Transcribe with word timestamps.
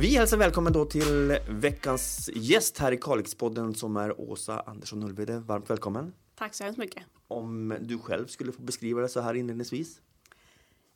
Vi 0.00 0.16
hälsar 0.16 0.36
välkommen 0.36 0.72
då 0.72 0.84
till 0.84 1.38
veckans 1.48 2.30
gäst 2.34 2.78
här 2.78 2.92
i 2.92 2.96
Kalixpodden 2.96 3.74
som 3.74 3.96
är 3.96 4.20
Åsa 4.20 4.60
Andersson 4.60 5.02
Ulvede. 5.02 5.38
Varmt 5.38 5.70
välkommen. 5.70 6.12
Tack 6.34 6.54
så 6.54 6.64
hemskt 6.64 6.78
mycket. 6.78 7.02
Om 7.28 7.76
du 7.80 7.98
själv 7.98 8.26
skulle 8.26 8.52
få 8.52 8.62
beskriva 8.62 9.00
det 9.00 9.08
så 9.08 9.20
här 9.20 9.34
inledningsvis. 9.34 10.00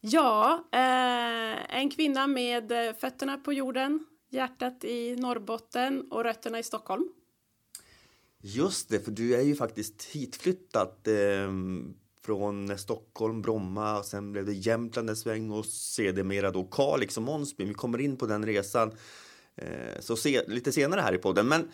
Ja, 0.01 0.65
eh, 0.73 1.79
en 1.79 1.91
kvinna 1.91 2.27
med 2.27 2.73
fötterna 3.01 3.37
på 3.37 3.53
jorden, 3.53 4.07
hjärtat 4.31 4.85
i 4.85 5.17
Norrbotten 5.17 6.07
och 6.11 6.25
rötterna 6.25 6.59
i 6.59 6.63
Stockholm. 6.63 7.09
Just 8.41 8.89
det, 8.89 9.01
för 9.01 9.11
du 9.11 9.35
är 9.35 9.43
ju 9.43 9.57
faktiskt 9.57 10.05
hitflyttad 10.05 10.89
eh, 11.07 11.53
från 12.25 12.79
Stockholm, 12.79 13.43
Bromma 13.43 13.99
och 13.99 14.05
sen 14.05 14.33
blev 14.33 14.47
det 14.47 14.53
Jämtland 14.53 15.11
en 15.11 15.17
sväng 15.17 15.51
och 15.51 15.67
sedermera 15.67 16.51
då 16.51 16.65
Kalix 16.65 17.17
och 17.17 17.23
Månsby. 17.23 17.65
Vi 17.65 17.75
kommer 17.75 18.01
in 18.01 18.17
på 18.17 18.27
den 18.27 18.47
resan 18.47 18.93
eh, 19.57 20.01
så 20.01 20.17
se, 20.17 20.43
lite 20.49 20.73
senare 20.73 21.01
här 21.01 21.15
i 21.15 21.19
podden. 21.19 21.49
Men 21.49 21.69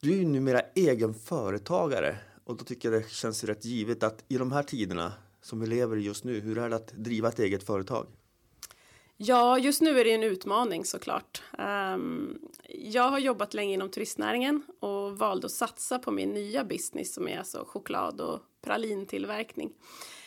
du 0.00 0.12
är 0.12 0.16
ju 0.16 0.24
numera 0.24 0.60
egen 0.74 1.14
företagare 1.14 2.16
och 2.44 2.56
då 2.56 2.64
tycker 2.64 2.92
jag 2.92 3.02
det 3.02 3.10
känns 3.10 3.44
rätt 3.44 3.64
givet 3.64 4.02
att 4.02 4.24
i 4.28 4.36
de 4.36 4.52
här 4.52 4.62
tiderna 4.62 5.12
som 5.42 5.60
vi 5.60 5.66
lever 5.66 5.96
i 5.96 6.00
just 6.00 6.24
nu, 6.24 6.40
hur 6.40 6.58
är 6.58 6.68
det 6.68 6.76
att 6.76 6.92
driva 6.92 7.28
ett 7.28 7.38
eget 7.38 7.62
företag? 7.62 8.06
Ja, 9.16 9.58
just 9.58 9.80
nu 9.80 10.00
är 10.00 10.04
det 10.04 10.12
en 10.12 10.22
utmaning 10.22 10.84
såklart. 10.84 11.42
Um, 11.58 12.38
jag 12.68 13.10
har 13.10 13.18
jobbat 13.18 13.54
länge 13.54 13.74
inom 13.74 13.90
turistnäringen 13.90 14.62
och 14.80 15.18
valde 15.18 15.46
att 15.46 15.52
satsa 15.52 15.98
på 15.98 16.10
min 16.10 16.30
nya 16.30 16.64
business 16.64 17.14
som 17.14 17.28
är 17.28 17.38
alltså 17.38 17.64
choklad 17.68 18.20
och 18.20 18.40
pralintillverkning. 18.62 19.72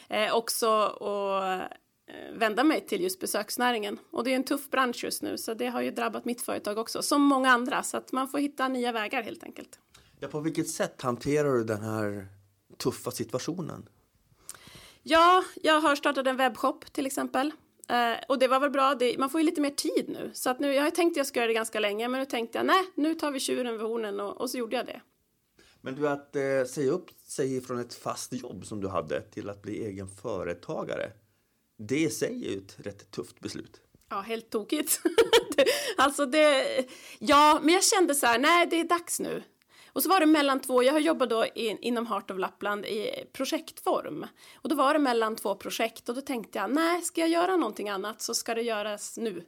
Eh, 0.10 0.36
också 0.36 0.68
att 0.82 1.72
eh, 2.08 2.34
vända 2.34 2.64
mig 2.64 2.86
till 2.86 3.02
just 3.02 3.20
besöksnäringen. 3.20 4.00
Och 4.12 4.24
det 4.24 4.32
är 4.32 4.36
en 4.36 4.44
tuff 4.44 4.70
bransch 4.70 5.04
just 5.04 5.22
nu 5.22 5.38
så 5.38 5.54
det 5.54 5.68
har 5.68 5.82
ju 5.82 5.92
drabbat 5.92 6.26
mitt 6.26 6.42
företag 6.42 6.78
också, 6.78 7.02
som 7.02 7.22
många 7.22 7.52
andra. 7.52 7.84
Så 7.84 7.98
att 7.98 8.12
man 8.12 8.28
får 8.28 8.40
hitta 8.40 8.68
nya 8.68 8.92
vägar 8.92 9.24
helt 9.24 9.44
enkelt. 9.44 9.80
Ja, 10.20 10.28
på 10.28 10.40
vilket 10.40 10.70
sätt 10.70 11.02
hanterar 11.02 11.54
du 11.54 11.64
den 11.64 11.82
här 11.82 12.28
tuffa 12.78 13.12
situationen? 13.12 13.90
Ja, 15.04 15.44
jag 15.64 15.82
har 15.82 15.96
startat 15.96 16.28
en 16.28 16.38
webbshop 16.38 16.94
till 16.94 17.06
exempel. 17.06 17.52
Uh, 17.92 18.24
och 18.28 18.40
det 18.40 18.48
var 18.48 18.60
väl 18.60 18.70
bra, 18.70 18.96
det, 18.96 19.18
man 19.18 19.30
får 19.30 19.42
ju 19.42 19.46
lite 19.46 19.62
mer 19.62 19.70
tid 19.70 20.06
nu. 20.10 20.32
Så 20.34 20.50
att 20.50 20.60
nu, 20.60 20.74
jag 20.74 20.84
har 20.84 20.92
tänkt 20.92 21.14
att 21.14 21.18
jag 21.18 21.28
ska 21.28 21.40
göra 21.40 21.48
det 21.48 21.54
ganska 21.54 21.80
länge, 21.80 22.08
men 22.08 22.20
nu 22.20 22.26
tänkte 22.26 22.58
jag 22.58 22.66
nej, 22.66 22.84
nu 22.96 23.16
tar 23.16 23.32
vi 23.32 23.40
tjuren 23.40 23.78
vid 23.78 23.82
hornen 23.82 24.20
och, 24.20 24.42
och 24.42 24.50
så 24.50 24.58
gjorde 24.58 24.76
jag 24.76 24.86
det. 24.86 25.02
Men 25.82 25.96
du, 25.96 26.08
att 26.08 26.36
eh, 26.36 26.42
säga 26.68 26.92
upp 26.92 27.10
sig 27.28 27.62
från 27.62 27.80
ett 27.80 27.94
fast 27.94 28.34
jobb 28.34 28.66
som 28.66 28.82
du 28.82 28.88
hade 28.88 29.22
till 29.22 29.50
att 29.50 29.62
bli 29.62 29.86
egen 29.86 30.08
företagare, 30.08 31.12
det 31.78 32.00
i 32.00 32.10
sig 32.10 32.46
är 32.48 32.52
ju 32.52 32.58
ett 32.58 32.76
rätt 32.78 33.12
tufft 33.12 33.40
beslut. 33.40 33.82
Ja, 34.10 34.22
helt 34.22 34.50
tokigt. 34.50 35.02
alltså 35.98 36.26
det, 36.26 36.66
ja, 37.20 37.60
men 37.64 37.74
jag 37.74 37.84
kände 37.84 38.16
så 38.16 38.26
här, 38.26 38.40
nej, 38.40 38.68
det 38.70 38.80
är 38.80 38.84
dags 38.84 39.20
nu. 39.20 39.44
Och 39.96 40.04
så 40.04 40.10
var 40.10 40.20
det 40.20 40.26
mellan 40.26 40.60
två, 40.60 40.84
jag 40.84 40.94
har 40.94 41.00
jobbat 41.00 41.30
då 41.30 41.46
in, 41.56 41.78
inom 41.78 42.08
Heart 42.08 42.32
of 42.32 42.38
Lappland 42.38 42.86
i 42.86 43.26
projektform. 43.34 44.26
Och 44.56 44.70
då 44.70 44.76
var 44.76 44.94
det 44.94 45.00
mellan 45.00 45.36
två 45.36 45.56
projekt 45.56 46.10
och 46.10 46.16
då 46.16 46.22
tänkte 46.22 46.60
jag, 46.60 46.72
nej, 46.72 47.02
ska 47.02 47.22
jag 47.22 47.30
göra 47.30 47.56
någonting 47.56 47.90
annat 47.90 48.22
så 48.22 48.34
ska 48.34 48.56
det 48.56 48.62
göras 48.62 49.18
nu. 49.18 49.46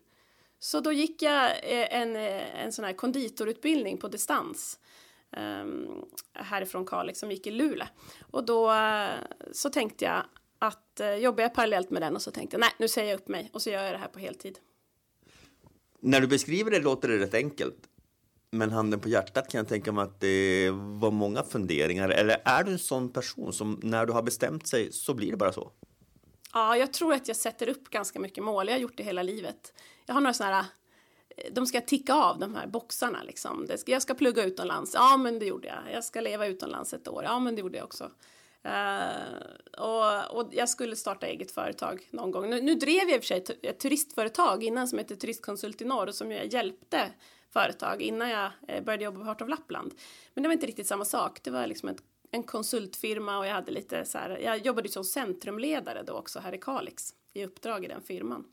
Så 0.59 0.79
då 0.79 0.91
gick 0.91 1.21
jag 1.21 1.45
eh, 1.45 2.01
en, 2.01 2.15
eh, 2.15 2.63
en 2.63 2.71
sån 2.71 2.85
här 2.85 2.93
konditorutbildning 2.93 3.97
på 3.97 4.07
distans 4.07 4.79
um, 5.37 6.05
härifrån 6.33 6.85
Kalix 6.85 7.19
som 7.19 7.31
gick 7.31 7.47
i 7.47 7.51
Luleå. 7.51 7.87
Och 8.31 8.45
då 8.45 8.71
eh, 8.71 9.09
så 9.51 9.69
tänkte 9.69 10.05
jag 10.05 10.23
att 10.59 11.01
uh, 11.01 11.15
jobbar 11.15 11.41
jag 11.41 11.53
parallellt 11.53 11.89
med 11.89 12.01
den 12.01 12.15
och 12.15 12.21
så 12.21 12.31
tänkte 12.31 12.55
jag 12.55 12.61
nej, 12.61 12.71
nu 12.77 12.87
säger 12.87 13.09
jag 13.09 13.19
upp 13.19 13.27
mig 13.27 13.49
och 13.53 13.61
så 13.61 13.69
gör 13.69 13.83
jag 13.83 13.93
det 13.93 13.97
här 13.97 14.07
på 14.07 14.19
heltid. 14.19 14.59
När 15.99 16.21
du 16.21 16.27
beskriver 16.27 16.71
det 16.71 16.79
låter 16.79 17.07
det 17.07 17.17
rätt 17.17 17.33
enkelt. 17.33 17.89
Men 18.51 18.71
handen 18.71 18.99
på 18.99 19.09
hjärtat 19.09 19.51
kan 19.51 19.57
jag 19.57 19.67
tänka 19.67 19.91
mig 19.91 20.03
att 20.03 20.19
det 20.19 20.69
var 20.73 21.11
många 21.11 21.43
funderingar. 21.43 22.09
Eller 22.09 22.41
är 22.45 22.63
du 22.63 22.71
en 22.71 22.79
sån 22.79 23.09
person 23.09 23.53
som 23.53 23.79
när 23.83 24.05
du 24.05 24.13
har 24.13 24.21
bestämt 24.21 24.67
sig 24.67 24.91
så 24.91 25.13
blir 25.13 25.31
det 25.31 25.37
bara 25.37 25.53
så? 25.53 25.71
Ja, 26.53 26.77
jag 26.77 26.93
tror 26.93 27.13
att 27.13 27.27
jag 27.27 27.37
sätter 27.37 27.69
upp 27.69 27.89
ganska 27.89 28.19
mycket 28.19 28.43
mål. 28.43 28.67
Jag 28.67 28.75
har 28.75 28.79
gjort 28.79 28.97
det 28.97 29.03
hela 29.03 29.23
livet. 29.23 29.73
Jag 30.05 30.13
har 30.13 30.21
några 30.21 30.33
sådana 30.33 30.55
här 30.55 30.65
eh, 31.37 31.53
de 31.53 31.65
ska 31.65 31.81
ticka 31.81 32.13
av 32.13 32.39
de 32.39 32.55
här 32.55 32.67
boxarna 32.67 33.23
liksom. 33.23 33.67
Jag 33.85 34.01
ska 34.01 34.13
plugga 34.13 34.43
utomlands, 34.43 34.93
ja 34.93 35.17
men 35.17 35.39
det 35.39 35.45
gjorde 35.45 35.67
jag. 35.67 35.93
Jag 35.93 36.03
ska 36.03 36.21
leva 36.21 36.47
utomlands 36.47 36.93
ett 36.93 37.07
år, 37.07 37.23
ja 37.23 37.39
men 37.39 37.55
det 37.55 37.61
gjorde 37.61 37.77
jag 37.77 37.85
också. 37.85 38.11
Uh, 38.65 39.81
och, 39.81 40.37
och, 40.37 40.49
jag 40.51 40.69
skulle 40.69 40.95
starta 40.95 41.27
eget 41.27 41.51
företag 41.51 42.07
någon 42.11 42.31
gång. 42.31 42.49
Nu, 42.49 42.61
nu 42.61 42.75
drev 42.75 43.09
jag 43.09 43.15
i 43.15 43.17
och 43.17 43.23
för 43.23 43.27
sig 43.27 43.45
ett 43.61 43.79
turistföretag 43.79 44.63
innan 44.63 44.87
som 44.87 44.97
hette 44.97 45.15
Turistkonsult 45.15 45.81
i 45.81 45.85
norr 45.85 46.07
och 46.07 46.15
som 46.15 46.31
jag 46.31 46.53
hjälpte 46.53 47.11
företag 47.49 48.01
innan 48.01 48.29
jag 48.29 48.51
eh, 48.67 48.83
började 48.83 49.03
jobba 49.03 49.19
på 49.19 49.25
Heart 49.25 49.41
of 49.41 49.49
Lappland. 49.49 49.93
Men 50.33 50.43
det 50.43 50.47
var 50.49 50.53
inte 50.53 50.65
riktigt 50.65 50.87
samma 50.87 51.05
sak. 51.05 51.39
Det 51.43 51.51
var 51.51 51.67
liksom 51.67 51.89
ett, 51.89 52.03
en 52.31 52.43
konsultfirma 52.43 53.37
och 53.37 53.47
jag 53.47 53.53
hade 53.53 53.71
lite 53.71 54.05
så 54.05 54.17
här, 54.17 54.37
jag 54.37 54.65
jobbade 54.65 54.89
som 54.89 55.03
centrumledare 55.03 56.03
då 56.03 56.13
också 56.13 56.39
här 56.39 56.55
i 56.55 56.57
Kalix 56.57 57.13
i 57.33 57.45
uppdrag 57.45 57.85
i 57.85 57.87
den 57.87 58.01
firman. 58.01 58.45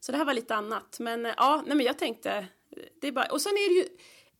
Så 0.00 0.12
det 0.12 0.18
här 0.18 0.24
var 0.24 0.34
lite 0.34 0.54
annat. 0.54 0.96
Men 1.00 1.26
eh, 1.26 1.34
ja, 1.36 1.62
nej 1.66 1.76
men 1.76 1.86
jag 1.86 1.98
tänkte, 1.98 2.46
det 3.00 3.08
är 3.08 3.12
bara, 3.12 3.26
och 3.26 3.40
sen 3.40 3.52
är 3.52 3.68
det 3.68 3.74
ju 3.74 3.88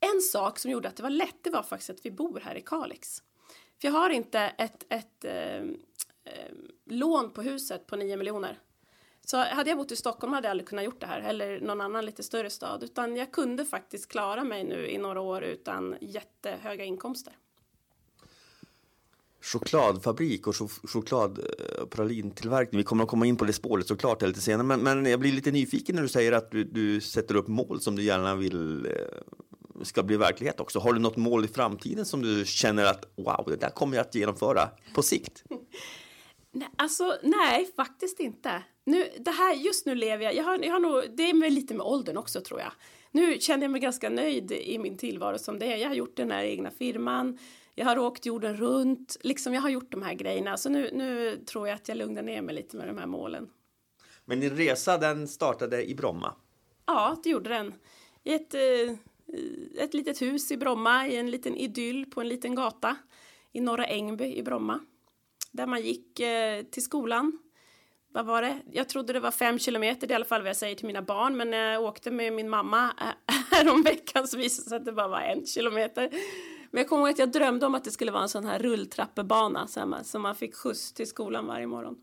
en 0.00 0.20
sak 0.20 0.58
som 0.58 0.70
gjorde 0.70 0.88
att 0.88 0.96
det 0.96 1.02
var 1.02 1.10
lätt, 1.10 1.44
det 1.44 1.50
var 1.50 1.62
faktiskt 1.62 1.90
att 1.90 2.06
vi 2.06 2.10
bor 2.10 2.40
här 2.44 2.54
i 2.54 2.60
Kalix. 2.60 3.22
För 3.80 3.88
jag 3.88 3.92
har 3.92 4.10
inte 4.10 4.40
ett, 4.40 4.86
ett 4.88 5.24
eh, 5.24 5.56
eh, 6.24 6.52
lån 6.84 7.30
på 7.30 7.42
huset 7.42 7.86
på 7.86 7.96
9 7.96 8.16
miljoner. 8.16 8.58
Så 9.30 9.36
hade 9.36 9.70
jag 9.70 9.78
bott 9.78 9.92
i 9.92 9.96
Stockholm 9.96 10.32
hade 10.32 10.46
jag 10.46 10.50
aldrig 10.50 10.68
kunnat 10.68 10.84
gjort 10.84 11.00
det 11.00 11.06
här, 11.06 11.20
eller 11.20 11.60
någon 11.60 11.80
annan 11.80 12.06
lite 12.06 12.22
större 12.22 12.50
stad, 12.50 12.82
utan 12.82 13.16
jag 13.16 13.32
kunde 13.32 13.64
faktiskt 13.64 14.08
klara 14.08 14.44
mig 14.44 14.64
nu 14.64 14.88
i 14.88 14.98
några 14.98 15.20
år 15.20 15.42
utan 15.42 15.96
jättehöga 16.00 16.84
inkomster 16.84 17.32
chokladfabrik 19.40 20.46
och 20.46 20.54
chokladpralintillverkning. 20.84 22.78
Vi 22.78 22.84
kommer 22.84 23.04
att 23.04 23.10
komma 23.10 23.26
in 23.26 23.36
på 23.36 23.44
det 23.44 23.52
spåret 23.52 23.86
såklart 23.86 24.22
lite 24.22 24.40
senare. 24.40 24.66
Men, 24.66 24.80
men 24.80 25.06
jag 25.06 25.20
blir 25.20 25.32
lite 25.32 25.50
nyfiken 25.50 25.94
när 25.94 26.02
du 26.02 26.08
säger 26.08 26.32
att 26.32 26.50
du, 26.50 26.64
du 26.64 27.00
sätter 27.00 27.34
upp 27.34 27.48
mål 27.48 27.80
som 27.80 27.96
du 27.96 28.02
gärna 28.02 28.34
vill 28.34 28.86
eh, 28.86 28.92
ska 29.82 30.02
bli 30.02 30.16
verklighet 30.16 30.60
också. 30.60 30.78
Har 30.78 30.92
du 30.92 30.98
något 30.98 31.16
mål 31.16 31.44
i 31.44 31.48
framtiden 31.48 32.04
som 32.04 32.22
du 32.22 32.44
känner 32.46 32.84
att 32.84 33.04
wow, 33.16 33.44
det 33.46 33.56
där 33.56 33.70
kommer 33.70 33.96
jag 33.96 34.06
att 34.06 34.14
genomföra 34.14 34.68
på 34.94 35.02
sikt? 35.02 35.44
Nej, 36.58 36.68
alltså 36.76 37.18
nej, 37.22 37.72
faktiskt 37.76 38.20
inte. 38.20 38.62
Nu, 38.84 39.08
det 39.18 39.30
här, 39.30 39.54
just 39.54 39.86
nu 39.86 39.94
lever 39.94 40.24
jag, 40.24 40.34
jag 40.34 40.44
har, 40.44 40.58
jag 40.58 40.72
har 40.72 40.80
nog, 40.80 41.04
det 41.16 41.30
är 41.30 41.34
med 41.34 41.52
lite 41.52 41.74
med 41.74 41.86
åldern 41.86 42.16
också 42.16 42.40
tror 42.40 42.60
jag. 42.60 42.72
Nu 43.10 43.40
känner 43.40 43.64
jag 43.64 43.70
mig 43.70 43.80
ganska 43.80 44.10
nöjd 44.10 44.52
i 44.52 44.78
min 44.78 44.96
tillvaro 44.96 45.38
som 45.38 45.58
det 45.58 45.72
är. 45.72 45.76
Jag 45.76 45.88
har 45.88 45.94
gjort 45.94 46.16
den 46.16 46.30
här 46.30 46.44
egna 46.44 46.70
firman, 46.70 47.38
jag 47.74 47.86
har 47.86 47.98
åkt 47.98 48.26
jorden 48.26 48.56
runt, 48.56 49.16
liksom 49.20 49.54
jag 49.54 49.60
har 49.60 49.68
gjort 49.68 49.92
de 49.92 50.02
här 50.02 50.14
grejerna. 50.14 50.56
Så 50.56 50.68
nu, 50.68 50.90
nu 50.92 51.36
tror 51.36 51.68
jag 51.68 51.74
att 51.74 51.88
jag 51.88 51.96
lugnar 51.96 52.22
ner 52.22 52.42
mig 52.42 52.54
lite 52.54 52.76
med 52.76 52.88
de 52.88 52.98
här 52.98 53.06
målen. 53.06 53.48
Men 54.24 54.40
din 54.40 54.56
resa 54.56 54.98
den 54.98 55.28
startade 55.28 55.90
i 55.90 55.94
Bromma? 55.94 56.34
Ja, 56.86 57.16
det 57.22 57.30
gjorde 57.30 57.50
den. 57.50 57.74
I 58.24 58.34
ett, 58.34 58.54
eh, 58.54 58.96
ett 59.84 59.94
litet 59.94 60.22
hus 60.22 60.50
i 60.50 60.56
Bromma, 60.56 61.08
i 61.08 61.16
en 61.16 61.30
liten 61.30 61.56
idyll 61.56 62.06
på 62.10 62.20
en 62.20 62.28
liten 62.28 62.54
gata 62.54 62.96
i 63.52 63.60
Norra 63.60 63.86
Ängby 63.86 64.24
i 64.24 64.42
Bromma. 64.42 64.80
Där 65.50 65.66
man 65.66 65.80
gick 65.80 66.20
eh, 66.20 66.62
till 66.62 66.82
skolan. 66.82 67.38
Vad 68.12 68.26
var 68.26 68.42
det? 68.42 68.58
Jag 68.72 68.88
trodde 68.88 69.12
det 69.12 69.20
var 69.20 69.30
fem 69.30 69.58
kilometer, 69.58 70.06
det 70.06 70.12
är 70.12 70.14
i 70.14 70.16
alla 70.16 70.24
fall 70.24 70.40
vad 70.40 70.48
jag 70.48 70.56
säger 70.56 70.74
till 70.74 70.86
mina 70.86 71.02
barn. 71.02 71.36
Men 71.36 71.50
när 71.50 71.72
jag 71.72 71.82
åkte 71.82 72.10
med 72.10 72.32
min 72.32 72.48
mamma 72.48 72.92
häromveckan 73.50 74.28
så 74.28 74.36
visade 74.36 74.64
det 74.64 74.68
sig 74.68 74.76
att 74.76 74.84
det 74.84 74.92
bara 74.92 75.08
var 75.08 75.20
en 75.20 75.46
kilometer. 75.46 76.08
Men 76.70 76.78
jag 76.78 76.88
kommer 76.88 77.02
ihåg 77.02 77.10
att 77.10 77.18
jag 77.18 77.32
drömde 77.32 77.66
om 77.66 77.74
att 77.74 77.84
det 77.84 77.90
skulle 77.90 78.12
vara 78.12 78.22
en 78.22 78.28
sån 78.28 78.46
här 78.46 78.58
rulltrappebana 78.58 79.66
så 79.66 79.98
som 80.04 80.22
man 80.22 80.34
fick 80.34 80.54
skjuts 80.54 80.92
till 80.92 81.06
skolan 81.06 81.46
varje 81.46 81.66
morgon. 81.66 81.96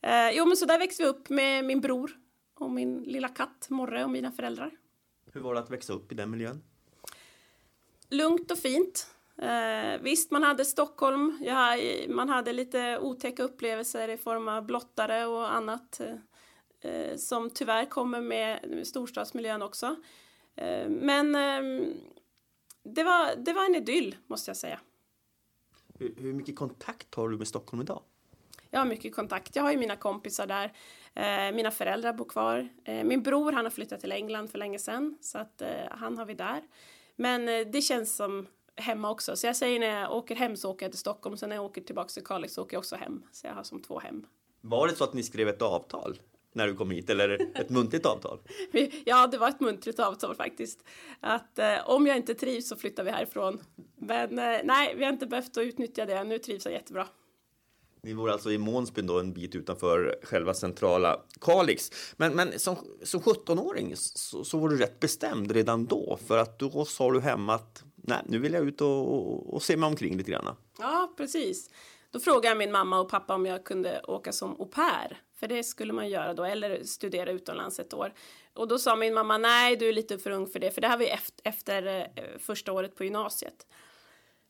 Eh, 0.00 0.30
jo, 0.30 0.46
men 0.46 0.56
så 0.56 0.66
där 0.66 0.78
växte 0.78 1.02
vi 1.02 1.08
upp 1.08 1.28
med 1.28 1.64
min 1.64 1.80
bror 1.80 2.10
och 2.54 2.70
min 2.70 3.02
lilla 3.02 3.28
katt 3.28 3.66
Morre 3.70 4.04
och 4.04 4.10
mina 4.10 4.32
föräldrar. 4.32 4.70
Hur 5.32 5.40
var 5.40 5.54
det 5.54 5.60
att 5.60 5.70
växa 5.70 5.92
upp 5.92 6.12
i 6.12 6.14
den 6.14 6.30
miljön? 6.30 6.62
Lugnt 8.10 8.50
och 8.50 8.58
fint. 8.58 9.15
Eh, 9.38 10.00
visst, 10.00 10.30
man 10.30 10.42
hade 10.42 10.64
Stockholm, 10.64 11.38
ja, 11.42 11.76
man 12.08 12.28
hade 12.28 12.52
lite 12.52 12.98
otäcka 12.98 13.42
upplevelser 13.42 14.08
i 14.08 14.16
form 14.16 14.48
av 14.48 14.66
blottare 14.66 15.26
och 15.26 15.54
annat 15.54 16.00
eh, 16.80 17.16
som 17.16 17.50
tyvärr 17.50 17.84
kommer 17.84 18.20
med 18.20 18.80
storstadsmiljön 18.86 19.62
också. 19.62 19.96
Eh, 20.54 20.88
men 20.88 21.34
ehm, 21.34 21.94
det 22.82 23.04
var, 23.04 23.36
det 23.36 23.52
var 23.52 23.64
en 23.64 23.74
idyll, 23.74 24.16
måste 24.26 24.50
jag 24.50 24.56
säga. 24.56 24.80
Hur, 25.98 26.14
hur, 26.16 26.32
mycket 26.32 26.56
kontakt 26.56 27.14
har 27.14 27.28
du 27.28 27.38
med 27.38 27.48
Stockholm 27.48 27.82
idag? 27.82 28.02
Jag 28.70 28.80
har 28.80 28.86
mycket 28.86 29.14
kontakt. 29.14 29.56
Jag 29.56 29.62
har 29.62 29.72
ju 29.72 29.78
mina 29.78 29.96
kompisar 29.96 30.46
där. 30.46 30.72
Eh, 31.14 31.54
mina 31.54 31.70
föräldrar 31.70 32.12
bor 32.12 32.24
kvar. 32.24 32.68
Eh, 32.84 33.04
min 33.04 33.22
bror 33.22 33.52
han 33.52 33.64
har 33.64 33.70
flyttat 33.70 34.00
till 34.00 34.12
England 34.12 34.48
för 34.48 34.58
länge 34.58 34.78
sedan, 34.78 35.18
så 35.20 35.38
att 35.38 35.62
eh, 35.62 35.68
han 35.90 36.18
har 36.18 36.26
vi 36.26 36.34
där. 36.34 36.62
Men 37.16 37.48
eh, 37.48 37.66
det 37.72 37.80
känns 37.80 38.16
som 38.16 38.46
hemma 38.76 39.10
också. 39.10 39.36
Så 39.36 39.46
jag 39.46 39.56
säger 39.56 39.80
när 39.80 40.00
jag 40.00 40.12
åker 40.12 40.34
hem 40.34 40.56
så 40.56 40.70
åker 40.70 40.86
jag 40.86 40.92
till 40.92 41.00
Stockholm, 41.00 41.36
sen 41.36 41.48
när 41.48 41.56
jag 41.56 41.64
åker 41.64 41.80
tillbaka 41.80 42.08
till 42.08 42.24
Kalix 42.24 42.54
så 42.54 42.62
åker 42.62 42.74
jag 42.74 42.80
också 42.80 42.96
hem. 42.96 43.22
Så 43.32 43.46
jag 43.46 43.54
har 43.54 43.62
som 43.62 43.82
två 43.82 43.98
hem. 43.98 44.26
Var 44.60 44.88
det 44.88 44.94
så 44.94 45.04
att 45.04 45.14
ni 45.14 45.22
skrev 45.22 45.48
ett 45.48 45.62
avtal 45.62 46.18
när 46.52 46.66
du 46.66 46.74
kom 46.74 46.90
hit 46.90 47.10
eller 47.10 47.58
ett 47.60 47.70
muntligt 47.70 48.06
avtal? 48.06 48.38
Ja, 49.04 49.26
det 49.26 49.38
var 49.38 49.48
ett 49.48 49.60
muntligt 49.60 50.00
avtal 50.00 50.34
faktiskt. 50.34 50.84
Att 51.20 51.58
eh, 51.58 51.90
om 51.90 52.06
jag 52.06 52.16
inte 52.16 52.34
trivs 52.34 52.68
så 52.68 52.76
flyttar 52.76 53.04
vi 53.04 53.10
härifrån. 53.10 53.60
Men 53.96 54.38
eh, 54.38 54.60
nej, 54.64 54.94
vi 54.96 55.04
har 55.04 55.12
inte 55.12 55.26
behövt 55.26 55.56
att 55.56 55.62
utnyttja 55.62 56.06
det. 56.06 56.24
Nu 56.24 56.38
trivs 56.38 56.64
jag 56.64 56.74
jättebra. 56.74 57.06
Ni 58.02 58.14
bor 58.14 58.30
alltså 58.30 58.52
i 58.52 58.58
Månsbyn 58.58 59.06
då, 59.06 59.20
en 59.20 59.32
bit 59.32 59.54
utanför 59.54 60.18
själva 60.22 60.54
centrala 60.54 61.20
Kalix. 61.40 61.90
Men, 62.16 62.34
men 62.34 62.58
som, 62.58 62.76
som 63.02 63.20
17-åring 63.20 63.92
så, 63.96 64.44
så 64.44 64.58
var 64.58 64.68
du 64.68 64.76
rätt 64.76 65.00
bestämd 65.00 65.52
redan 65.52 65.86
då 65.86 66.18
för 66.26 66.38
att 66.38 66.58
då 66.58 66.84
sa 66.84 67.12
du 67.12 67.20
hemma 67.20 67.54
att 67.54 67.84
nej, 68.06 68.22
nu 68.26 68.38
vill 68.38 68.52
jag 68.52 68.68
ut 68.68 68.80
och, 68.80 69.14
och, 69.14 69.54
och 69.54 69.62
se 69.62 69.76
mig 69.76 69.86
omkring 69.86 70.16
lite 70.16 70.30
grann. 70.30 70.56
Ja, 70.78 71.14
precis. 71.16 71.70
Då 72.10 72.20
frågade 72.20 72.48
jag 72.48 72.56
min 72.56 72.72
mamma 72.72 73.00
och 73.00 73.08
pappa 73.08 73.34
om 73.34 73.46
jag 73.46 73.64
kunde 73.64 74.00
åka 74.02 74.32
som 74.32 74.60
au 74.60 74.66
pair. 74.66 75.20
För 75.40 75.48
det 75.48 75.64
skulle 75.64 75.92
man 75.92 76.08
göra 76.08 76.34
då, 76.34 76.44
eller 76.44 76.84
studera 76.84 77.30
utomlands 77.30 77.78
ett 77.78 77.94
år. 77.94 78.12
Och 78.54 78.68
då 78.68 78.78
sa 78.78 78.96
min 78.96 79.14
mamma, 79.14 79.38
nej 79.38 79.76
du 79.76 79.88
är 79.88 79.92
lite 79.92 80.18
för 80.18 80.30
ung 80.30 80.46
för 80.46 80.58
det, 80.58 80.70
för 80.70 80.80
det 80.80 80.88
här 80.88 80.96
var 80.96 81.04
ju 81.04 81.10
efter, 81.10 81.48
efter 81.48 82.08
första 82.38 82.72
året 82.72 82.96
på 82.96 83.04
gymnasiet. 83.04 83.66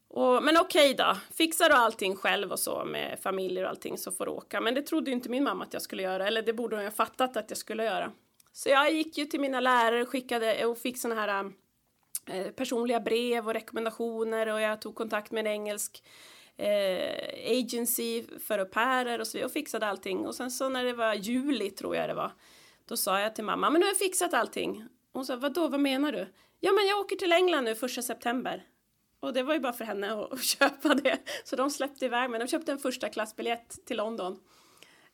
Och, 0.09 0.43
men 0.43 0.56
okej 0.56 0.94
då, 0.94 1.17
fixar 1.35 1.69
du 1.69 1.75
allting 1.75 2.17
själv 2.17 2.52
och 2.52 2.59
så 2.59 2.85
med 2.85 3.19
familjer 3.23 3.64
och 3.64 3.70
allting 3.70 3.99
så 3.99 4.12
får 4.12 4.26
du 4.26 4.31
åka. 4.31 4.61
Men 4.61 4.75
det 4.75 4.82
trodde 4.82 5.11
ju 5.11 5.17
inte 5.17 5.29
min 5.29 5.44
mamma 5.44 5.64
att 5.64 5.73
jag 5.73 5.82
skulle 5.82 6.02
göra, 6.02 6.26
eller 6.26 6.43
det 6.43 6.52
borde 6.52 6.76
hon 6.76 6.82
ju 6.82 6.88
ha 6.88 6.94
fattat 6.94 7.37
att 7.37 7.50
jag 7.50 7.59
skulle 7.59 7.85
göra. 7.85 8.12
Så 8.52 8.69
jag 8.69 8.93
gick 8.93 9.19
ju 9.19 9.25
till 9.25 9.41
mina 9.41 9.61
lärare 9.61 10.06
skickade 10.06 10.67
och 10.67 10.79
fick 10.79 10.99
sådana 10.99 11.20
här 11.20 11.52
Eh, 12.26 12.50
personliga 12.50 13.00
brev 13.00 13.46
och 13.46 13.55
rekommendationer 13.55 14.46
och 14.46 14.61
jag 14.61 14.81
tog 14.81 14.94
kontakt 14.94 15.32
med 15.32 15.46
en 15.46 15.52
engelsk 15.52 16.02
eh, 16.56 17.61
agency 17.61 18.25
för 18.38 18.58
au 18.58 18.64
pairer 18.64 19.19
och 19.19 19.26
så 19.26 19.38
vidare 19.38 19.46
och 19.46 19.52
fixade 19.52 19.87
allting. 19.87 20.26
Och 20.26 20.34
sen 20.34 20.50
så 20.50 20.69
när 20.69 20.84
det 20.84 20.93
var 20.93 21.14
juli 21.14 21.70
tror 21.70 21.96
jag 21.96 22.08
det 22.08 22.14
var, 22.14 22.32
då 22.84 22.96
sa 22.96 23.20
jag 23.20 23.34
till 23.34 23.44
mamma, 23.44 23.70
men 23.70 23.81
nu 23.81 23.87
har 23.87 23.90
jag 23.90 23.99
fixat 23.99 24.34
allting. 24.34 24.84
Hon 25.12 25.26
sa, 25.26 25.37
vadå, 25.37 25.69
vad 25.69 25.81
menar 25.81 26.12
du? 26.12 26.28
Ja, 26.61 26.73
men 26.73 26.87
jag 26.87 26.99
åker 26.99 27.17
till 27.17 27.32
England 27.32 27.64
nu 27.64 27.75
första 27.75 28.02
september. 28.02 28.64
Och 29.20 29.32
det 29.32 29.43
var 29.43 29.55
ju 29.55 29.61
bara 29.61 29.73
för 29.73 29.84
henne 29.84 30.12
att, 30.12 30.32
att 30.32 30.43
köpa 30.44 30.94
det. 30.94 31.19
Så 31.44 31.56
de 31.56 31.70
släppte 31.70 32.05
iväg 32.05 32.31
mig. 32.31 32.40
De 32.40 32.46
köpte 32.46 32.73
en 32.73 32.78
första 32.78 33.08
klassbiljett 33.08 33.87
till 33.87 33.96
London. 33.96 34.40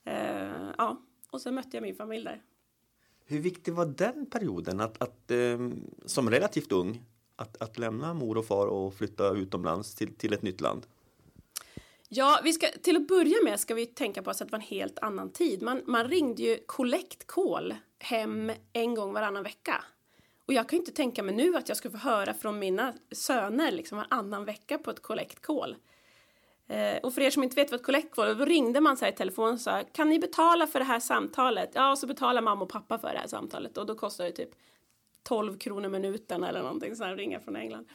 Eh, 0.05 0.71
ja, 0.79 1.03
och 1.31 1.41
sen 1.41 1.55
mötte 1.55 1.77
jag 1.77 1.83
min 1.83 1.97
familj 1.97 2.25
där. 2.25 2.43
Hur 3.27 3.39
viktig 3.39 3.75
var 3.75 3.87
den 3.87 4.27
perioden, 4.27 4.81
att, 4.81 5.03
att 5.03 5.31
ehm, 5.31 5.91
som 6.07 6.31
relativt 6.31 6.73
ung, 6.73 7.03
att, 7.37 7.63
att 7.63 7.79
lämna 7.79 8.15
mor 8.15 8.39
och 8.39 8.47
far 8.47 8.67
och 8.67 8.95
flytta 8.95 9.31
utomlands 9.31 9.95
till, 9.95 10.15
till 10.15 10.33
ett 10.33 10.43
nytt 10.43 10.61
land? 10.61 10.87
Ja, 12.09 12.41
vi 12.45 12.53
ska, 12.53 12.67
till 12.83 12.97
att 12.97 13.09
börja 13.09 13.37
med 13.45 13.61
ska 13.61 13.75
vi 13.75 13.87
tänka 13.87 14.23
på 14.23 14.31
att 14.31 14.39
det 14.39 14.45
var 14.53 14.59
en 14.59 14.65
helt 14.65 14.99
annan 14.99 15.33
tid. 15.33 15.63
Man, 15.63 15.83
man 15.87 16.09
ringde 16.09 16.43
ju 16.43 16.59
kollektkål 16.67 17.75
hem 17.99 18.53
en 18.73 18.95
gång 18.95 19.13
varannan 19.13 19.43
vecka. 19.43 19.85
Och 20.47 20.53
jag 20.53 20.69
kan 20.69 20.77
ju 20.77 20.81
inte 20.81 20.93
tänka 20.93 21.23
mig 21.23 21.35
nu 21.35 21.57
att 21.57 21.69
jag 21.69 21.77
skulle 21.77 21.99
få 21.99 22.09
höra 22.09 22.35
från 22.35 22.59
mina 22.59 22.95
söner 23.13 23.73
liksom 23.73 23.99
varannan 23.99 24.45
vecka 24.45 24.79
på 24.79 24.91
ett 24.91 25.03
kollektkål. 25.03 25.77
Eh, 26.73 26.99
och 27.03 27.15
för 27.15 27.21
er 27.21 27.31
som 27.31 27.43
inte 27.43 27.57
vet 27.57 27.71
vad 27.71 27.81
ett 27.81 27.87
kollekt 27.87 28.17
var, 28.17 28.35
då 28.35 28.45
ringde 28.45 28.81
man 28.81 28.97
så 28.97 29.05
här 29.05 29.13
i 29.13 29.17
telefon 29.17 29.53
och 29.53 29.61
sa 29.61 29.83
kan 29.93 30.09
ni 30.09 30.19
betala 30.19 30.67
för 30.67 30.79
det 30.79 30.85
här 30.85 31.01
samtalet? 31.01 31.71
Ja, 31.75 31.91
och 31.91 31.99
så 31.99 32.07
betalar 32.07 32.43
mamma 32.43 32.65
och 32.65 32.71
pappa 32.71 32.99
för 32.99 33.13
det 33.13 33.19
här 33.19 33.27
samtalet 33.27 33.79
och 33.79 33.87
då 33.87 33.95
kostar 33.95 34.25
det 34.25 34.33
typ 34.33 34.51
12 35.23 35.59
kronor 35.59 35.89
minuten 35.89 36.45
eller 36.45 36.63
någonting 36.63 36.97
sånt 36.97 37.09
här 37.09 37.17
ringa 37.17 37.41
från 37.41 37.57
England. 37.57 37.89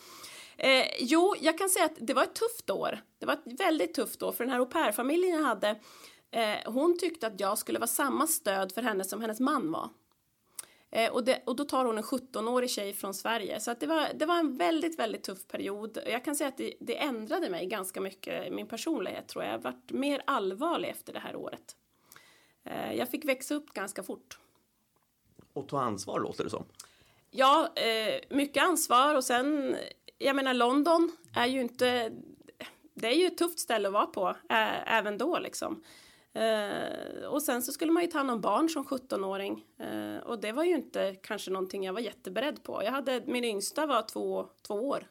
Eh, 0.58 0.86
jo, 1.00 1.36
jag 1.42 1.58
kan 1.58 1.70
säga 1.70 1.86
att 1.86 1.98
det 2.00 2.14
var 2.14 2.24
ett 2.24 2.36
tufft 2.36 2.70
år. 2.70 3.00
Det 3.20 3.26
var 3.26 3.34
ett 3.34 3.60
väldigt 3.60 3.94
tufft 3.94 4.24
år 4.24 4.32
för 4.32 4.44
den 4.44 4.52
här 4.52 4.60
au 4.60 4.66
pair-familjen 4.66 5.34
jag 5.34 5.44
hade. 5.44 5.70
Eh, 6.32 6.72
hon 6.72 6.98
tyckte 7.00 7.28
att 7.28 7.40
jag 7.40 7.58
skulle 7.58 7.80
vara 7.80 7.88
samma 7.88 8.28
stöd 8.28 8.72
för 8.72 8.82
henne 8.82 9.04
som 9.04 9.22
hennes 9.22 9.40
man 9.40 9.72
var. 9.72 9.90
Eh, 10.92 11.12
och, 11.12 11.24
det, 11.24 11.42
och 11.46 11.56
då 11.56 11.66
tar 11.66 11.86
hon 11.86 11.98
en 11.98 12.04
17-årig 12.04 12.70
tjej 12.70 12.94
från 12.94 13.14
Sverige. 13.14 13.60
Så 13.60 13.72
att 13.72 13.80
det, 13.80 13.88
var, 13.88 14.08
det 14.16 14.26
var 14.26 14.40
en 14.40 14.58
väldigt, 14.58 15.00
väldigt 15.00 15.24
tuff 15.24 15.48
period. 15.48 15.98
Jag 16.06 16.26
kan 16.26 16.36
säga 16.36 16.48
att 16.48 16.58
det, 16.58 16.74
det 16.80 16.98
ändrade 16.98 17.50
mig 17.50 17.66
ganska 17.66 18.02
mycket, 18.02 18.54
min 18.54 18.68
personlighet 18.68 19.28
tror 19.28 19.44
jag. 19.44 19.54
Jag 19.54 19.60
varit 19.60 19.92
mer 19.92 20.22
allvarlig 20.28 20.90
efter 20.90 21.14
det 21.14 21.20
här 21.20 21.36
året. 21.36 21.76
Eh, 22.64 22.94
jag 22.94 23.10
fick 23.10 23.26
växa 23.26 23.56
upp 23.56 23.74
ganska 23.74 24.04
fort. 24.04 24.40
Och 25.54 25.68
ta 25.68 25.82
ansvar 25.82 26.20
låter 26.20 26.44
det 26.44 26.50
som. 26.50 26.66
Ja, 27.32 27.74
eh, 27.76 28.22
mycket 28.30 28.64
ansvar 28.64 29.16
och 29.16 29.24
sen, 29.24 29.76
jag 30.18 30.36
menar 30.36 30.54
London 30.54 31.12
är 31.36 31.46
ju 31.46 31.62
inte, 31.62 32.12
det 32.94 33.08
är 33.08 33.16
ju 33.16 33.26
ett 33.26 33.38
tufft 33.38 33.60
ställe 33.60 33.88
att 33.88 33.94
vara 33.94 34.06
på, 34.06 34.36
även 34.86 35.18
då 35.18 35.40
liksom. 35.40 35.84
Eh, 36.38 37.26
och 37.26 37.44
sen 37.44 37.62
så 37.62 37.72
skulle 37.72 37.92
man 37.92 38.04
ju 38.04 38.10
ta 38.10 38.18
hand 38.18 38.32
om 38.32 38.42
barn 38.42 38.70
som 38.70 38.86
17-åring 38.86 39.66
eh, 39.78 40.18
och 40.18 40.40
det 40.40 40.52
var 40.52 40.64
ju 40.64 40.76
inte 40.76 41.16
kanske 41.16 41.52
någonting 41.52 41.84
jag 41.84 41.94
var 41.94 42.00
jätteberedd 42.00 42.64
på. 42.64 42.84
Jag 42.84 42.92
hade, 42.92 43.24
min 43.26 43.44
yngsta 43.44 43.86
var 43.86 44.02
två, 44.02 44.50
två 44.62 44.74
år 44.74 45.08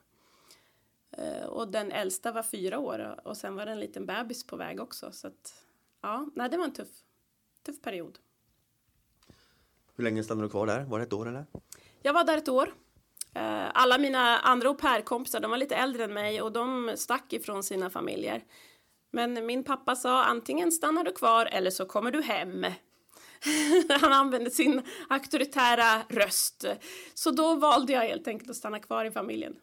eh, 1.10 1.46
och 1.46 1.68
den 1.68 1.92
äldsta 1.92 2.32
var 2.32 2.42
fyra 2.42 2.78
år 2.78 3.20
och 3.24 3.36
sen 3.36 3.54
var 3.54 3.66
det 3.66 3.72
en 3.72 3.80
liten 3.80 4.06
bebis 4.06 4.46
på 4.46 4.56
väg 4.56 4.80
också 4.80 5.12
så 5.12 5.26
att 5.26 5.64
ja, 6.00 6.26
nej 6.34 6.50
det 6.50 6.56
var 6.56 6.64
en 6.64 6.72
tuff, 6.72 6.88
tuff 7.66 7.82
period. 7.82 8.18
Hur 9.96 10.04
länge 10.04 10.24
stannade 10.24 10.46
du 10.46 10.50
kvar 10.50 10.66
där? 10.66 10.84
Var 10.84 10.98
det 10.98 11.04
ett 11.04 11.12
år 11.12 11.28
eller? 11.28 11.46
Jag 12.02 12.12
var 12.12 12.24
där 12.24 12.38
ett 12.38 12.48
år. 12.48 12.74
Eh, 13.34 13.70
alla 13.74 13.98
mina 13.98 14.38
andra 14.38 14.68
au 14.68 14.74
pair-kompisar, 14.74 15.40
de 15.40 15.50
var 15.50 15.58
lite 15.58 15.76
äldre 15.76 16.04
än 16.04 16.14
mig 16.14 16.42
och 16.42 16.52
de 16.52 16.92
stack 16.96 17.32
ifrån 17.32 17.62
sina 17.62 17.90
familjer. 17.90 18.44
Men 19.16 19.46
min 19.46 19.64
pappa 19.64 19.96
sa 19.96 20.24
antingen 20.24 20.72
stannar 20.72 21.04
du 21.04 21.12
kvar 21.12 21.46
eller 21.46 21.70
så 21.70 21.86
kommer 21.86 22.10
du 22.10 22.22
hem. 22.22 22.66
Han 24.00 24.12
använde 24.12 24.50
sin 24.50 24.82
auktoritära 25.08 26.02
röst. 26.08 26.64
Så 27.14 27.30
då 27.30 27.54
valde 27.54 27.92
jag 27.92 28.00
helt 28.00 28.28
enkelt 28.28 28.50
att 28.50 28.56
stanna 28.56 28.78
kvar 28.78 29.04
i 29.04 29.10
familjen. 29.10 29.56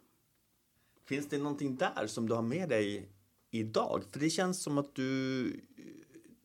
Finns 1.06 1.30
det 1.30 1.38
någonting 1.38 1.76
där 1.76 2.08
som 2.08 2.30
du 2.30 2.36
har 2.36 2.42
med 2.42 2.70
dig 2.70 3.10
idag? 3.52 4.04
För 4.12 4.20
det 4.20 4.30
känns 4.30 4.64
som 4.64 4.78
att 4.78 4.96
du, 4.96 5.60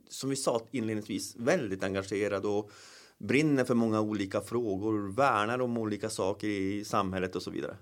som 0.08 0.30
vi 0.30 0.36
sa 0.36 0.60
inledningsvis, 0.70 1.36
väldigt 1.36 1.84
engagerad 1.84 2.44
och 2.44 2.70
brinner 3.18 3.64
för 3.64 3.74
många 3.74 4.00
olika 4.00 4.40
frågor, 4.40 5.12
värnar 5.12 5.60
om 5.60 5.78
olika 5.78 6.10
saker 6.10 6.48
i 6.48 6.84
samhället 6.84 7.36
och 7.36 7.42
så 7.42 7.50
vidare. 7.50 7.76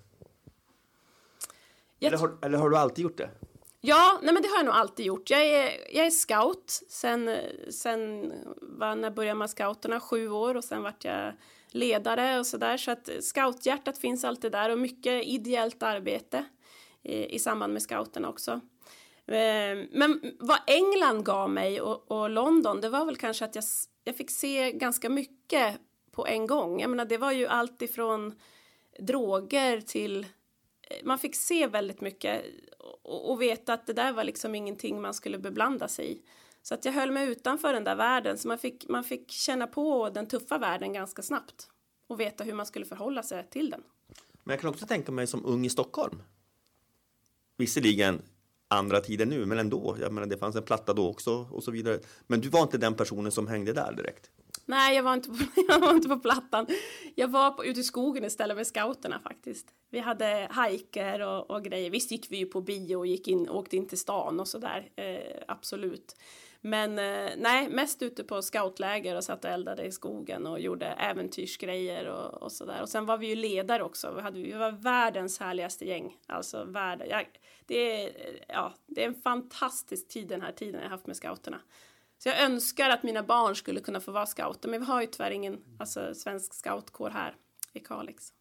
Eller 2.01 2.19
har, 2.19 2.37
eller 2.43 2.59
har 2.59 2.71
du 2.71 2.77
alltid 2.77 3.03
gjort 3.03 3.19
det? 3.19 3.31
Ja, 3.89 4.19
nej 4.23 4.35
men 4.35 4.43
det 4.43 4.49
har 4.49 4.57
jag 4.57 4.65
nog 4.65 4.75
alltid 4.75 5.07
gjort. 5.07 5.31
Jag 5.31 5.47
är, 5.47 5.97
jag 5.97 6.07
är 6.07 6.11
scout. 6.11 6.83
Sen, 6.89 7.37
sen 7.71 8.33
var, 8.61 8.95
när 8.97 9.11
började 9.11 9.39
man 9.39 9.49
scouterna? 9.49 10.01
Sju 10.01 10.29
år 10.29 10.55
och 10.55 10.65
sen 10.65 10.83
vart 10.83 11.05
jag 11.05 11.33
ledare 11.69 12.39
och 12.39 12.47
sådär. 12.47 12.77
Så 12.77 12.91
att 12.91 13.11
scouthjärtat 13.21 13.99
finns 13.99 14.25
alltid 14.25 14.53
där 14.53 14.71
och 14.71 14.79
mycket 14.79 15.27
ideellt 15.27 15.83
arbete 15.83 16.45
i, 17.03 17.35
i 17.35 17.39
samband 17.39 17.73
med 17.73 17.83
scouterna 17.83 18.29
också. 18.29 18.61
Ehm, 19.27 19.87
men 19.93 20.21
vad 20.39 20.59
England 20.67 21.25
gav 21.25 21.51
mig 21.51 21.81
och, 21.81 22.11
och, 22.11 22.31
London, 22.31 22.81
det 22.81 22.89
var 22.89 23.05
väl 23.05 23.17
kanske 23.17 23.45
att 23.45 23.55
jag, 23.55 23.65
jag 24.05 24.17
fick 24.17 24.31
se 24.31 24.73
ganska 24.73 25.09
mycket 25.09 25.81
på 26.13 26.27
en 26.27 26.47
gång. 26.47 26.81
Jag 26.81 26.91
menar, 26.91 27.05
det 27.05 27.19
var 27.19 27.33
ju 27.33 27.47
allt 27.47 27.83
ifrån 27.83 28.35
droger 28.99 29.81
till 29.81 30.27
man 31.05 31.19
fick 31.19 31.35
se 31.35 31.67
väldigt 31.67 32.01
mycket 32.01 32.45
och, 33.03 33.31
och 33.31 33.43
veta 33.43 33.73
att 33.73 33.87
det 33.87 33.93
där 33.93 34.13
var 34.13 34.25
liksom 34.25 34.55
ingenting 34.55 35.01
man 35.01 35.15
skulle 35.15 35.39
beblanda 35.39 35.89
sig 35.89 36.13
i. 36.13 36.23
Så 36.63 36.75
att 36.75 36.85
jag 36.85 36.93
höll 36.93 37.11
mig 37.11 37.29
utanför 37.29 37.73
den 37.73 37.85
där 37.85 37.97
världen 37.97 38.39
så 38.39 38.49
man 38.49 38.59
fick, 38.59 38.89
man 38.89 39.05
fick 39.05 39.31
känna 39.31 39.67
på 39.67 40.11
den 40.11 40.27
tuffa 40.27 40.59
världen 40.59 40.93
ganska 40.93 41.23
snabbt 41.23 41.69
och 42.07 42.21
veta 42.21 42.45
hur 42.45 42.55
man 42.55 42.67
skulle 42.67 42.85
förhålla 42.85 43.23
sig 43.23 43.47
till 43.51 43.71
den. 43.71 43.83
Men 44.45 44.53
jag 44.53 44.61
kan 44.61 44.71
också 44.71 44.87
tänka 44.87 45.13
mig 45.13 45.27
som 45.27 45.47
ung 45.47 45.67
i 45.67 45.71
Stockholm. 45.71 46.23
Visserligen 47.57 48.23
andra 48.69 49.01
tider 49.01 49.27
nu, 49.27 49.47
men 49.47 49.59
ändå. 49.59 49.97
Jag 50.01 50.13
menar, 50.13 50.27
det 50.27 50.39
fanns 50.39 50.57
en 50.57 50.63
platta 50.63 50.95
då 50.95 51.09
också 51.09 51.49
och 51.51 51.65
så 51.65 51.71
vidare. 51.71 52.01
Men 52.27 52.41
du 52.41 52.49
var 52.49 52.63
inte 52.63 52.79
den 52.79 52.95
personen 52.95 53.33
som 53.33 53.47
hängde 53.47 53.73
där 53.73 53.93
direkt? 53.93 54.31
Nej, 54.69 54.97
jag 54.97 55.03
var 55.03 55.15
inte 55.15 55.29
på, 55.29 55.37
jag 55.69 55.81
var 55.81 55.91
inte 55.91 56.09
på 56.09 56.19
plattan. 56.19 56.67
Jag 57.15 57.29
var 57.29 57.51
på, 57.51 57.65
ute 57.65 57.81
i 57.81 57.85
skogen 57.85 58.25
istället 58.25 58.57
med 58.57 58.67
scouterna 58.67 59.21
faktiskt. 59.21 59.67
Vi 59.91 59.99
hade 59.99 60.49
hajker 60.51 61.21
och, 61.21 61.51
och, 61.51 61.65
grejer. 61.65 61.91
Visst 61.91 62.11
gick 62.11 62.31
vi 62.31 62.37
ju 62.37 62.47
på 62.47 62.61
bio 62.61 62.97
och 62.97 63.07
gick 63.07 63.29
in, 63.29 63.49
åkte 63.49 63.77
in 63.77 63.89
till 63.89 63.99
stan 63.99 64.41
och 64.41 64.49
sådär. 64.49 64.91
Eh, 64.97 65.43
absolut. 65.49 66.17
Men 66.61 66.99
eh, 66.99 67.31
nej, 67.37 67.69
mest 67.69 68.03
ute 68.03 68.25
på 68.25 68.43
scoutläger 68.43 69.17
och 69.17 69.25
satt 69.25 69.45
och 69.45 69.51
eldade 69.51 69.85
i 69.85 69.93
skogen 69.93 70.47
och 70.47 70.61
gjorde 70.61 70.87
äventyrsgrejer 70.87 72.07
och, 72.07 72.43
och 72.43 72.53
sådär. 72.53 72.83
Och 72.83 72.89
sen 72.89 73.07
var 73.07 73.19
vi 73.19 73.27
ju 73.27 73.35
ledare 73.35 73.83
också. 73.83 74.13
Vi, 74.15 74.21
hade, 74.21 74.41
vi 74.41 74.53
var 74.53 74.71
världens 74.71 75.41
härligaste 75.41 75.85
gäng. 75.85 76.17
Alltså 76.27 76.65
världen. 76.65 77.09
Ja, 77.11 77.23
det, 77.67 78.05
är, 78.05 78.13
ja, 78.49 78.75
det 78.87 79.03
är 79.03 79.09
en 79.09 79.23
fantastisk 79.23 80.09
tid 80.09 80.29
den 80.29 80.43
här 80.43 80.53
tiden 80.53 80.81
jag 80.83 80.91
haft 80.91 81.07
med 81.07 81.17
scouterna. 81.17 81.61
Så 82.19 82.29
jag 82.29 82.41
önskar 82.43 82.91
att 82.91 83.03
mina 83.03 83.23
barn 83.23 83.57
skulle 83.57 83.81
kunna 83.81 84.01
få 84.01 84.13
vara 84.13 84.27
scouter, 84.27 84.69
men 84.69 84.81
vi 84.81 84.87
har 84.87 85.01
ju 85.01 85.07
tyvärr 85.07 85.31
ingen 85.31 85.59
alltså, 85.79 86.15
svensk 86.15 86.55
scoutkår 86.55 87.11
här 87.11 87.37
i 87.73 87.81
Kalix. 87.81 88.33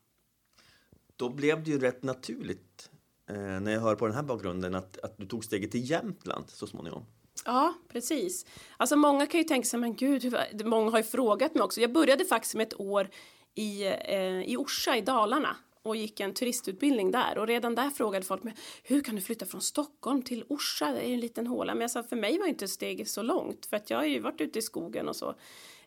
Då 1.15 1.29
blev 1.29 1.63
det 1.63 1.71
ju 1.71 1.79
rätt 1.79 2.03
naturligt 2.03 2.89
eh, 3.29 3.35
när 3.35 3.71
jag 3.71 3.81
hör 3.81 3.95
på 3.95 4.05
den 4.05 4.15
här 4.15 4.23
bakgrunden 4.23 4.75
att, 4.75 4.97
att 4.97 5.17
du 5.17 5.25
tog 5.25 5.45
steget 5.45 5.71
till 5.71 5.89
Jämtland 5.89 6.49
så 6.49 6.67
småningom. 6.67 7.05
Ja, 7.45 7.73
precis. 7.89 8.45
Alltså 8.77 8.95
många 8.95 9.27
kan 9.27 9.37
ju 9.37 9.43
tänka 9.43 9.65
sig, 9.65 9.79
men 9.79 9.95
gud, 9.95 10.35
många 10.65 10.91
har 10.91 10.97
ju 10.97 11.03
frågat 11.03 11.53
mig 11.53 11.63
också. 11.63 11.81
Jag 11.81 11.93
började 11.93 12.25
faktiskt 12.25 12.55
med 12.55 12.67
ett 12.67 12.79
år 12.79 13.09
i, 13.55 13.83
eh, 13.85 14.41
i 14.41 14.57
Orsa 14.57 14.97
i 14.97 15.01
Dalarna 15.01 15.57
och 15.85 15.95
gick 15.95 16.19
en 16.19 16.33
turistutbildning 16.33 17.11
där 17.11 17.37
och 17.37 17.47
redan 17.47 17.75
där 17.75 17.89
frågade 17.89 18.25
folk 18.25 18.43
mig 18.43 18.55
hur 18.83 19.01
kan 19.01 19.15
du 19.15 19.21
flytta 19.21 19.45
från 19.45 19.61
Stockholm 19.61 20.21
till 20.21 20.43
Orsa, 20.47 20.91
det 20.91 20.99
är 20.99 21.13
en 21.13 21.19
liten 21.19 21.47
håla. 21.47 21.73
Men 21.73 21.81
jag 21.81 21.91
sa 21.91 22.03
för 22.03 22.15
mig 22.15 22.39
var 22.39 22.47
inte 22.47 22.67
steget 22.67 23.09
så 23.09 23.21
långt 23.21 23.65
för 23.65 23.77
att 23.77 23.89
jag 23.89 23.97
har 23.97 24.05
ju 24.05 24.19
varit 24.19 24.41
ute 24.41 24.59
i 24.59 24.61
skogen 24.61 25.07
och 25.07 25.15
så. 25.15 25.35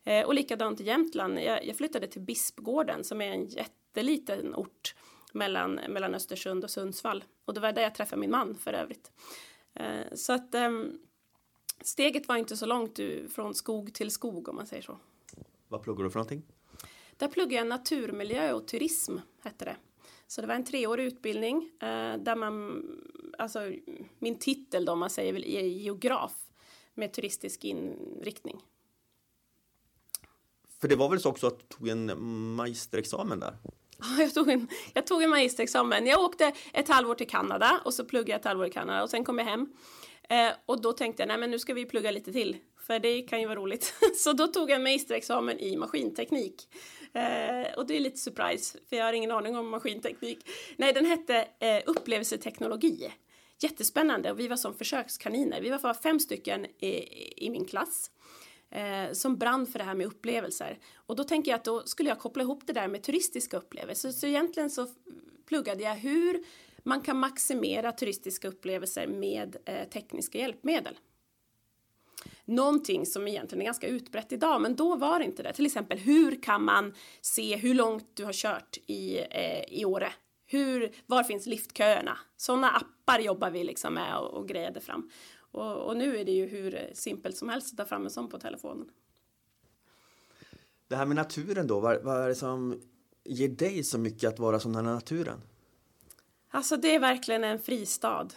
Eh, 0.05 0.27
och 0.27 0.35
likadant 0.35 0.81
i 0.81 0.85
Jämtland, 0.85 1.39
jag, 1.39 1.67
jag 1.67 1.77
flyttade 1.77 2.07
till 2.07 2.21
Bispgården 2.21 3.05
som 3.05 3.21
är 3.21 3.33
en 3.33 3.47
jätteliten 3.47 4.55
ort 4.55 4.95
mellan, 5.33 5.75
mellan 5.75 6.15
Östersund 6.15 6.65
och 6.65 6.71
Sundsvall. 6.71 7.25
Och 7.45 7.55
det 7.55 7.61
var 7.61 7.73
där 7.73 7.83
jag 7.83 7.95
träffade 7.95 8.21
min 8.21 8.31
man 8.31 8.55
för 8.55 8.73
övrigt. 8.73 9.13
Eh, 9.75 10.15
så 10.15 10.33
att 10.33 10.55
ehm, 10.55 10.99
steget 11.81 12.29
var 12.29 12.37
inte 12.37 12.57
så 12.57 12.67
långt 12.67 13.01
från 13.35 13.55
skog 13.55 13.95
till 13.95 14.11
skog 14.11 14.49
om 14.49 14.57
man 14.57 14.67
säger 14.67 14.83
så. 14.83 14.99
Vad 15.69 15.83
pluggar 15.83 16.05
du 16.05 16.11
för 16.11 16.19
någonting? 16.19 16.43
Där 17.17 17.29
pluggade 17.29 17.55
jag 17.55 17.67
naturmiljö 17.67 18.53
och 18.53 18.67
turism, 18.67 19.17
hette 19.43 19.65
det. 19.65 19.77
Så 20.29 20.41
det 20.41 20.47
var 20.47 20.55
en 20.55 20.65
treårig 20.65 21.05
utbildning 21.05 21.71
eh, 21.81 22.17
där 22.19 22.37
man, 22.37 22.85
alltså 23.39 23.73
min 24.19 24.39
titel 24.39 24.85
då, 24.85 24.97
man 24.97 25.11
säger 25.11 25.33
väl, 25.33 25.45
är 25.45 25.61
geograf 25.61 26.33
med 26.95 27.13
turistisk 27.13 27.65
inriktning. 27.65 28.61
För 30.81 30.89
det 30.89 30.97
var 30.97 31.09
väl 31.09 31.21
så 31.21 31.29
också 31.29 31.47
att 31.47 31.59
du 31.59 31.67
tog 31.67 31.89
en 31.89 32.23
magisterexamen 32.55 33.41
där? 33.41 33.57
Ja, 33.99 34.23
Jag 34.23 34.35
tog, 34.35 34.51
en, 34.51 34.69
jag 34.95 35.07
tog 35.07 35.23
en 35.23 35.31
magisterexamen. 35.31 36.07
Jag 36.07 36.21
åkte 36.21 36.53
ett 36.73 36.89
halvår 36.89 37.15
till 37.15 37.29
Kanada 37.29 37.81
och 37.85 37.95
så 37.95 38.05
pluggade 38.05 38.31
jag 38.31 38.39
ett 38.39 38.45
halvår 38.45 38.67
i 38.67 38.71
Kanada 38.71 39.03
och 39.03 39.11
sen 39.11 39.25
kom 39.25 39.39
jag 39.39 39.47
hem. 39.47 39.73
Eh, 40.29 40.51
och 40.67 40.83
då 40.83 40.93
tänkte 40.93 41.23
jag, 41.23 41.29
nej 41.29 41.39
men 41.39 41.51
nu 41.51 41.59
ska 41.59 41.75
vi 41.75 41.85
plugga 41.85 42.11
lite 42.11 42.33
till, 42.33 42.57
för 42.87 42.99
det 42.99 43.23
kan 43.23 43.41
ju 43.41 43.47
vara 43.47 43.59
roligt. 43.59 43.95
så 44.17 44.33
då 44.33 44.47
tog 44.47 44.71
jag 44.71 44.77
en 44.77 44.83
magisterexamen 44.83 45.59
i 45.59 45.77
maskinteknik. 45.77 46.69
Eh, 47.13 47.75
och 47.77 47.87
det 47.87 47.97
är 47.97 48.01
lite 48.01 48.19
surprise, 48.19 48.79
för 48.89 48.97
jag 48.97 49.05
har 49.05 49.13
ingen 49.13 49.31
aning 49.31 49.57
om 49.57 49.69
maskinteknik. 49.69 50.39
Nej, 50.77 50.93
den 50.93 51.07
hette 51.07 51.49
eh, 51.59 51.83
upplevelseteknologi. 51.87 53.13
Jättespännande 53.61 54.31
och 54.31 54.41
vi 54.41 54.49
var 54.49 54.57
som 54.57 54.75
försökskaniner. 54.75 55.61
Vi 55.61 55.71
var 55.71 55.79
bara 55.79 55.95
fem 55.95 56.21
stycken 56.21 56.67
i, 56.67 57.47
i 57.47 57.51
min 57.51 57.65
klass 57.65 58.11
eh, 58.71 59.13
som 59.13 59.37
brann 59.37 59.67
för 59.67 59.79
det 59.79 59.85
här 59.85 59.95
med 59.95 60.07
upplevelser. 60.07 60.79
Och 60.95 61.17
då 61.17 61.25
tänker 61.25 61.51
jag 61.51 61.59
att 61.59 61.65
då 61.65 61.83
skulle 61.87 62.09
jag 62.09 62.19
koppla 62.19 62.43
ihop 62.43 62.67
det 62.67 62.73
där 62.73 62.89
med 62.89 63.03
turistiska 63.03 63.57
upplevelser. 63.57 64.11
Så 64.11 64.27
egentligen 64.27 64.71
så 64.71 64.87
pluggade 65.47 65.83
jag 65.83 65.95
hur 65.95 66.45
man 66.83 67.01
kan 67.01 67.19
maximera 67.19 67.93
turistiska 67.93 68.49
upplevelser 68.49 69.07
med 69.07 69.57
eh, 69.65 69.89
tekniska 69.89 70.39
hjälpmedel. 70.39 70.99
Någonting 72.45 73.07
som 73.07 73.29
egentligen 73.29 73.63
är 73.63 73.65
ganska 73.65 73.87
utbrett 73.87 74.33
idag, 74.33 74.61
men 74.61 74.77
då 74.77 74.97
var 74.97 75.19
det 75.19 75.25
inte 75.25 75.43
det. 75.43 75.53
Till 75.53 75.67
exempel, 75.67 75.99
hur 75.99 76.43
kan 76.43 76.65
man 76.65 76.95
se 77.21 77.57
hur 77.57 77.75
långt 77.75 78.07
du 78.15 78.25
har 78.25 78.33
kört 78.33 78.79
i, 78.87 79.19
eh, 79.19 79.65
i 79.69 79.85
Åre? 79.85 80.13
Hur, 80.47 80.93
var 81.07 81.25
finns 81.25 81.47
liftköerna? 81.47 82.19
Sådana 82.37 82.71
appar 82.71 83.19
jobbar 83.19 83.51
vi 83.51 83.65
liksom 83.65 83.95
med 83.95 84.19
och, 84.19 84.35
och 84.35 84.49
grejade 84.49 84.81
fram. 84.81 85.11
Och, 85.51 85.77
och 85.77 85.97
nu 85.97 86.17
är 86.17 86.25
det 86.25 86.33
ju 86.33 86.47
hur 86.47 86.91
simpelt 86.93 87.37
som 87.37 87.49
helst 87.49 87.73
att 87.73 87.77
ta 87.77 87.85
fram 87.85 88.05
en 88.05 88.11
sån 88.11 88.29
på 88.29 88.39
telefonen. 88.39 88.91
Det 90.89 90.97
här 90.97 91.07
med 91.07 91.17
naturen 91.17 91.67
då, 91.67 91.81
vad, 91.81 92.03
vad 92.03 92.23
är 92.23 92.29
det 92.29 92.35
som 92.35 92.81
ger 93.25 93.49
dig 93.49 93.85
så 93.85 93.99
mycket 93.99 94.29
att 94.29 94.39
vara 94.39 94.61
som 94.61 94.73
den 94.73 94.87
här 94.87 94.95
naturen? 94.95 95.41
Alltså 96.51 96.77
det 96.77 96.95
är 96.95 96.99
verkligen 96.99 97.45
en 97.45 97.59
fristad. 97.59 98.29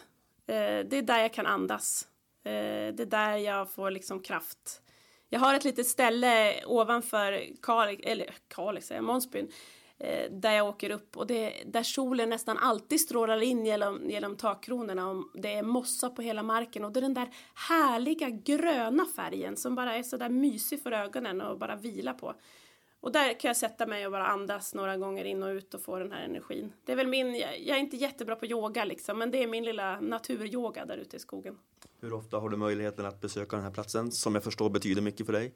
Eh, 0.47 0.85
det 0.85 0.97
är 0.97 1.01
där 1.01 1.19
jag 1.19 1.33
kan 1.33 1.45
andas. 1.45 2.07
Eh, 2.43 2.93
det 2.93 2.99
är 2.99 3.05
där 3.05 3.37
jag 3.37 3.71
får 3.71 3.91
liksom 3.91 4.19
kraft. 4.19 4.81
Jag 5.29 5.39
har 5.39 5.53
ett 5.53 5.63
litet 5.63 5.87
ställe 5.87 6.65
ovanför 6.65 7.45
Kalix, 7.61 8.01
eller 8.05 8.35
Kalix 8.47 8.87
säger 8.87 8.97
jag, 8.99 9.05
Månsbyn, 9.05 9.51
eh, 9.97 10.31
där 10.31 10.51
jag 10.51 10.67
åker 10.67 10.89
upp 10.89 11.17
och 11.17 11.27
det, 11.27 11.53
där 11.65 11.83
solen 11.83 12.29
nästan 12.29 12.57
alltid 12.57 13.01
strålar 13.01 13.41
in 13.41 13.65
genom, 13.65 14.09
genom 14.09 14.37
takkronorna 14.37 15.09
och 15.09 15.25
det 15.33 15.53
är 15.53 15.63
mossa 15.63 16.09
på 16.09 16.21
hela 16.21 16.43
marken 16.43 16.85
och 16.85 16.91
det 16.91 16.99
är 16.99 17.01
den 17.01 17.13
där 17.13 17.29
härliga 17.69 18.29
gröna 18.29 19.05
färgen 19.15 19.57
som 19.57 19.75
bara 19.75 19.95
är 19.95 20.03
så 20.03 20.17
där 20.17 20.29
mysig 20.29 20.83
för 20.83 20.91
ögonen 20.91 21.41
och 21.41 21.59
bara 21.59 21.75
vila 21.75 22.13
på. 22.13 22.33
Och 23.01 23.11
där 23.11 23.39
kan 23.39 23.49
jag 23.49 23.57
sätta 23.57 23.85
mig 23.85 24.05
och 24.05 24.11
bara 24.11 24.27
andas 24.27 24.73
några 24.73 24.97
gånger 24.97 25.25
in 25.25 25.43
och 25.43 25.49
ut 25.49 25.73
och 25.73 25.81
få 25.81 25.99
den 25.99 26.11
här 26.11 26.23
energin. 26.23 26.73
Det 26.85 26.91
är 26.91 26.95
väl 26.95 27.07
min, 27.07 27.35
jag 27.35 27.77
är 27.77 27.79
inte 27.79 27.97
jättebra 27.97 28.35
på 28.35 28.45
yoga 28.45 28.85
liksom, 28.85 29.17
men 29.17 29.31
det 29.31 29.43
är 29.43 29.47
min 29.47 29.63
lilla 29.63 29.99
naturyoga 29.99 30.85
där 30.85 30.97
ute 30.97 31.17
i 31.17 31.19
skogen. 31.19 31.57
Hur 31.99 32.13
ofta 32.13 32.37
har 32.37 32.49
du 32.49 32.57
möjligheten 32.57 33.05
att 33.05 33.21
besöka 33.21 33.55
den 33.55 33.65
här 33.65 33.71
platsen 33.71 34.11
som 34.11 34.35
jag 34.35 34.43
förstår 34.43 34.69
betyder 34.69 35.01
mycket 35.01 35.25
för 35.25 35.33
dig? 35.33 35.53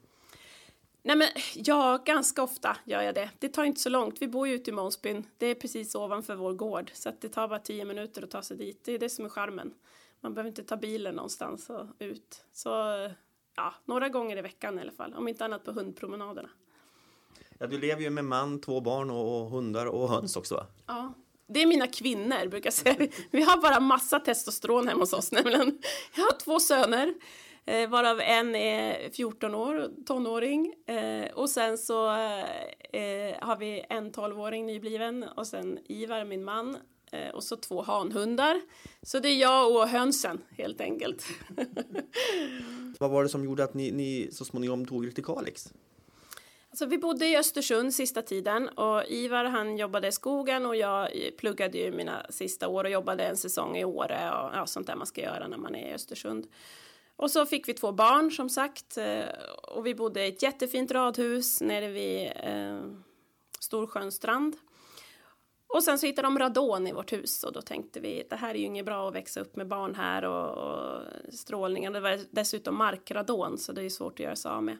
Nej 1.04 1.16
men 1.16 1.28
ja, 1.56 2.02
ganska 2.06 2.44
ofta 2.44 2.78
gör 2.86 3.02
jag 3.02 3.16
det. 3.16 3.30
Det 3.40 3.50
tar 3.50 3.64
inte 3.64 3.82
så 3.82 3.90
långt. 3.90 4.22
Vi 4.22 4.28
bor 4.28 4.48
ju 4.48 4.54
ute 4.54 4.70
i 4.70 4.74
Månsbyn. 4.74 5.28
Det 5.38 5.46
är 5.46 5.56
precis 5.56 5.96
ovanför 5.96 6.36
vår 6.36 6.54
gård. 6.54 6.92
Så 6.94 7.12
det 7.20 7.30
tar 7.30 7.48
bara 7.48 7.60
tio 7.60 7.86
minuter 7.86 8.24
att 8.24 8.32
ta 8.32 8.42
sig 8.42 8.58
dit. 8.58 8.84
Det 8.84 8.92
är 8.92 9.00
det 9.00 9.10
som 9.10 9.26
är 9.26 9.30
charmen. 9.30 9.74
Man 10.22 10.34
behöver 10.34 10.50
inte 10.50 10.64
ta 10.64 10.78
bilen 10.78 11.16
någonstans 11.16 11.70
och 11.70 11.86
ut. 12.00 12.46
Så 12.52 12.70
ja, 13.56 13.74
några 13.86 14.10
gånger 14.10 14.38
i 14.38 14.42
veckan 14.42 14.78
i 14.78 14.82
alla 14.82 14.92
fall. 14.92 15.14
Om 15.14 15.28
inte 15.28 15.46
annat 15.46 15.64
på 15.64 15.72
hundpromenaderna. 15.72 16.50
Ja, 17.60 17.68
du 17.68 17.78
lever 17.78 18.02
ju 18.02 18.10
med 18.10 18.26
man, 18.26 18.62
två 18.62 18.82
barn 18.82 19.10
och 19.10 19.50
hundar 19.50 19.86
och 19.86 20.10
höns 20.10 20.36
också 20.36 20.56
va? 20.56 20.68
Ja. 20.88 21.14
Det 21.48 21.62
är 21.62 21.66
mina 21.66 21.88
kvinnor, 21.88 22.48
brukar 22.48 22.68
jag 22.68 22.74
säga. 22.74 23.08
Vi 23.32 23.42
har 23.44 23.62
bara 23.62 23.80
massa 23.80 24.20
testosteron 24.20 24.88
hemma 24.88 25.00
hos 25.00 25.14
oss 25.14 25.32
nämligen. 25.32 25.80
Jag 26.16 26.24
har 26.24 26.40
två 26.40 26.60
söner, 26.60 27.14
eh, 27.66 27.90
varav 27.90 28.20
en 28.20 28.56
är 28.56 29.10
14 29.10 29.56
år, 29.56 29.90
tonåring. 30.06 30.74
Eh, 30.88 31.32
och 31.34 31.50
sen 31.50 31.78
så 31.78 32.08
eh, 32.08 33.36
har 33.40 33.58
vi 33.60 33.86
en 33.90 34.12
12-åring 34.12 34.66
nybliven 34.66 35.24
och 35.24 35.48
sen 35.48 35.80
Ivar, 35.88 36.26
min 36.26 36.44
man. 36.44 36.78
Och 37.34 37.44
så 37.44 37.56
två 37.56 37.82
hanhundar. 37.82 38.62
Så 39.02 39.20
det 39.20 39.30
är 39.30 39.42
jag 39.42 39.76
och 39.76 39.88
hönsen, 39.88 40.42
helt 40.58 40.82
enkelt. 40.82 41.26
Vad 43.00 43.12
var 43.12 43.24
det 43.24 43.30
som 43.30 43.44
gjorde 43.44 43.64
att 43.64 43.74
ni, 43.74 43.92
ni 43.92 44.30
så 44.32 44.46
småningom 44.46 44.86
tog 44.86 45.06
er 45.06 45.12
till 45.12 45.24
Kalix? 45.24 45.74
Alltså, 46.76 46.86
vi 46.86 46.98
bodde 46.98 47.28
i 47.28 47.38
Östersund 47.38 47.94
sista 47.94 48.22
tiden 48.22 48.70
och 48.70 49.04
Ivar 49.08 49.46
han 49.46 49.78
jobbade 49.78 50.08
i 50.08 50.12
skogen 50.12 50.66
och 50.66 50.76
jag 50.76 51.10
pluggade 51.38 51.78
ju 51.78 51.92
mina 51.92 52.26
sista 52.30 52.68
år 52.68 52.84
och 52.84 52.90
jobbade 52.90 53.24
en 53.24 53.38
säsong 53.38 53.78
i 53.78 53.86
Åre 53.86 54.32
och 54.32 54.50
ja, 54.54 54.66
sånt 54.66 54.88
där 54.88 54.96
man 54.96 55.08
ska 55.08 55.22
göra 55.22 55.48
när 55.48 55.58
man 55.58 55.76
är 55.76 55.90
i 55.90 55.94
Östersund. 55.94 56.48
Och 57.16 57.32
så 57.32 57.46
fick 57.46 57.68
vi 57.68 57.74
två 57.74 57.92
barn 57.92 58.32
som 58.32 58.50
sagt 58.50 58.98
eh, 58.98 59.26
och 59.64 59.86
vi 59.86 59.96
bodde 59.96 60.26
i 60.26 60.30
ett 60.30 60.44
jättefint 60.44 60.92
radhus 60.92 61.62
nere 61.62 61.88
vid 61.88 62.32
eh, 62.36 62.80
Storsjöns 63.60 64.16
strand. 64.16 64.56
Och 65.68 65.84
sen 65.84 66.00
så 66.00 66.06
hittade 66.06 66.26
de 66.26 66.40
radon 66.40 66.88
i 66.88 66.92
vårt 66.92 67.14
hus 67.14 67.44
och 67.44 67.54
då 67.54 67.62
tänkte 67.62 68.00
vi 68.00 68.28
det 68.30 68.36
här 68.36 68.50
är 68.50 68.60
ju 68.60 68.66
inget 68.66 68.86
bra 68.86 69.08
att 69.08 69.16
växa 69.16 69.42
upp 69.42 69.56
med 69.56 69.68
barn 69.68 69.96
här 69.96 70.26
och, 70.26 70.58
och 70.58 71.02
strålningen. 71.34 71.94
Det 71.94 72.00
var 72.00 72.20
dessutom 72.32 72.78
markradon 72.78 73.58
så 73.58 73.72
det 73.72 73.84
är 73.84 73.90
svårt 73.90 74.14
att 74.14 74.20
göra 74.20 74.36
sig 74.36 74.52
av 74.52 74.64
med. 74.64 74.78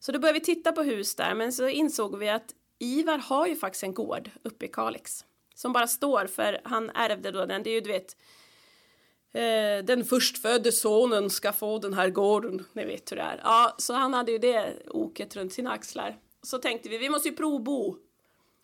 Så 0.00 0.12
då 0.12 0.18
började 0.18 0.38
vi 0.38 0.44
titta 0.44 0.72
på 0.72 0.82
hus 0.82 1.14
där, 1.14 1.34
men 1.34 1.52
så 1.52 1.68
insåg 1.68 2.18
vi 2.18 2.28
att 2.28 2.54
Ivar 2.78 3.18
har 3.18 3.46
ju 3.46 3.56
faktiskt 3.56 3.84
en 3.84 3.94
gård 3.94 4.30
uppe 4.42 4.64
i 4.64 4.68
Kalix. 4.68 5.24
Som 5.54 5.72
bara 5.72 5.86
står, 5.86 6.26
för 6.26 6.60
han 6.64 6.90
ärvde 6.90 7.30
då 7.30 7.46
den, 7.46 7.62
det 7.62 7.70
är 7.70 7.74
ju 7.74 7.80
du 7.80 7.90
vet 7.92 8.16
eh, 9.32 9.84
den 9.84 10.04
förstfödde 10.04 10.72
sonen 10.72 11.30
ska 11.30 11.52
få 11.52 11.78
den 11.78 11.94
här 11.94 12.10
gården, 12.10 12.64
ni 12.72 12.84
vet 12.84 13.12
hur 13.12 13.16
det 13.16 13.22
är. 13.22 13.40
Ja, 13.44 13.74
så 13.78 13.94
han 13.94 14.14
hade 14.14 14.32
ju 14.32 14.38
det 14.38 14.82
oket 14.86 15.36
runt 15.36 15.52
sina 15.52 15.70
axlar. 15.70 16.18
Så 16.42 16.58
tänkte 16.58 16.88
vi, 16.88 16.98
vi 16.98 17.08
måste 17.08 17.28
ju 17.28 17.36
provbo. 17.36 17.96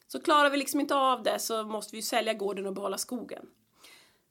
Så 0.07 0.21
klarar 0.21 0.51
vi 0.51 0.57
liksom 0.57 0.81
inte 0.81 0.95
av 0.95 1.23
det 1.23 1.39
så 1.39 1.65
måste 1.65 1.93
vi 1.93 1.99
ju 1.99 2.03
sälja 2.03 2.35
gården 2.35 2.67
och 2.67 2.73
behålla 2.73 2.99
skogen. 2.99 3.47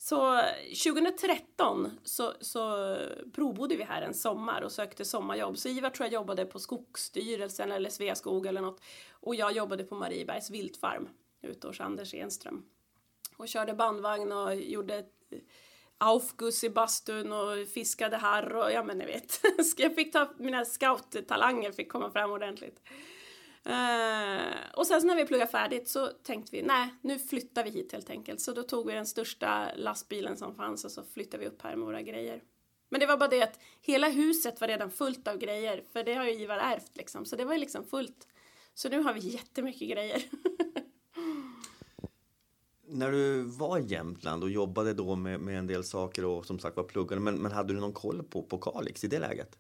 Så 0.04 0.42
2013 0.84 1.92
så, 2.04 2.34
så 2.42 2.96
provbodde 3.34 3.76
vi 3.76 3.84
här 3.84 4.02
en 4.02 4.14
sommar 4.14 4.62
och 4.62 4.72
sökte 4.72 5.06
sommarjobb. 5.06 5.58
Så 5.58 5.70
Ivar 5.70 5.90
tror 5.90 6.06
jag 6.06 6.14
jobbade 6.14 6.46
på 6.46 6.60
Skogsstyrelsen 6.60 7.72
eller 7.72 7.90
Sveaskog 7.90 8.46
eller 8.46 8.62
något. 8.62 8.82
Och 9.12 9.36
jag 9.36 9.52
jobbade 9.52 9.84
på 9.84 9.96
Mariebergs 9.96 10.50
viltfarm 10.50 11.10
ute 11.42 11.68
hos 11.68 11.80
Anders 11.80 12.14
Enström. 12.14 12.66
Och 13.38 13.48
körde 13.48 13.74
bandvagn 13.74 14.32
och 14.32 14.56
gjorde 14.56 14.98
eh, 14.98 15.40
aufguss 15.98 16.64
i 16.64 16.70
bastun 16.70 17.32
och 17.32 17.68
fiskade 17.68 18.18
harr 18.18 18.56
och 18.56 18.72
ja 18.72 18.84
men 18.84 18.98
ni 18.98 19.06
vet. 19.06 19.42
Jag 19.78 19.96
fick 19.96 20.14
ta 20.14 20.34
mina 20.38 20.66
scouttalanger 20.66 21.72
fick 21.72 21.92
komma 21.92 22.12
fram 22.12 22.32
ordentligt. 22.32 22.80
Uh, 23.68 24.74
och 24.74 24.88
sen 24.88 25.08
när 25.08 25.16
vi 25.16 25.26
pluggade 25.26 25.52
färdigt 25.52 25.88
så 25.88 26.08
tänkte 26.08 26.56
vi 26.56 26.62
nej, 26.62 26.94
nu 27.02 27.20
flyttar 27.20 27.64
vi 27.64 27.70
hit 27.70 27.92
helt 27.92 28.10
enkelt. 28.10 28.42
Så 28.42 28.52
då 28.52 28.64
tog 28.64 28.88
vi 28.88 28.94
den 28.94 29.06
största 29.06 29.68
lastbilen 29.76 30.38
som 30.38 30.56
fanns 30.56 30.86
och 30.86 30.92
så 30.92 31.04
flyttade 31.04 31.44
vi 31.44 31.50
upp 31.50 31.62
här 31.62 31.76
med 31.76 31.86
våra 31.86 32.02
grejer. 32.02 32.44
Men 32.90 33.00
det 33.00 33.06
var 33.06 33.18
bara 33.18 33.30
det 33.30 33.42
att 33.42 33.60
hela 33.82 34.10
huset 34.10 34.62
var 34.62 34.68
redan 34.68 34.92
fullt 34.92 35.28
av 35.28 35.38
grejer, 35.38 35.84
för 35.94 36.04
det 36.04 36.14
har 36.14 36.26
ju 36.26 36.32
Ivar 36.32 36.58
ärvt 36.58 36.98
liksom, 36.98 37.26
så 37.26 37.36
det 37.36 37.46
var 37.46 37.54
ju 37.54 37.60
liksom 37.60 37.86
fullt. 37.86 38.28
Så 38.74 38.90
nu 38.90 39.00
har 39.00 39.14
vi 39.14 39.20
jättemycket 39.20 39.90
grejer. 39.90 40.24
När 42.88 43.12
du 43.12 43.42
var 43.42 43.80
i 43.80 43.86
Jämtland 43.86 44.44
och 44.44 44.50
jobbade 44.50 44.94
då 44.94 45.16
med, 45.16 45.40
med 45.40 45.60
en 45.60 45.68
del 45.68 45.84
saker 45.84 46.26
och 46.26 46.46
som 46.46 46.60
sagt 46.60 46.78
var 46.78 46.84
pluggade, 46.84 47.22
men, 47.22 47.36
men 47.36 47.52
hade 47.52 47.74
du 47.74 47.80
någon 47.80 47.94
koll 47.94 48.24
på, 48.24 48.44
på 48.44 48.58
Kalix 48.58 49.04
i 49.04 49.08
det 49.08 49.20
läget? 49.20 49.58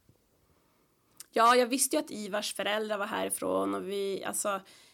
Ja, 1.33 1.55
jag 1.55 1.67
visste 1.67 1.95
ju 1.95 1.99
att 1.99 2.11
Ivars 2.11 2.53
föräldrar 2.53 2.97
var 2.97 3.05
härifrån 3.05 3.75
och 3.75 3.89
vi, 3.89 4.23
alltså, 4.23 4.49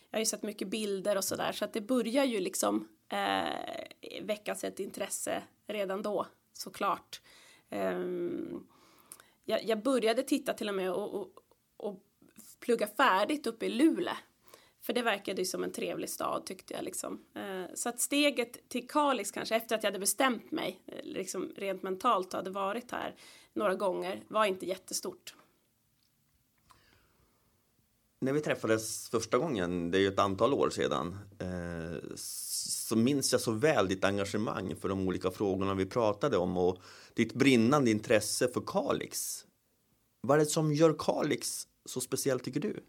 jag 0.09 0.17
har 0.17 0.19
ju 0.19 0.25
sett 0.25 0.43
mycket 0.43 0.67
bilder 0.67 1.17
och 1.17 1.23
sådär 1.23 1.51
så 1.51 1.65
att 1.65 1.73
det 1.73 1.81
börjar 1.81 2.23
ju 2.25 2.39
liksom 2.39 2.87
eh, 3.09 4.21
väckas 4.21 4.63
ett 4.63 4.79
intresse 4.79 5.43
redan 5.67 6.01
då 6.01 6.27
såklart. 6.53 7.21
Um, 7.69 8.67
jag, 9.45 9.63
jag, 9.63 9.83
började 9.83 10.23
titta 10.23 10.53
till 10.53 10.69
och 10.69 10.75
med 10.75 10.93
och, 10.93 11.13
och, 11.13 11.29
och 11.77 11.99
plugga 12.59 12.87
färdigt 12.87 13.47
uppe 13.47 13.65
i 13.65 13.69
Luleå. 13.69 14.13
För 14.81 14.93
det 14.93 15.01
verkade 15.01 15.41
ju 15.41 15.45
som 15.45 15.63
en 15.63 15.71
trevlig 15.71 16.09
stad 16.09 16.45
tyckte 16.45 16.73
jag 16.73 16.83
liksom. 16.83 17.25
Eh, 17.35 17.73
så 17.73 17.89
att 17.89 18.01
steget 18.01 18.69
till 18.69 18.87
Kalix 18.87 19.31
kanske 19.31 19.55
efter 19.55 19.75
att 19.75 19.83
jag 19.83 19.91
hade 19.91 19.99
bestämt 19.99 20.51
mig 20.51 20.81
eh, 20.85 21.03
liksom 21.03 21.51
rent 21.55 21.83
mentalt 21.83 22.33
och 22.33 22.37
hade 22.37 22.49
varit 22.49 22.91
här 22.91 23.15
några 23.53 23.75
gånger 23.75 24.23
var 24.27 24.45
inte 24.45 24.65
jättestort. 24.65 25.35
När 28.19 28.33
vi 28.33 28.41
träffades 28.41 29.09
första 29.09 29.37
gången, 29.37 29.91
det 29.91 29.97
är 29.97 29.99
ju 29.99 30.07
ett 30.07 30.19
antal 30.19 30.53
år 30.53 30.69
sedan, 30.69 31.17
eh, 31.39 32.15
så 32.15 32.95
minns 32.95 33.31
jag 33.31 33.41
så 33.41 33.51
väl 33.51 33.87
ditt 33.87 34.03
engagemang 34.03 34.75
för 34.75 34.89
de 34.89 35.07
olika 35.07 35.31
frågorna 35.31 35.73
vi 35.73 35.85
pratade 35.85 36.37
om 36.37 36.57
och 36.57 36.77
ditt 37.13 37.33
brinnande 37.33 37.91
intresse 37.91 38.47
för 38.47 38.61
Kalix. 38.67 39.45
Vad 40.21 40.35
är 40.35 40.39
det 40.39 40.49
som 40.49 40.73
gör 40.73 40.95
Kalix 40.99 41.67
så 41.85 42.01
speciellt 42.01 42.43
tycker 42.43 42.59
du? 42.59 42.83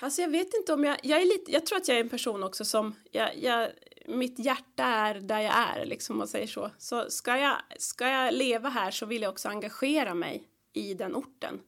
Alltså 0.00 0.22
jag 0.22 0.30
vet 0.30 0.54
inte 0.54 0.72
om 0.72 0.84
jag, 0.84 0.98
jag 1.02 1.20
är 1.20 1.24
lite, 1.24 1.52
jag 1.52 1.66
tror 1.66 1.76
att 1.76 1.88
jag 1.88 1.96
är 1.96 2.00
en 2.00 2.08
person 2.08 2.42
också 2.42 2.64
som, 2.64 2.94
jag, 3.10 3.38
jag, 3.38 3.70
mitt 4.06 4.38
hjärta 4.38 4.84
är 4.84 5.20
där 5.20 5.40
jag 5.40 5.54
är 5.56 5.86
liksom 5.86 6.14
om 6.14 6.18
man 6.18 6.28
säger 6.28 6.46
så. 6.46 6.70
Så 6.78 7.10
ska 7.10 7.38
jag, 7.38 7.56
ska 7.78 8.08
jag 8.08 8.34
leva 8.34 8.68
här 8.68 8.90
så 8.90 9.06
vill 9.06 9.22
jag 9.22 9.30
också 9.30 9.48
engagera 9.48 10.14
mig 10.14 10.44
i 10.72 10.94
den 10.94 11.16
orten. 11.16 11.60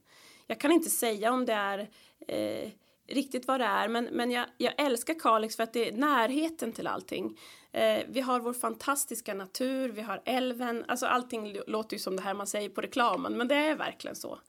Jag 0.51 0.59
kan 0.59 0.71
inte 0.71 0.89
säga 0.89 1.31
om 1.31 1.45
det 1.45 1.53
är 1.53 1.89
eh, 2.27 2.69
riktigt 3.07 3.47
vad 3.47 3.59
det 3.59 3.65
är, 3.65 3.87
men, 3.87 4.05
men 4.05 4.31
jag, 4.31 4.45
jag 4.57 4.73
älskar 4.77 5.19
Kalix 5.19 5.55
för 5.55 5.63
att 5.63 5.73
det 5.73 5.87
är 5.87 5.91
närheten 5.91 6.71
till 6.71 6.87
allting. 6.87 7.39
Eh, 7.71 8.03
vi 8.07 8.21
har 8.21 8.39
vår 8.39 8.53
fantastiska 8.53 9.33
natur, 9.33 9.89
vi 9.89 10.01
har 10.01 10.21
älven, 10.25 10.85
alltså 10.87 11.05
allting 11.05 11.57
låter 11.67 11.95
ju 11.95 11.99
som 11.99 12.15
det 12.15 12.21
här 12.21 12.33
man 12.33 12.47
säger 12.47 12.69
på 12.69 12.81
reklamen, 12.81 13.37
men 13.37 13.47
det 13.47 13.55
är 13.55 13.75
verkligen 13.75 14.15
så. 14.15 14.39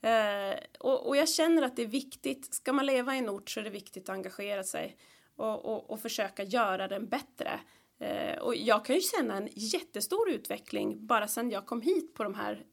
Eh, 0.00 0.56
och, 0.78 1.06
och, 1.06 1.16
jag 1.16 1.28
känner 1.28 1.62
att 1.62 1.76
det 1.76 1.82
är 1.82 1.86
viktigt, 1.86 2.54
ska 2.54 2.72
man 2.72 2.86
leva 2.86 3.14
i 3.14 3.18
en 3.18 3.28
ort 3.28 3.50
så 3.50 3.60
är 3.60 3.64
det 3.64 3.70
viktigt 3.70 4.08
att 4.08 4.14
engagera 4.14 4.64
sig 4.64 4.96
och, 5.36 5.64
och, 5.64 5.90
och 5.90 6.00
försöka 6.00 6.42
göra 6.42 6.88
den 6.88 7.06
bättre. 7.06 7.60
Eh, 7.98 8.38
och 8.38 8.56
jag 8.56 8.84
kan 8.84 8.96
ju 8.96 9.02
känna 9.02 9.36
en 9.36 9.48
jättestor 9.52 10.30
utveckling 10.30 11.06
bara 11.06 11.28
sedan 11.28 11.50
jag 11.50 11.66
kom 11.66 11.80
hit 11.80 12.14
på 12.14 12.22
de 12.24 12.34
här, 12.34 12.64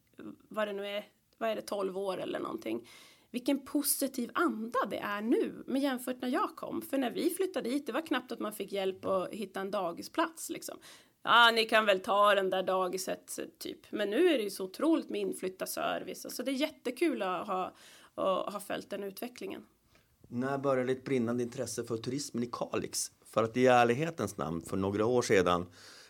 vad 0.48 0.68
det 0.68 0.72
nu 0.72 0.86
är, 0.86 1.04
vad 1.38 1.50
är 1.50 1.56
det, 1.56 1.62
12 1.62 1.98
år 1.98 2.20
eller 2.20 2.38
någonting 2.38 2.86
vilken 3.34 3.64
positiv 3.64 4.30
anda 4.34 4.78
det 4.90 4.98
är 4.98 5.20
nu 5.20 5.64
med 5.66 5.82
jämfört 5.82 6.22
när 6.22 6.28
jag 6.28 6.56
kom. 6.56 6.82
För 6.82 6.98
när 6.98 7.10
vi 7.10 7.30
flyttade 7.30 7.70
hit, 7.70 7.86
det 7.86 7.92
var 7.92 8.06
knappt 8.06 8.32
att 8.32 8.40
man 8.40 8.52
fick 8.52 8.72
hjälp 8.72 9.04
att 9.04 9.32
hitta 9.32 9.60
en 9.60 9.70
dagisplats 9.70 10.50
liksom. 10.50 10.78
Ja, 11.22 11.50
ni 11.54 11.64
kan 11.64 11.86
väl 11.86 12.00
ta 12.00 12.34
den 12.34 12.50
där 12.50 12.62
dagiset 12.62 13.38
typ. 13.58 13.78
Men 13.90 14.10
nu 14.10 14.28
är 14.28 14.38
det 14.38 14.44
ju 14.44 14.50
så 14.50 14.64
otroligt 14.64 15.10
med 15.10 15.20
inflyttarservice. 15.20 16.26
Så 16.36 16.42
det 16.42 16.50
är 16.50 16.54
jättekul 16.54 17.22
att 17.22 17.46
ha, 17.46 17.74
att 18.14 18.52
ha 18.52 18.60
följt 18.60 18.90
den 18.90 19.02
utvecklingen. 19.02 19.64
När 20.28 20.58
började 20.58 20.94
ditt 20.94 21.04
brinnande 21.04 21.42
intresse 21.42 21.84
för 21.84 21.96
turismen 21.96 22.42
i 22.42 22.50
Kalix? 22.52 23.12
För 23.24 23.42
att 23.42 23.56
i 23.56 23.66
ärlighetens 23.66 24.36
namn, 24.36 24.62
för 24.62 24.76
några 24.76 25.06
år 25.06 25.22
sedan, 25.22 25.66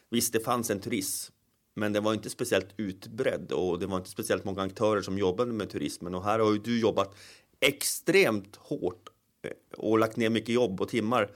visst 0.08 0.32
det 0.32 0.40
fanns 0.40 0.70
en 0.70 0.80
turism, 0.80 1.34
men 1.74 1.92
den 1.92 2.04
var 2.04 2.14
inte 2.14 2.30
speciellt 2.30 2.68
utbredd 2.76 3.52
och 3.52 3.78
det 3.78 3.86
var 3.86 3.96
inte 3.96 4.10
speciellt 4.10 4.44
många 4.44 4.62
aktörer 4.62 5.02
som 5.02 5.18
jobbade 5.18 5.52
med 5.52 5.70
turismen. 5.70 6.14
Och 6.14 6.24
här 6.24 6.38
har 6.38 6.52
ju 6.52 6.58
du 6.58 6.80
jobbat 6.80 7.16
extremt 7.60 8.56
hårt 8.56 9.08
eh, 9.42 9.50
och 9.78 9.98
lagt 9.98 10.16
ner 10.16 10.30
mycket 10.30 10.54
jobb 10.54 10.80
och 10.80 10.88
timmar 10.88 11.30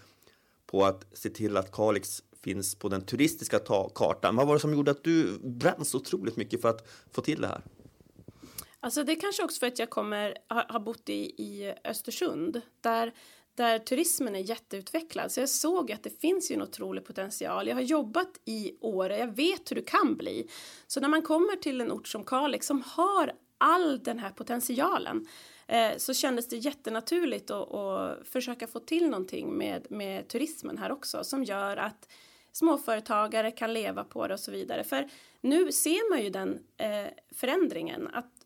på 0.66 0.84
att 0.84 1.06
se 1.12 1.30
till 1.30 1.56
att 1.56 1.72
Kalix 1.72 2.22
finns 2.42 2.74
på 2.74 2.88
den 2.88 3.02
turistiska 3.02 3.58
kartan. 3.94 4.36
Vad 4.36 4.46
var 4.46 4.54
det 4.54 4.60
som 4.60 4.72
gjorde 4.72 4.90
att 4.90 5.04
du 5.04 5.38
brann 5.38 5.84
så 5.84 5.98
otroligt 5.98 6.36
mycket 6.36 6.62
för 6.62 6.68
att 6.68 6.88
få 7.12 7.20
till 7.22 7.40
det 7.40 7.46
här? 7.46 7.62
Alltså 8.80 9.04
det 9.04 9.12
är 9.12 9.20
kanske 9.20 9.44
också 9.44 9.58
för 9.58 9.66
att 9.66 9.78
jag 9.78 9.90
kommer, 9.90 10.34
har, 10.48 10.64
har 10.68 10.80
bott 10.80 11.08
i, 11.08 11.42
i 11.42 11.74
Östersund 11.84 12.60
där 12.80 13.14
där 13.58 13.78
turismen 13.78 14.34
är 14.34 14.40
jätteutvecklad. 14.40 15.32
Så 15.32 15.40
jag 15.40 15.48
såg 15.48 15.92
att 15.92 16.02
det 16.02 16.20
finns 16.20 16.50
ju 16.50 16.54
en 16.54 16.62
otrolig 16.62 17.04
potential. 17.04 17.68
Jag 17.68 17.74
har 17.74 17.82
jobbat 17.82 18.40
i 18.44 18.72
Åre, 18.80 19.18
jag 19.18 19.36
vet 19.36 19.70
hur 19.70 19.76
det 19.76 19.82
kan 19.82 20.16
bli. 20.16 20.48
Så 20.86 21.00
när 21.00 21.08
man 21.08 21.22
kommer 21.22 21.56
till 21.56 21.80
en 21.80 21.92
ort 21.92 22.08
som 22.08 22.24
Kalix 22.24 22.66
som 22.66 22.82
har 22.86 23.32
all 23.58 24.02
den 24.02 24.18
här 24.18 24.30
potentialen 24.30 25.26
eh, 25.66 25.96
så 25.96 26.14
kändes 26.14 26.48
det 26.48 26.56
jättenaturligt 26.56 27.50
att, 27.50 27.74
att 27.74 28.28
försöka 28.28 28.66
få 28.66 28.80
till 28.80 29.10
någonting 29.10 29.58
med, 29.58 29.86
med 29.90 30.28
turismen 30.28 30.78
här 30.78 30.92
också 30.92 31.24
som 31.24 31.44
gör 31.44 31.76
att 31.76 32.08
småföretagare 32.52 33.50
kan 33.50 33.72
leva 33.72 34.04
på 34.04 34.26
det 34.26 34.34
och 34.34 34.40
så 34.40 34.50
vidare. 34.50 34.84
För 34.84 35.08
nu 35.40 35.72
ser 35.72 36.10
man 36.10 36.22
ju 36.22 36.30
den 36.30 36.58
eh, 36.76 37.12
förändringen 37.30 38.08
att 38.12 38.37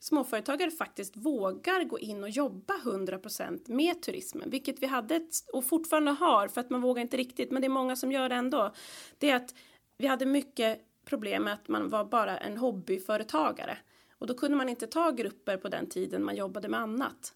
småföretagare 0.00 0.70
faktiskt 0.70 1.16
vågar 1.16 1.84
gå 1.84 1.98
in 1.98 2.22
och 2.22 2.30
jobba 2.30 2.74
100% 2.74 3.70
med 3.70 4.02
turismen, 4.02 4.50
vilket 4.50 4.82
vi 4.82 4.86
hade 4.86 5.16
ett, 5.16 5.44
och 5.52 5.64
fortfarande 5.64 6.10
har, 6.10 6.48
för 6.48 6.60
att 6.60 6.70
man 6.70 6.80
vågar 6.80 7.02
inte 7.02 7.16
riktigt, 7.16 7.50
men 7.50 7.62
det 7.62 7.66
är 7.66 7.70
många 7.70 7.96
som 7.96 8.12
gör 8.12 8.28
det 8.28 8.34
ändå. 8.34 8.72
Det 9.18 9.30
är 9.30 9.36
att 9.36 9.54
vi 9.98 10.06
hade 10.06 10.26
mycket 10.26 10.80
problem 11.04 11.42
med 11.44 11.52
att 11.52 11.68
man 11.68 11.88
var 11.88 12.04
bara 12.04 12.38
en 12.38 12.56
hobbyföretagare 12.56 13.78
och 14.18 14.26
då 14.26 14.34
kunde 14.34 14.56
man 14.56 14.68
inte 14.68 14.86
ta 14.86 15.10
grupper 15.10 15.56
på 15.56 15.68
den 15.68 15.88
tiden 15.88 16.24
man 16.24 16.36
jobbade 16.36 16.68
med 16.68 16.80
annat. 16.80 17.34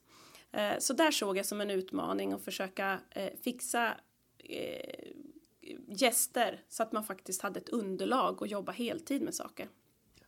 Eh, 0.53 0.79
så 0.79 0.93
där 0.93 1.11
såg 1.11 1.39
jag 1.39 1.47
som 1.47 1.61
en 1.61 1.71
utmaning 1.71 2.33
att 2.33 2.45
försöka 2.45 2.99
eh, 3.11 3.33
fixa 3.43 3.95
eh, 4.39 5.09
gäster 5.89 6.61
så 6.69 6.83
att 6.83 6.93
man 6.93 7.05
faktiskt 7.05 7.43
hade 7.43 7.61
ett 7.61 7.69
underlag 7.69 8.43
och 8.43 8.47
jobba 8.47 8.73
heltid 8.73 9.23
med 9.23 9.35
saker. 9.35 9.69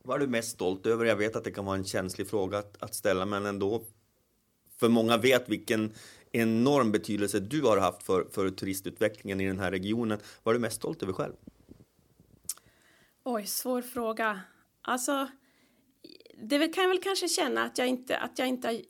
Vad 0.06 0.16
är 0.16 0.20
du 0.20 0.26
mest 0.26 0.50
stolt 0.50 0.86
över? 0.86 1.04
Jag 1.04 1.16
vet 1.16 1.36
att 1.36 1.44
det 1.44 1.50
kan 1.50 1.64
vara 1.64 1.76
en 1.76 1.84
känslig 1.84 2.28
fråga 2.28 2.58
att, 2.58 2.82
att 2.82 2.94
ställa, 2.94 3.26
men 3.26 3.46
ändå. 3.46 3.82
För 4.76 4.88
många 4.88 5.16
vet 5.16 5.48
vilken 5.48 5.92
enorm 6.32 6.92
betydelse 6.92 7.40
du 7.40 7.62
har 7.62 7.76
haft 7.76 8.02
för, 8.02 8.26
för 8.30 8.50
turistutvecklingen 8.50 9.40
i 9.40 9.46
den 9.46 9.58
här 9.58 9.70
regionen. 9.70 10.18
Vad 10.42 10.52
är 10.52 10.58
du 10.58 10.60
mest 10.60 10.76
stolt 10.76 11.02
över 11.02 11.12
själv? 11.12 11.32
Oj, 13.24 13.46
svår 13.46 13.82
fråga. 13.82 14.40
Alltså, 14.82 15.28
det 16.42 16.68
kan 16.68 16.82
jag 16.82 16.88
väl 16.88 17.02
kanske 17.02 17.28
känna 17.28 17.64
att 17.64 17.78
jag 17.78 17.88
inte, 17.88 18.18
att 18.18 18.38
jag 18.38 18.48
inte 18.48 18.82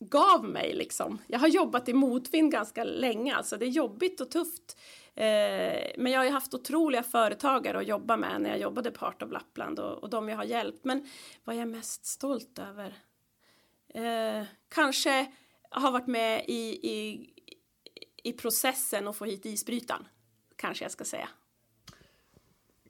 gav 0.00 0.44
mig 0.44 0.74
liksom. 0.74 1.18
Jag 1.26 1.38
har 1.38 1.48
jobbat 1.48 1.88
i 1.88 1.92
motvind 1.92 2.52
ganska 2.52 2.84
länge, 2.84 3.34
alltså 3.34 3.56
det 3.56 3.64
är 3.64 3.70
jobbigt 3.70 4.20
och 4.20 4.30
tufft. 4.30 4.76
Eh, 5.14 5.92
men 5.98 6.12
jag 6.12 6.20
har 6.20 6.24
ju 6.24 6.30
haft 6.30 6.54
otroliga 6.54 7.02
företagare 7.02 7.78
att 7.78 7.86
jobba 7.86 8.16
med 8.16 8.40
när 8.40 8.50
jag 8.50 8.58
jobbade 8.58 8.90
på 8.90 9.06
Art 9.06 9.22
of 9.22 9.32
Lappland 9.32 9.78
och, 9.78 10.02
och 10.02 10.10
de 10.10 10.28
jag 10.28 10.36
har 10.36 10.44
hjälpt. 10.44 10.84
Men 10.84 11.08
vad 11.44 11.56
jag 11.56 11.62
är 11.62 11.66
mest 11.66 12.06
stolt 12.06 12.58
över? 12.58 12.94
Eh, 13.94 14.44
kanske 14.68 15.32
har 15.70 15.92
varit 15.92 16.06
med 16.06 16.44
i, 16.48 16.90
i, 16.90 17.30
i 18.22 18.32
processen 18.32 19.08
att 19.08 19.16
få 19.16 19.24
hit 19.24 19.46
isbrytaren, 19.46 20.08
kanske 20.56 20.84
jag 20.84 20.92
ska 20.92 21.04
säga. 21.04 21.28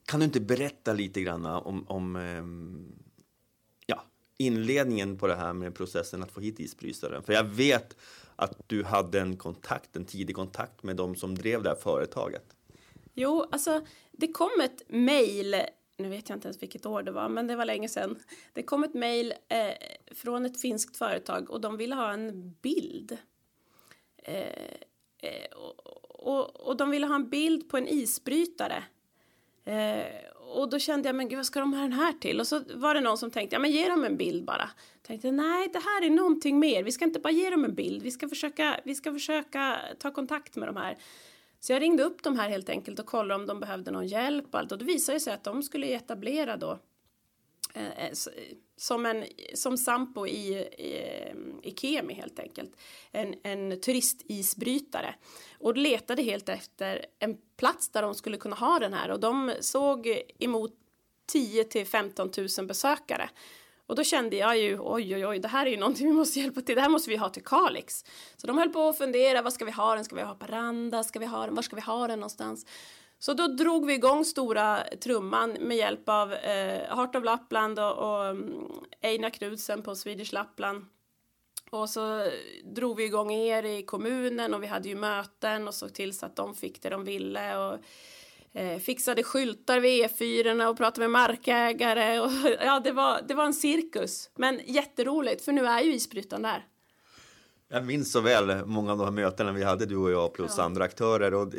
Kan 0.07 0.21
du 0.21 0.25
inte 0.27 0.41
berätta 0.41 0.93
lite 0.93 1.23
grann 1.23 1.47
om, 1.47 1.89
om 1.89 2.17
ehm, 2.17 2.93
ja, 3.87 4.05
inledningen 4.37 5.19
på 5.19 5.27
det 5.27 5.37
här 5.37 5.53
med 5.53 5.75
processen 5.75 6.23
att 6.23 6.33
få 6.33 6.41
hit 6.41 6.61
isbrytaren? 6.61 7.23
För 7.23 7.33
jag 7.33 7.45
vet 7.45 7.97
att 8.43 8.69
du 8.69 8.85
hade 8.85 9.21
en 9.21 9.37
kontakt, 9.37 9.97
en 9.97 10.05
tidig 10.05 10.37
kontakt 10.37 10.83
med 10.83 10.97
de 10.97 11.17
som 11.17 11.35
drev 11.35 11.63
det 11.63 11.69
här 11.69 11.77
företaget? 11.77 12.57
Jo, 13.15 13.47
alltså 13.51 13.81
det 14.13 14.33
kom 14.33 14.61
ett 14.65 14.83
mejl, 14.89 15.57
nu 15.97 16.09
vet 16.09 16.29
jag 16.29 16.37
inte 16.37 16.49
ens 16.49 16.63
vilket 16.63 16.87
år 16.87 17.03
det 17.03 17.13
var, 17.13 17.29
men 17.29 17.47
det 17.47 17.57
var 17.57 17.65
länge 17.65 17.89
sedan. 17.89 18.19
Det 18.53 18.63
kom 18.63 18.85
ett 18.85 18.95
mejl 18.95 19.35
eh, 19.49 20.15
från 20.15 20.47
ett 20.47 20.61
finskt 20.61 20.97
företag 20.97 21.51
och 21.51 21.61
de 21.61 21.77
ville 21.77 21.95
ha 21.95 22.13
en 22.13 22.55
bild. 22.63 23.19
Eh, 24.17 24.75
eh, 25.19 25.53
och, 25.57 25.87
och, 26.27 26.61
och, 26.61 26.77
de 26.77 26.91
ville 26.91 27.07
ha 27.07 27.15
en 27.15 27.29
bild 27.29 27.69
på 27.69 27.77
en 27.77 27.89
isbrytare. 27.89 28.85
Eh, 29.65 30.05
och 30.61 30.71
då 30.71 30.79
kände 30.79 31.09
jag, 31.09 31.17
men 31.17 31.29
gud 31.29 31.37
vad 31.37 31.47
ska 31.47 31.61
de 31.61 31.73
ha 31.73 31.83
den 31.83 31.93
här 31.93 32.13
till? 32.13 32.41
Och 32.41 32.47
så 32.47 32.61
var 32.75 32.95
det 32.95 33.01
någon 33.01 33.19
som 33.19 33.31
tänkte, 33.31 33.57
ja 33.57 33.61
men 33.61 33.71
ge 33.71 33.89
dem 33.89 34.05
en 34.05 34.17
bild 34.17 34.45
bara. 34.45 34.71
Tänkte, 35.03 35.33
nej 35.33 35.69
det 35.73 35.79
här 35.79 36.07
är 36.07 36.11
någonting 36.11 36.59
mer, 36.59 36.83
vi 36.83 36.93
ska 36.93 37.05
inte 37.05 37.21
bara 37.21 37.33
ge 37.33 37.51
dem 37.51 37.65
en 37.65 37.75
bild, 37.75 38.03
vi 38.03 38.11
ska 38.11 38.29
försöka, 38.29 38.81
vi 38.85 38.95
ska 38.95 39.13
försöka 39.13 39.79
ta 39.99 40.11
kontakt 40.11 40.57
med 40.57 40.69
de 40.69 40.77
här. 40.77 40.99
Så 41.61 41.73
jag 41.73 41.83
ringde 41.83 42.03
upp 42.03 42.23
dem 42.23 42.39
här 42.39 42.49
helt 42.49 42.69
enkelt 42.69 42.99
och 42.99 43.07
kollade 43.07 43.41
om 43.41 43.47
de 43.47 43.61
behövde 43.61 43.91
någon 43.91 44.07
hjälp 44.07 44.47
och 44.51 44.59
allt. 44.59 44.73
Och 44.73 44.79
det 44.79 44.85
visade 44.85 45.21
sig 45.21 45.33
att 45.33 45.45
de 45.45 45.63
skulle 45.63 45.87
etablera 45.87 46.57
då 46.57 46.79
Eh, 47.75 48.11
som, 48.77 49.07
en, 49.07 49.25
som 49.55 49.79
Sampo 49.79 50.27
i, 50.27 50.55
i, 50.59 51.33
i 51.63 51.75
Kemi 51.77 52.15
helt 52.15 52.39
enkelt. 52.39 52.77
En, 53.11 53.35
en 53.43 53.81
turistisbrytare. 53.81 55.15
Och 55.59 55.77
letade 55.77 56.23
helt 56.23 56.49
efter 56.49 57.07
en 57.19 57.37
plats 57.57 57.89
där 57.89 58.03
de 58.03 58.15
skulle 58.15 58.37
kunna 58.37 58.57
ha 58.57 58.79
den 58.79 58.95
här. 58.95 59.11
Och 59.11 59.21
de 59.21 59.53
såg 59.61 60.23
emot 60.39 60.73
10 61.27 61.65
till 61.65 61.87
15 61.87 62.31
000 62.59 62.67
besökare. 62.67 63.31
Och 63.87 63.97
då 63.97 64.05
kände 64.05 64.37
jag 64.37 64.59
ju 64.59 64.79
oj, 64.81 65.15
oj, 65.15 65.27
oj, 65.27 65.39
det 65.39 65.49
här 65.49 65.67
är 65.67 65.71
ju 65.71 65.77
någonting 65.77 66.07
vi 66.07 66.13
måste 66.13 66.41
hjälpa 66.41 66.61
till. 66.61 66.75
Det 66.75 66.81
här 66.81 66.89
måste 66.89 67.11
vi 67.11 67.17
ha 67.17 67.29
till 67.29 67.45
Kalix. 67.45 68.05
Så 68.37 68.47
de 68.47 68.59
höll 68.59 68.69
på 68.69 68.89
att 68.89 68.99
fundera, 68.99 69.43
vad 69.43 69.53
ska 69.53 69.65
vi 69.65 69.71
ha 69.71 69.95
den? 69.95 70.05
Ska 70.05 70.17
vi 70.17 70.23
ha 70.23 70.35
på 70.35 70.47
Randa? 70.47 71.05
Ska 71.05 71.19
vi 71.19 71.27
ha 71.27 71.47
den? 71.47 71.55
Var 71.55 71.63
ska 71.63 71.77
vi 71.77 71.83
ha 71.83 72.07
den 72.07 72.19
någonstans? 72.19 72.67
Så 73.25 73.35
då 73.35 73.47
drog 73.47 73.87
vi 73.87 73.95
igång 73.95 74.25
stora 74.25 74.85
trumman 75.01 75.53
med 75.61 75.77
hjälp 75.77 76.09
av 76.09 76.33
eh, 76.33 76.97
Heart 76.97 77.17
of 77.17 77.25
Lappland 77.25 77.79
och, 77.79 77.93
och 77.99 78.27
mm, 78.27 78.53
Einar 79.03 79.31
Knudsen 79.31 79.83
på 79.83 79.95
Swedish 79.95 80.33
Lappland. 80.33 80.85
Och 81.71 81.91
så 81.91 82.27
drog 82.65 82.97
vi 82.97 83.05
igång 83.05 83.33
er 83.33 83.63
i 83.63 83.83
kommunen 83.83 84.55
och 84.55 84.63
vi 84.63 84.67
hade 84.67 84.89
ju 84.89 84.95
möten 84.95 85.69
och 85.69 85.75
såg 85.75 85.95
till 85.95 86.19
så 86.19 86.27
att 86.27 86.37
de 86.37 86.55
fick 86.55 86.83
det 86.83 86.89
de 86.89 87.05
ville. 87.05 87.57
Och, 87.57 87.79
eh, 88.53 88.79
fixade 88.79 89.23
skyltar 89.23 89.81
vid 89.81 90.05
E4 90.05 90.67
och 90.67 90.77
pratade 90.77 91.09
med 91.09 91.11
markägare. 91.11 92.21
Och, 92.21 92.31
ja, 92.61 92.81
det 92.81 92.93
var, 92.93 93.23
det 93.29 93.35
var 93.35 93.45
en 93.45 93.55
cirkus, 93.55 94.31
men 94.35 94.61
jätteroligt 94.67 95.45
för 95.45 95.53
nu 95.53 95.67
är 95.67 95.81
ju 95.81 95.95
isbrytaren 95.95 96.43
där. 96.43 96.67
Jag 97.75 97.85
minns 97.85 98.13
så 98.13 98.21
väl 98.21 98.67
många 98.67 98.93
av 98.93 98.99
de 98.99 99.05
här 99.05 99.11
mötena 99.11 99.53
vi 99.53 99.63
hade, 99.63 99.87
du 99.87 99.97
och 99.97 100.11
jag, 100.11 100.35
plus 100.35 100.55
ja. 100.57 100.63
andra 100.63 100.85
aktörer. 100.85 101.35
Och 101.35 101.53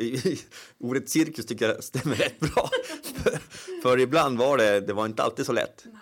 ordet 0.78 1.08
cirkus 1.08 1.46
tycker 1.46 1.68
jag 1.68 1.84
stämmer 1.84 2.16
rätt 2.16 2.40
bra. 2.40 2.70
för, 3.14 3.38
för, 3.82 4.00
ibland 4.00 4.38
var 4.38 4.58
det, 4.58 4.80
det 4.80 4.92
var 4.92 5.06
inte 5.06 5.22
alltid 5.22 5.46
så 5.46 5.52
lätt. 5.52 5.82
Nej. 5.84 6.00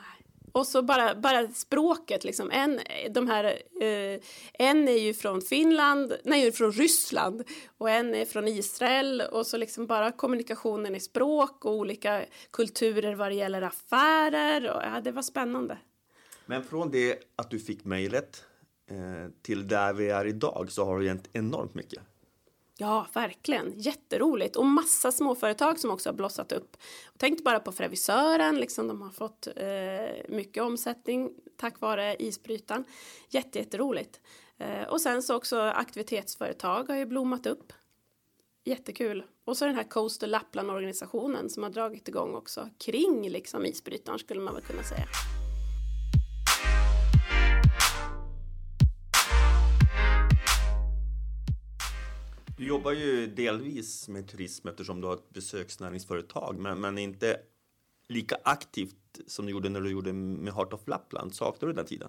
Och 0.52 0.66
så 0.66 0.82
bara, 0.82 1.14
bara 1.14 1.48
språket, 1.48 2.24
liksom. 2.24 2.50
En, 2.50 2.80
de 3.10 3.28
här, 3.28 3.44
eh, 3.80 4.20
en 4.52 4.88
är 4.88 4.98
ju 4.98 5.14
från 5.14 5.42
Finland, 5.42 6.12
nej, 6.24 6.52
från 6.52 6.72
Ryssland 6.72 7.44
och 7.78 7.90
en 7.90 8.14
är 8.14 8.24
från 8.24 8.48
Israel. 8.48 9.22
Och 9.32 9.46
så 9.46 9.56
liksom 9.56 9.86
bara 9.86 10.12
kommunikationen 10.12 10.94
i 10.94 11.00
språk 11.00 11.64
och 11.64 11.74
olika 11.74 12.24
kulturer 12.50 13.14
vad 13.14 13.30
det 13.30 13.34
gäller 13.34 13.62
affärer. 13.62 14.70
Och, 14.70 14.82
ja, 14.82 15.00
det 15.00 15.12
var 15.12 15.22
spännande. 15.22 15.78
Men 16.46 16.64
från 16.64 16.90
det 16.90 17.18
att 17.36 17.50
du 17.50 17.58
fick 17.58 17.84
mejlet 17.84 18.44
Eh, 18.92 19.30
till 19.42 19.68
där 19.68 19.92
vi 19.92 20.08
är 20.08 20.26
idag 20.26 20.66
så 20.70 20.84
har 20.84 21.00
det 21.00 21.08
hänt 21.08 21.28
enormt 21.32 21.74
mycket. 21.74 22.02
Ja, 22.76 23.06
verkligen. 23.12 23.72
Jätteroligt. 23.76 24.56
Och 24.56 24.66
massa 24.66 25.12
småföretag 25.12 25.78
som 25.78 25.90
också 25.90 26.08
har 26.08 26.14
blossat 26.14 26.52
upp. 26.52 26.76
Tänk 27.16 27.44
bara 27.44 27.60
på 27.60 27.72
Frevisören, 27.72 28.56
liksom, 28.56 28.88
de 28.88 29.02
har 29.02 29.10
fått 29.10 29.48
eh, 29.56 30.34
mycket 30.36 30.62
omsättning 30.62 31.30
tack 31.56 31.80
vare 31.80 32.16
isbrytaren. 32.18 32.84
Jätte, 33.28 33.58
jätteroligt. 33.58 34.20
Eh, 34.58 34.88
och 34.88 35.00
sen 35.00 35.22
så 35.22 35.36
också 35.36 35.60
aktivitetsföretag 35.60 36.88
har 36.88 36.96
ju 36.96 37.06
blommat 37.06 37.46
upp. 37.46 37.72
Jättekul. 38.64 39.24
Och 39.44 39.56
så 39.56 39.66
den 39.66 39.74
här 39.74 39.84
Coastal 39.84 40.30
Lappland-organisationen 40.30 41.50
som 41.50 41.62
har 41.62 41.70
dragit 41.70 42.08
igång 42.08 42.34
också 42.34 42.68
kring 42.78 43.28
liksom 43.28 43.66
isbrytaren 43.66 44.18
skulle 44.18 44.40
man 44.40 44.54
väl 44.54 44.62
kunna 44.62 44.82
säga. 44.82 45.06
Du 52.62 52.68
jobbar 52.68 52.92
ju 52.92 53.26
delvis 53.26 54.08
med 54.08 54.28
turism 54.28 54.68
eftersom 54.68 55.00
du 55.00 55.06
har 55.06 55.14
ett 55.14 55.30
besöksnäringsföretag, 55.30 56.58
men, 56.58 56.80
men 56.80 56.98
inte 56.98 57.40
lika 58.08 58.36
aktivt 58.44 59.20
som 59.26 59.46
du 59.46 59.52
gjorde 59.52 59.68
när 59.68 59.80
du 59.80 59.90
gjorde 59.90 60.12
med 60.12 60.54
Heart 60.54 60.72
of 60.72 60.88
Lappland. 60.88 61.34
Saknar 61.34 61.68
du 61.68 61.74
den 61.74 61.86
tiden? 61.86 62.08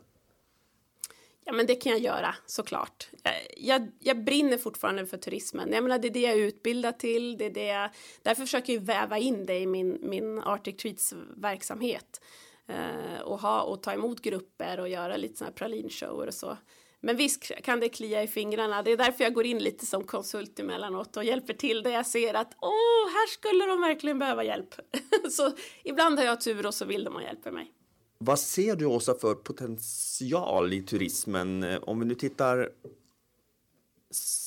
Ja, 1.45 1.53
men 1.53 1.65
det 1.65 1.75
kan 1.75 1.91
jag 1.91 2.01
göra 2.01 2.35
såklart. 2.45 3.09
Jag, 3.57 3.91
jag 3.99 4.23
brinner 4.23 4.57
fortfarande 4.57 5.05
för 5.05 5.17
turismen. 5.17 5.71
Jag 5.71 5.83
menar, 5.83 5.99
det 5.99 6.07
är 6.07 6.13
det 6.13 6.21
jag 6.21 6.33
är 6.33 6.37
utbildad 6.37 6.99
till. 6.99 7.37
Det 7.37 7.45
är 7.45 7.53
det 7.53 7.65
jag, 7.65 7.89
därför 8.21 8.41
försöker 8.41 8.73
jag 8.73 8.81
väva 8.81 9.17
in 9.17 9.45
det 9.45 9.59
i 9.59 9.67
min, 9.67 9.97
min 10.01 10.39
Arctic 10.39 10.77
Treats 10.77 11.13
verksamhet. 11.35 12.21
eh, 12.67 13.21
och, 13.21 13.39
ha, 13.39 13.61
och 13.61 13.83
ta 13.83 13.93
emot 13.93 14.21
grupper 14.21 14.79
och 14.79 14.89
göra 14.89 15.17
lite 15.17 15.37
sådana 15.37 15.49
här 15.49 15.55
pralinshower 15.55 16.27
och 16.27 16.33
så. 16.33 16.57
Men 17.05 17.15
visst 17.15 17.51
kan 17.63 17.79
det 17.79 17.89
klia 17.89 18.23
i 18.23 18.27
fingrarna. 18.27 18.81
Det 18.83 18.91
är 18.91 18.97
därför 18.97 19.23
jag 19.23 19.33
går 19.33 19.45
in 19.45 19.59
lite 19.59 19.85
som 19.85 20.03
konsult 20.03 20.59
emellanåt 20.59 21.17
och 21.17 21.23
hjälper 21.23 21.53
till 21.53 21.83
där 21.83 21.91
jag 21.91 22.05
ser 22.05 22.33
att 22.33 22.53
åh, 22.61 23.07
här 23.13 23.27
skulle 23.27 23.65
de 23.65 23.81
verkligen 23.81 24.19
behöva 24.19 24.43
hjälp. 24.43 24.75
så 25.31 25.51
ibland 25.83 26.19
har 26.19 26.25
jag 26.25 26.41
tur 26.41 26.65
och 26.65 26.73
så 26.73 26.85
vill 26.85 27.03
de 27.03 27.13
ha 27.13 27.21
hjälp 27.21 27.45
med 27.45 27.53
mig. 27.53 27.71
Vad 28.17 28.39
ser 28.39 28.75
du 28.75 28.85
Åsa 28.85 29.13
för 29.13 29.35
potential 29.35 30.73
i 30.73 30.81
turismen? 30.81 31.79
Om 31.81 31.99
vi 31.99 32.05
nu 32.05 32.15
tittar, 32.15 32.69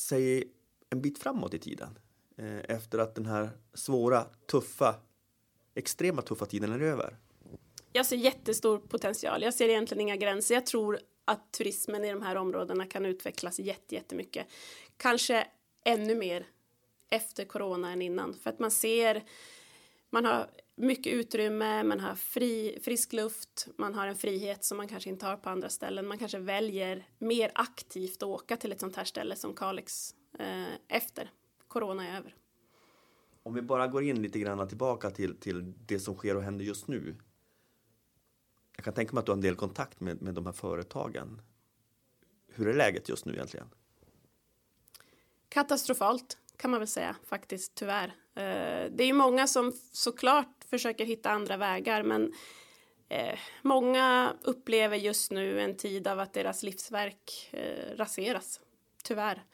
säg 0.08 0.44
en 0.90 1.02
bit 1.02 1.18
framåt 1.18 1.54
i 1.54 1.58
tiden. 1.58 1.98
Eh, 2.38 2.76
efter 2.76 2.98
att 2.98 3.14
den 3.14 3.26
här 3.26 3.50
svåra, 3.74 4.24
tuffa, 4.50 4.94
extrema 5.74 6.22
tuffa 6.22 6.46
tiden 6.46 6.72
är 6.72 6.80
över. 6.80 7.16
Jag 7.92 8.06
ser 8.06 8.16
jättestor 8.16 8.78
potential. 8.78 9.42
Jag 9.42 9.54
ser 9.54 9.68
egentligen 9.68 10.00
inga 10.00 10.16
gränser. 10.16 10.54
Jag 10.54 10.66
tror 10.66 10.98
att 11.26 11.52
turismen 11.52 12.04
i 12.04 12.10
de 12.10 12.22
här 12.22 12.36
områdena 12.36 12.86
kan 12.86 13.06
utvecklas 13.06 13.58
jättemycket. 13.88 14.46
Kanske 14.96 15.46
ännu 15.84 16.14
mer 16.14 16.46
efter 17.10 17.44
corona 17.44 17.92
än 17.92 18.02
innan 18.02 18.34
för 18.34 18.50
att 18.50 18.58
man 18.58 18.70
ser 18.70 19.24
man 20.10 20.24
har 20.24 20.50
mycket 20.76 21.12
utrymme, 21.12 21.82
man 21.82 22.00
har 22.00 22.14
fri, 22.14 22.78
frisk 22.82 23.12
luft, 23.12 23.68
man 23.76 23.94
har 23.94 24.06
en 24.06 24.16
frihet 24.16 24.64
som 24.64 24.76
man 24.76 24.88
kanske 24.88 25.10
inte 25.10 25.26
har 25.26 25.36
på 25.36 25.50
andra 25.50 25.68
ställen. 25.68 26.08
Man 26.08 26.18
kanske 26.18 26.38
väljer 26.38 27.08
mer 27.18 27.52
aktivt 27.54 28.22
att 28.22 28.28
åka 28.28 28.56
till 28.56 28.72
ett 28.72 28.80
sånt 28.80 28.96
här 28.96 29.04
ställe 29.04 29.36
som 29.36 29.54
Kalix 29.54 30.14
eh, 30.38 30.74
efter 30.88 31.30
corona 31.68 32.08
är 32.08 32.18
över. 32.18 32.34
Om 33.42 33.54
vi 33.54 33.62
bara 33.62 33.86
går 33.86 34.02
in 34.04 34.22
lite 34.22 34.38
grann 34.38 34.68
tillbaka 34.68 35.10
till, 35.10 35.36
till 35.36 35.72
det 35.86 35.98
som 35.98 36.14
sker 36.14 36.36
och 36.36 36.42
händer 36.42 36.64
just 36.64 36.88
nu 36.88 37.16
jag 38.76 38.84
kan 38.84 38.94
tänka 38.94 39.12
mig 39.12 39.20
att 39.20 39.26
du 39.26 39.32
har 39.32 39.36
en 39.36 39.42
del 39.42 39.56
kontakt 39.56 40.00
med, 40.00 40.22
med 40.22 40.34
de 40.34 40.46
här 40.46 40.52
företagen. 40.52 41.40
Hur 42.48 42.68
är 42.68 42.74
läget 42.74 43.08
just 43.08 43.24
nu 43.24 43.32
egentligen? 43.32 43.68
Katastrofalt 45.48 46.38
kan 46.56 46.70
man 46.70 46.80
väl 46.80 46.88
säga 46.88 47.16
faktiskt, 47.24 47.74
tyvärr. 47.74 48.08
Eh, 48.34 48.90
det 48.90 49.02
är 49.02 49.06
ju 49.06 49.12
många 49.12 49.46
som 49.46 49.72
såklart 49.92 50.64
försöker 50.70 51.04
hitta 51.04 51.30
andra 51.30 51.56
vägar, 51.56 52.02
men 52.02 52.32
eh, 53.08 53.38
många 53.62 54.34
upplever 54.42 54.96
just 54.96 55.30
nu 55.30 55.60
en 55.60 55.76
tid 55.76 56.08
av 56.08 56.20
att 56.20 56.32
deras 56.32 56.62
livsverk 56.62 57.48
eh, 57.52 57.96
raseras, 57.96 58.60
tyvärr. 59.02 59.44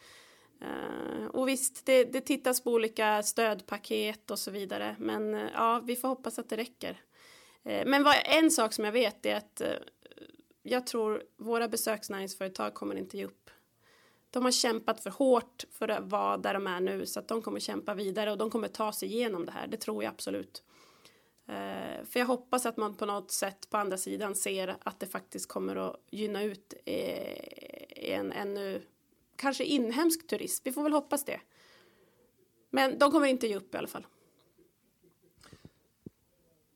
Och 1.30 1.48
visst, 1.48 1.86
det, 1.86 2.04
det 2.04 2.20
tittas 2.20 2.64
på 2.64 2.70
olika 2.70 3.22
stödpaket 3.22 4.30
och 4.30 4.38
så 4.38 4.50
vidare, 4.50 4.96
men 4.98 5.32
ja, 5.54 5.82
vi 5.84 5.96
får 5.96 6.08
hoppas 6.08 6.38
att 6.38 6.48
det 6.48 6.56
räcker. 6.56 7.00
Eh, 7.64 7.86
men 7.86 8.04
vad, 8.04 8.16
en 8.24 8.50
sak 8.50 8.72
som 8.72 8.84
jag 8.84 8.92
vet 8.92 9.26
är 9.26 9.36
att 9.36 9.60
eh, 9.60 9.68
jag 10.62 10.86
tror 10.86 11.22
våra 11.36 11.68
besöksnäringsföretag 11.68 12.74
kommer 12.74 12.94
inte 12.94 13.16
ge 13.16 13.24
upp. 13.24 13.50
De 14.30 14.44
har 14.44 14.52
kämpat 14.52 15.00
för 15.00 15.10
hårt 15.10 15.64
för 15.70 15.88
att 15.88 16.04
vara 16.04 16.36
där 16.36 16.54
de 16.54 16.66
är 16.66 16.80
nu 16.80 17.06
så 17.06 17.20
att 17.20 17.28
de 17.28 17.42
kommer 17.42 17.60
kämpa 17.60 17.94
vidare 17.94 18.30
och 18.32 18.38
de 18.38 18.50
kommer 18.50 18.68
ta 18.68 18.92
sig 18.92 19.08
igenom 19.08 19.46
det 19.46 19.52
här. 19.52 19.66
Det 19.66 19.76
tror 19.76 20.04
jag 20.04 20.10
absolut. 20.10 20.62
Eh, 21.48 22.04
för 22.04 22.18
jag 22.20 22.26
hoppas 22.26 22.66
att 22.66 22.76
man 22.76 22.94
på 22.96 23.06
något 23.06 23.30
sätt 23.30 23.70
på 23.70 23.76
andra 23.76 23.96
sidan 23.96 24.34
ser 24.34 24.76
att 24.80 25.00
det 25.00 25.06
faktiskt 25.06 25.48
kommer 25.48 25.76
att 25.76 25.96
gynna 26.10 26.42
ut 26.42 26.74
en 27.96 28.32
ännu 28.32 28.82
kanske 29.36 29.64
inhemsk 29.64 30.26
turism. 30.26 30.62
Vi 30.64 30.72
får 30.72 30.82
väl 30.82 30.92
hoppas 30.92 31.24
det. 31.24 31.40
Men 32.70 32.98
de 32.98 33.10
kommer 33.10 33.26
inte 33.26 33.46
ge 33.46 33.56
upp 33.56 33.74
i 33.74 33.78
alla 33.78 33.88
fall 33.88 34.06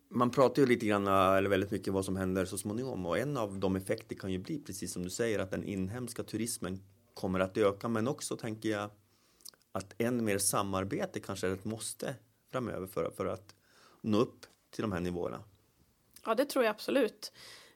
man 0.09 0.31
pratar 0.31 0.63
ju 0.63 0.69
lite 0.69 0.87
grann, 0.87 1.07
eh, 1.07 1.37
eller 1.37 1.51
väldigt 1.51 1.71
mycket 1.71 1.93
vad 1.93 2.05
som 2.05 2.17
händer 2.17 2.45
så 2.45 2.59
småningom 2.59 3.07
och 3.07 3.19
en 3.19 3.37
av 3.37 3.59
de 3.59 3.77
effekter 3.77 4.17
kan 4.17 4.33
ju 4.33 4.39
bli 4.39 4.59
precis 4.59 4.93
som 4.93 5.03
du 5.03 5.11
säger 5.11 5.39
att 5.39 5.51
den 5.51 5.65
inhemska 5.65 6.23
turismen 6.23 6.83
kommer 7.15 7.41
att 7.41 7.57
öka 7.57 7.89
men 7.89 8.09
också 8.09 8.37
tänker 8.37 8.69
jag 8.69 8.91
att 9.73 9.95
än 9.99 10.25
mer 10.25 10.39
samarbete 10.39 11.21
kanske 11.21 11.47
är 11.47 11.53
ett 11.53 11.65
måste 11.65 12.15
framöver 12.51 12.87
för, 12.87 13.11
för 13.11 13.27
att 13.27 13.55
nå 14.01 14.19
upp 14.19 14.47
till 14.71 14.83
de 14.83 14.93
här 14.93 15.01
nivåerna. 15.01 15.43
Ja, 16.25 16.35
det 16.35 16.45
tror 16.45 16.65
jag 16.65 16.71
absolut. 16.71 17.33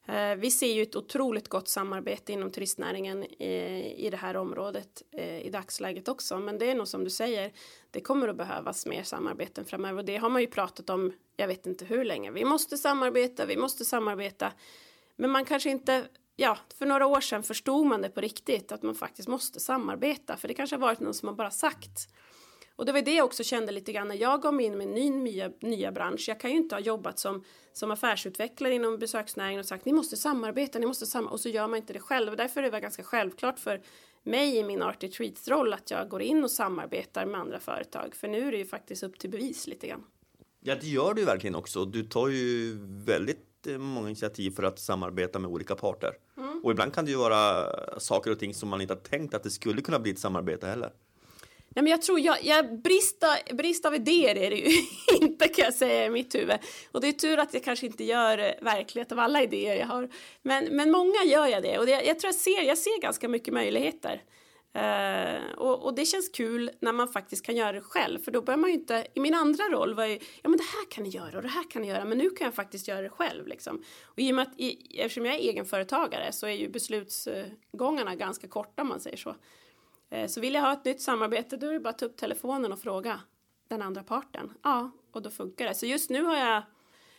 Eh, 0.07 0.35
vi 0.37 0.51
ser 0.51 0.73
ju 0.73 0.83
ett 0.83 0.97
otroligt 0.97 1.49
gott 1.49 1.69
samarbete 1.69 2.33
inom 2.33 2.51
turistnäringen 2.51 3.23
eh, 3.39 4.01
i 4.01 4.09
det 4.11 4.17
här 4.17 4.37
området 4.37 5.03
eh, 5.13 5.41
i 5.41 5.51
dagsläget 5.51 6.09
också. 6.09 6.39
Men 6.39 6.59
det 6.59 6.71
är 6.71 6.75
nog 6.75 6.89
som 6.89 7.05
du 7.05 7.11
säger, 7.11 7.53
det 7.91 8.01
kommer 8.01 8.29
att 8.29 8.37
behövas 8.37 8.87
mer 8.87 9.03
samarbeten 9.03 9.65
framöver. 9.65 9.99
Och 9.99 10.05
det 10.05 10.17
har 10.17 10.31
man 10.31 10.41
ju 10.41 10.47
pratat 10.47 10.91
om, 10.91 11.13
jag 11.37 11.49
vet 11.49 11.67
inte 11.67 11.85
hur 11.85 12.05
länge. 12.05 12.31
Vi 12.31 12.45
måste 12.45 12.79
samarbeta, 12.79 13.47
vi 13.47 13.57
måste 13.57 13.85
samarbeta. 13.85 14.53
Men 15.17 15.31
man 15.31 15.45
kanske 15.45 15.71
inte, 15.71 16.05
ja, 16.37 16.59
för 16.79 16.87
några 16.87 17.07
år 17.07 17.21
sedan 17.21 17.43
förstod 17.43 17.87
man 17.87 18.03
det 18.03 18.09
på 18.09 18.21
riktigt 18.21 18.73
att 18.73 18.83
man 18.83 18.95
faktiskt 18.95 19.29
måste 19.29 19.61
samarbeta. 19.61 20.37
För 20.37 20.49
det 20.49 20.55
kanske 20.55 20.77
har 20.77 20.81
varit 20.81 21.01
någon 21.01 21.15
som 21.15 21.29
har 21.29 21.35
bara 21.35 21.51
sagt. 21.51 22.09
Och 22.81 22.87
det 22.87 22.93
var 22.93 23.03
det 23.03 23.14
jag 23.14 23.25
också 23.25 23.45
kände 23.45 23.73
lite 23.73 23.93
grann 23.93 24.09
när 24.09 24.16
jag 24.16 24.43
gav 24.43 24.55
mig 24.55 24.66
in 24.66 24.79
med 24.79 24.87
en 24.87 24.95
ny 24.95 25.11
nya, 25.11 25.51
nya 25.61 25.93
bransch. 25.93 26.25
Jag 26.29 26.40
kan 26.40 26.51
ju 26.51 26.57
inte 26.57 26.75
ha 26.75 26.81
jobbat 26.81 27.19
som, 27.19 27.45
som 27.73 27.90
affärsutvecklare 27.90 28.75
inom 28.75 28.99
besöksnäringen 28.99 29.61
och 29.61 29.66
sagt 29.66 29.85
ni 29.85 29.93
måste 29.93 30.16
samarbeta, 30.16 30.79
ni 30.79 30.87
måste 30.87 31.07
samarbeta 31.07 31.33
och 31.33 31.40
så 31.40 31.49
gör 31.49 31.69
man 31.69 31.77
inte 31.77 31.93
det 31.93 32.01
själv. 32.01 32.37
Därför 32.37 32.61
är 32.61 32.64
det 32.64 32.71
var 32.71 32.81
ganska 32.81 33.03
självklart 33.03 33.59
för 33.59 33.83
mig 34.23 34.57
i 34.57 34.64
min 34.64 34.83
Art 34.83 35.03
Retreats 35.03 35.49
roll 35.49 35.73
att 35.73 35.90
jag 35.90 36.09
går 36.09 36.23
in 36.23 36.45
och 36.45 36.51
samarbetar 36.51 37.27
med 37.27 37.40
andra 37.40 37.61
företag. 37.61 38.14
För 38.14 38.29
nu 38.29 38.49
är 38.49 38.53
det 38.53 38.59
ju 38.59 38.66
faktiskt 38.66 39.03
upp 39.03 39.19
till 39.19 39.31
bevis 39.31 39.66
lite 39.66 39.87
grann. 39.87 40.05
Ja, 40.61 40.75
det 40.81 40.87
gör 40.87 41.14
du 41.14 41.25
verkligen 41.25 41.55
också. 41.55 41.85
Du 41.85 42.03
tar 42.03 42.29
ju 42.29 42.79
väldigt 43.05 43.66
eh, 43.66 43.79
många 43.79 44.09
initiativ 44.09 44.51
för 44.51 44.62
att 44.62 44.79
samarbeta 44.79 45.38
med 45.38 45.51
olika 45.51 45.75
parter. 45.75 46.12
Mm. 46.37 46.61
Och 46.64 46.71
ibland 46.71 46.95
kan 46.95 47.05
det 47.05 47.11
ju 47.11 47.16
vara 47.16 47.66
saker 48.01 48.31
och 48.31 48.38
ting 48.38 48.55
som 48.55 48.69
man 48.69 48.81
inte 48.81 48.95
har 48.95 49.01
tänkt 49.01 49.35
att 49.35 49.43
det 49.43 49.51
skulle 49.51 49.83
kunna 49.83 49.99
bli 49.99 50.11
ett 50.11 50.19
samarbete 50.19 50.66
heller. 50.66 50.93
Nej, 51.74 51.83
men 51.83 51.90
jag 51.90 52.02
tror 52.02 52.20
jag, 52.20 52.44
jag 52.44 52.83
brist, 52.83 53.24
brist 53.52 53.85
av 53.85 53.94
idéer 53.94 54.37
är 54.37 54.50
det 54.50 54.56
ju 54.56 54.83
inte 55.20 55.48
kan 55.48 55.64
jag 55.64 55.74
säga 55.74 56.06
i 56.06 56.11
mitt 56.11 56.35
huvud. 56.35 56.59
Och 56.92 57.00
det 57.00 57.09
är 57.09 57.12
tur 57.12 57.38
att 57.38 57.54
jag 57.54 57.64
kanske 57.64 57.87
inte 57.87 58.04
gör 58.04 58.38
eh, 58.38 58.52
verklighet 58.62 59.12
av 59.12 59.18
alla 59.18 59.42
idéer 59.42 59.76
jag 59.76 59.87
har. 59.87 60.09
Men, 60.42 60.64
men 60.64 60.90
många 60.90 61.24
gör 61.24 61.46
jag 61.46 61.62
det 61.62 61.78
och 61.78 61.87
det, 61.87 61.92
jag 61.92 62.18
tror 62.18 62.28
jag 62.28 62.35
ser, 62.35 62.62
jag 62.62 62.78
ser 62.78 63.00
ganska 63.00 63.28
mycket 63.28 63.54
möjligheter. 63.54 64.22
Uh, 64.76 65.59
och, 65.59 65.85
och, 65.85 65.94
det 65.94 66.04
känns 66.04 66.28
kul 66.28 66.70
när 66.80 66.92
man 66.92 67.09
faktiskt 67.09 67.46
kan 67.46 67.56
göra 67.56 67.72
det 67.72 67.80
själv 67.80 68.18
för 68.18 68.30
då 68.30 68.42
börjar 68.42 68.59
man 68.59 68.70
ju 68.70 68.76
inte, 68.76 69.06
i 69.14 69.20
min 69.20 69.35
andra 69.35 69.64
roll 69.64 69.94
var 69.94 70.04
ju, 70.04 70.18
ja 70.42 70.48
men 70.48 70.56
det 70.56 70.64
här 70.64 70.90
kan 70.90 71.04
ni 71.04 71.11
göra 71.11 71.37
och 71.37 71.42
det 71.42 71.48
här 71.48 71.70
kan 71.70 71.83
ni 71.83 71.88
göra 71.88 72.04
men 72.04 72.18
nu 72.18 72.30
kan 72.30 72.44
jag 72.44 72.54
faktiskt 72.54 72.88
göra 72.88 73.02
det 73.02 73.09
själv 73.09 73.46
liksom. 73.46 73.83
Och 74.04 74.18
i 74.18 74.30
och 74.33 74.37
med 74.37 74.42
att, 74.42 74.61
i, 74.61 75.00
eftersom 75.00 75.26
jag 75.26 75.35
är 75.35 75.38
egenföretagare 75.38 76.33
så 76.33 76.46
är 76.46 76.52
ju 76.52 76.68
beslutsgångarna 76.68 78.14
ganska 78.14 78.48
korta 78.48 78.83
om 78.83 78.88
man 78.88 79.00
säger 79.00 79.16
så. 79.16 79.37
Uh, 80.14 80.27
så 80.27 80.40
vill 80.40 80.55
jag 80.55 80.62
ha 80.62 80.73
ett 80.73 80.85
nytt 80.85 81.01
samarbete 81.01 81.57
då 81.57 81.66
är 81.66 81.73
det 81.73 81.81
bara 81.81 81.88
att 81.88 81.99
ta 81.99 82.07
upp 82.07 82.16
telefonen 82.16 82.73
och 82.73 82.79
fråga 82.79 83.20
den 83.68 83.83
andra 83.83 84.03
parten. 84.03 84.53
Ja, 84.62 84.90
och 85.12 85.23
då 85.23 85.31
funkar 85.31 85.66
det. 85.66 85.75
Så 85.75 85.87
just 85.87 86.11
nu 86.11 86.23
har 86.23 86.37
jag 86.37 86.62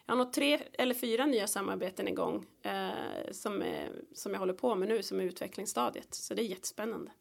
jag 0.06 0.16
har 0.16 0.24
nog 0.24 0.34
tre 0.34 0.60
eller 0.74 0.94
fyra 0.94 1.26
nya 1.26 1.48
samarbeten 1.48 2.08
igång 2.08 2.46
eh, 2.62 3.32
som, 3.32 3.62
är, 3.62 3.92
som 4.14 4.34
jag 4.34 4.40
håller 4.40 4.54
på 4.54 4.76
med 4.76 4.90
nu 4.90 5.04
som 5.04 5.20
är 5.20 5.24
utvecklingsstadiet. 5.24 6.14
Så 6.14 6.34
det 6.34 6.42
är 6.42 6.46
jättespännande 6.46 7.12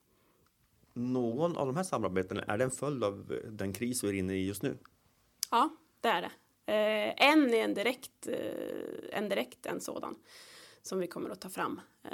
någon 0.93 1.57
av 1.57 1.67
de 1.67 1.77
här 1.77 1.83
samarbetena, 1.83 2.43
är 2.43 2.59
det 2.59 2.65
en 2.65 2.71
följd 2.71 3.05
av 3.05 3.41
den 3.49 3.73
kris 3.73 4.05
vi 4.05 4.09
är 4.09 4.13
inne 4.13 4.35
i 4.35 4.47
just 4.47 4.63
nu? 4.63 4.79
Ja, 5.51 5.77
det 6.01 6.09
är 6.09 6.23
det. 6.23 6.31
Eh, 6.73 7.29
en 7.31 7.55
är 7.55 7.65
en 7.65 7.75
direkt, 7.75 8.27
eh, 8.27 9.19
en 9.19 9.29
direkt 9.29 9.67
en 9.67 9.81
sådan 9.81 10.15
som 10.83 10.99
vi 10.99 11.07
kommer 11.07 11.31
att 11.31 11.41
ta 11.41 11.49
fram 11.49 11.81
eh, 12.03 12.11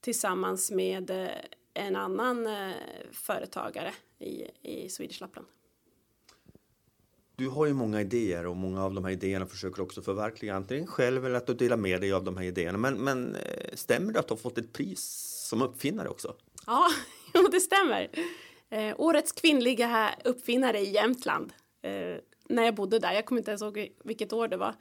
tillsammans 0.00 0.70
med 0.70 1.10
eh, 1.10 1.28
en 1.74 1.96
annan 1.96 2.46
eh, 2.46 2.72
företagare 3.12 3.92
i, 4.18 4.44
i 4.62 4.88
Swedish 4.88 5.20
Lapland. 5.20 5.46
Du 7.36 7.48
har 7.48 7.66
ju 7.66 7.72
många 7.72 8.00
idéer 8.00 8.46
och 8.46 8.56
många 8.56 8.84
av 8.84 8.94
de 8.94 9.04
här 9.04 9.12
idéerna 9.12 9.46
försöker 9.46 9.82
också 9.82 10.02
förverkliga 10.02 10.54
antingen 10.54 10.86
själv 10.86 11.26
eller 11.26 11.34
att 11.34 11.46
du 11.46 11.54
delar 11.54 11.76
med 11.76 12.00
dig 12.00 12.12
av 12.12 12.24
de 12.24 12.36
här 12.36 12.44
idéerna. 12.44 12.78
Men, 12.78 12.94
men 12.94 13.34
eh, 13.34 13.74
stämmer 13.74 14.12
det 14.12 14.18
att 14.20 14.28
du 14.28 14.32
har 14.32 14.38
fått 14.38 14.58
ett 14.58 14.72
pris 14.72 15.00
som 15.48 15.62
uppfinnare 15.62 16.08
också? 16.08 16.34
Ja, 16.66 16.88
jo, 17.34 17.48
det 17.52 17.60
stämmer. 17.60 18.10
Eh, 18.70 18.94
årets 18.98 19.32
kvinnliga 19.32 20.14
uppfinnare 20.24 20.80
i 20.80 20.90
Jämtland. 20.90 21.52
Eh, 21.82 22.20
när 22.48 22.64
jag 22.64 22.74
bodde 22.74 22.98
där. 22.98 23.12
Jag 23.12 23.26
kommer 23.26 23.40
inte 23.40 23.50
ens 23.50 23.62
ihåg 23.62 23.92
vilket 24.04 24.32
år 24.32 24.48
det 24.48 24.56
var. 24.56 24.74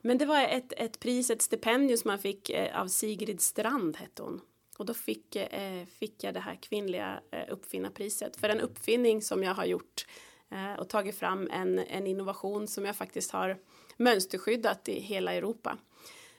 Men 0.00 0.18
det 0.18 0.26
var 0.26 0.42
ett, 0.42 0.72
ett 0.76 1.00
pris, 1.00 1.30
ett 1.30 1.42
stipendium 1.42 1.98
som 1.98 2.08
man 2.08 2.18
fick 2.18 2.50
eh, 2.50 2.80
av 2.80 2.86
Sigrid 2.86 3.40
Strand 3.40 3.96
hette 3.96 4.22
hon. 4.22 4.40
Och 4.80 4.86
då 4.86 4.94
fick, 4.94 5.36
eh, 5.36 5.86
fick 5.86 6.24
jag 6.24 6.34
det 6.34 6.40
här 6.40 6.58
kvinnliga 6.62 7.20
eh, 7.30 7.44
uppfinnarpriset 7.48 8.36
för 8.36 8.48
en 8.48 8.60
uppfinning 8.60 9.22
som 9.22 9.42
jag 9.42 9.54
har 9.54 9.64
gjort 9.64 10.06
eh, 10.50 10.80
och 10.80 10.88
tagit 10.88 11.18
fram 11.18 11.48
en, 11.50 11.78
en 11.78 12.06
innovation 12.06 12.68
som 12.68 12.84
jag 12.84 12.96
faktiskt 12.96 13.30
har 13.30 13.58
mönsterskyddat 13.96 14.88
i 14.88 15.00
hela 15.00 15.34
Europa. 15.34 15.78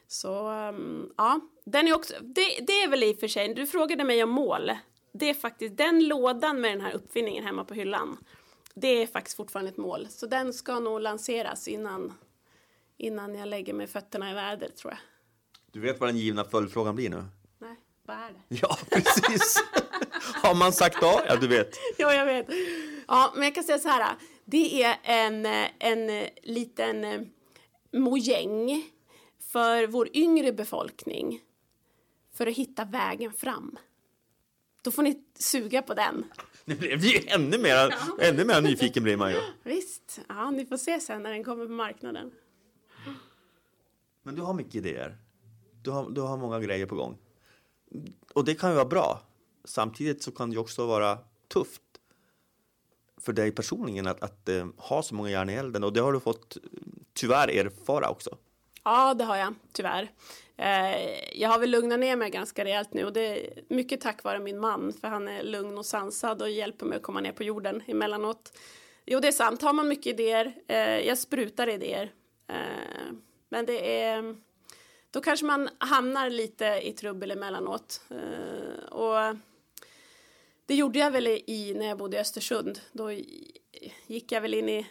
Så 0.08 0.50
um, 0.50 1.14
ja, 1.18 1.40
den 1.66 1.88
är 1.88 1.94
också, 1.94 2.14
det, 2.22 2.66
det 2.68 2.74
är 2.74 2.90
väl 2.90 3.04
i 3.04 3.14
och 3.14 3.20
för 3.20 3.28
sig, 3.28 3.54
du 3.54 3.68
frågade 3.68 4.04
mig 4.04 4.24
om 4.24 4.30
mål. 4.30 4.72
Det 5.12 5.30
är 5.30 5.34
faktiskt 5.34 5.78
den 5.78 6.08
lådan 6.08 6.62
med 6.62 6.72
den 6.72 6.82
här 6.82 6.94
uppfinningen 6.94 7.44
hemma 7.44 7.64
på 7.64 7.74
hyllan. 7.74 8.18
Det 8.74 8.88
är 8.88 9.08
faktiskt 9.08 9.38
fortfarande 9.38 9.72
ett 9.72 9.78
mål. 9.78 10.08
Så 10.10 10.28
den 10.28 10.54
ska 10.54 10.80
nog 10.80 11.02
lanseras 11.02 11.68
innan, 11.68 12.14
innan 12.98 13.36
jag 13.36 13.48
lägger 13.48 13.74
mig 13.74 13.88
fötterna 13.88 14.32
i 14.32 14.34
väder 14.34 14.70
tror 14.70 14.92
jag. 14.92 15.00
Du 15.72 15.80
vet 15.80 16.00
vad 16.00 16.10
den 16.10 16.18
givna 16.18 16.44
följdfrågan 16.44 16.96
blir 16.96 17.10
nu? 17.10 17.24
Nej, 18.12 18.20
vad 18.20 18.30
är 18.30 18.34
det? 18.34 18.58
Ja, 18.62 18.78
precis. 18.90 19.64
Har 20.44 20.56
man 20.56 20.74
sagt 20.74 20.98
ja? 21.02 21.24
Ja, 21.28 21.36
du 21.36 21.48
vet. 21.48 21.78
ja, 21.98 22.14
jag 22.14 22.26
vet. 22.26 22.48
Ja, 23.08 23.32
men 23.36 23.44
jag 23.44 23.56
kan 23.56 23.64
säga 23.64 23.80
så 23.80 23.90
här. 23.90 24.16
Det 24.46 24.84
är 24.84 24.98
en, 25.04 25.46
en 25.80 26.28
liten 26.44 27.04
eh, 27.04 27.22
mojäng 27.94 28.84
för 29.52 29.88
vår 29.88 30.10
yngre 30.14 30.54
befolkning 30.54 31.40
för 32.34 32.48
att 32.48 32.56
hitta 32.56 32.86
vägen 32.86 33.34
fram. 33.34 33.78
Då 34.82 34.92
får 34.92 35.04
ni 35.04 35.24
suga 35.40 35.82
på 35.82 35.94
den. 35.94 36.26
Nu 36.66 36.76
blev 36.76 37.06
ju 37.06 37.20
ännu 37.28 37.58
mer, 37.58 37.76
ja. 37.76 38.18
ännu 38.20 38.46
mer 38.46 38.62
nyfiken 38.62 39.04
blir 39.04 39.18
man 39.18 39.32
ju. 39.32 39.38
Visst, 39.64 40.20
ja, 40.28 40.52
ni 40.52 40.66
får 40.66 40.78
se 40.78 41.00
sen 41.00 41.24
när 41.24 41.32
den 41.32 41.44
kommer 41.44 41.66
på 41.66 41.72
marknaden. 41.72 42.32
Men 44.24 44.36
du 44.36 44.42
har 44.42 44.54
mycket 44.54 44.76
idéer. 44.76 45.18
Du 45.84 45.92
har, 45.92 46.10
du 46.10 46.22
har 46.22 46.38
många 46.38 46.60
grejer 46.60 46.86
på 46.86 46.96
gång. 46.96 47.18
Och 48.34 48.46
det 48.46 48.56
kan 48.56 48.70
ju 48.70 48.76
vara 48.76 48.86
bra. 48.86 49.22
Samtidigt 49.64 50.24
så 50.24 50.32
kan 50.32 50.52
det 50.52 50.58
också 50.58 50.86
vara 50.86 51.18
tufft 51.48 51.82
för 53.18 53.34
dig 53.34 53.52
personligen 53.52 54.08
att, 54.08 54.24
att 54.24 54.50
uh, 54.50 54.68
ha 54.78 55.04
så 55.04 55.16
många 55.16 55.30
järn 55.30 55.50
i 55.50 55.54
elden 55.54 55.84
och 55.84 55.94
det 55.94 56.00
har 56.00 56.14
du 56.14 56.20
fått 56.20 56.58
tyvärr 57.14 57.48
erfara 57.48 58.10
också. 58.10 58.38
Ja, 58.84 59.14
det 59.14 59.24
har 59.24 59.38
jag 59.38 59.54
tyvärr. 59.72 60.12
Eh, 60.58 61.40
jag 61.42 61.50
har 61.50 61.60
väl 61.60 61.70
lugnat 61.70 62.00
ner 62.00 62.16
mig 62.16 62.30
ganska 62.30 62.66
rejält 62.66 62.94
nu 62.94 63.06
och 63.06 63.14
det 63.14 63.28
är 63.28 63.64
mycket 63.68 64.02
tack 64.02 64.24
vare 64.24 64.40
min 64.40 64.60
man 64.60 64.94
för 65.02 65.08
han 65.08 65.28
är 65.28 65.44
lugn 65.44 65.78
och 65.78 65.86
sansad 65.86 66.42
och 66.42 66.50
hjälper 66.50 66.86
mig 66.86 66.96
att 66.96 67.04
komma 67.04 67.22
ner 67.22 67.32
på 67.32 67.44
jorden 67.44 67.84
emellanåt. 67.88 68.58
Jo, 69.06 69.20
det 69.20 69.28
är 69.28 69.32
sant. 69.32 69.62
Har 69.62 69.74
man 69.74 69.88
mycket 69.88 70.06
idéer, 70.14 70.54
eh, 70.68 71.00
jag 71.00 71.18
sprutar 71.18 71.68
idéer. 71.68 72.12
Eh, 72.48 73.14
men 73.50 73.66
det 73.66 74.02
är, 74.02 74.36
då 75.12 75.22
kanske 75.22 75.46
man 75.46 75.70
hamnar 75.78 76.30
lite 76.30 76.66
i 76.84 76.94
trubbel 76.94 77.32
emellanåt. 77.32 78.02
och 78.92 79.36
det 80.66 80.76
gjorde 80.76 81.00
jag 81.00 81.12
väl 81.12 81.28
i, 81.28 81.74
när 81.76 81.86
jag 81.88 81.98
bodde 81.98 82.18
i 82.18 82.20
Östersund. 82.20 82.80
Då 82.92 83.12
gick 84.08 84.32
jag 84.32 84.42
väl 84.42 84.54
in 84.54 84.70
i 84.70 84.86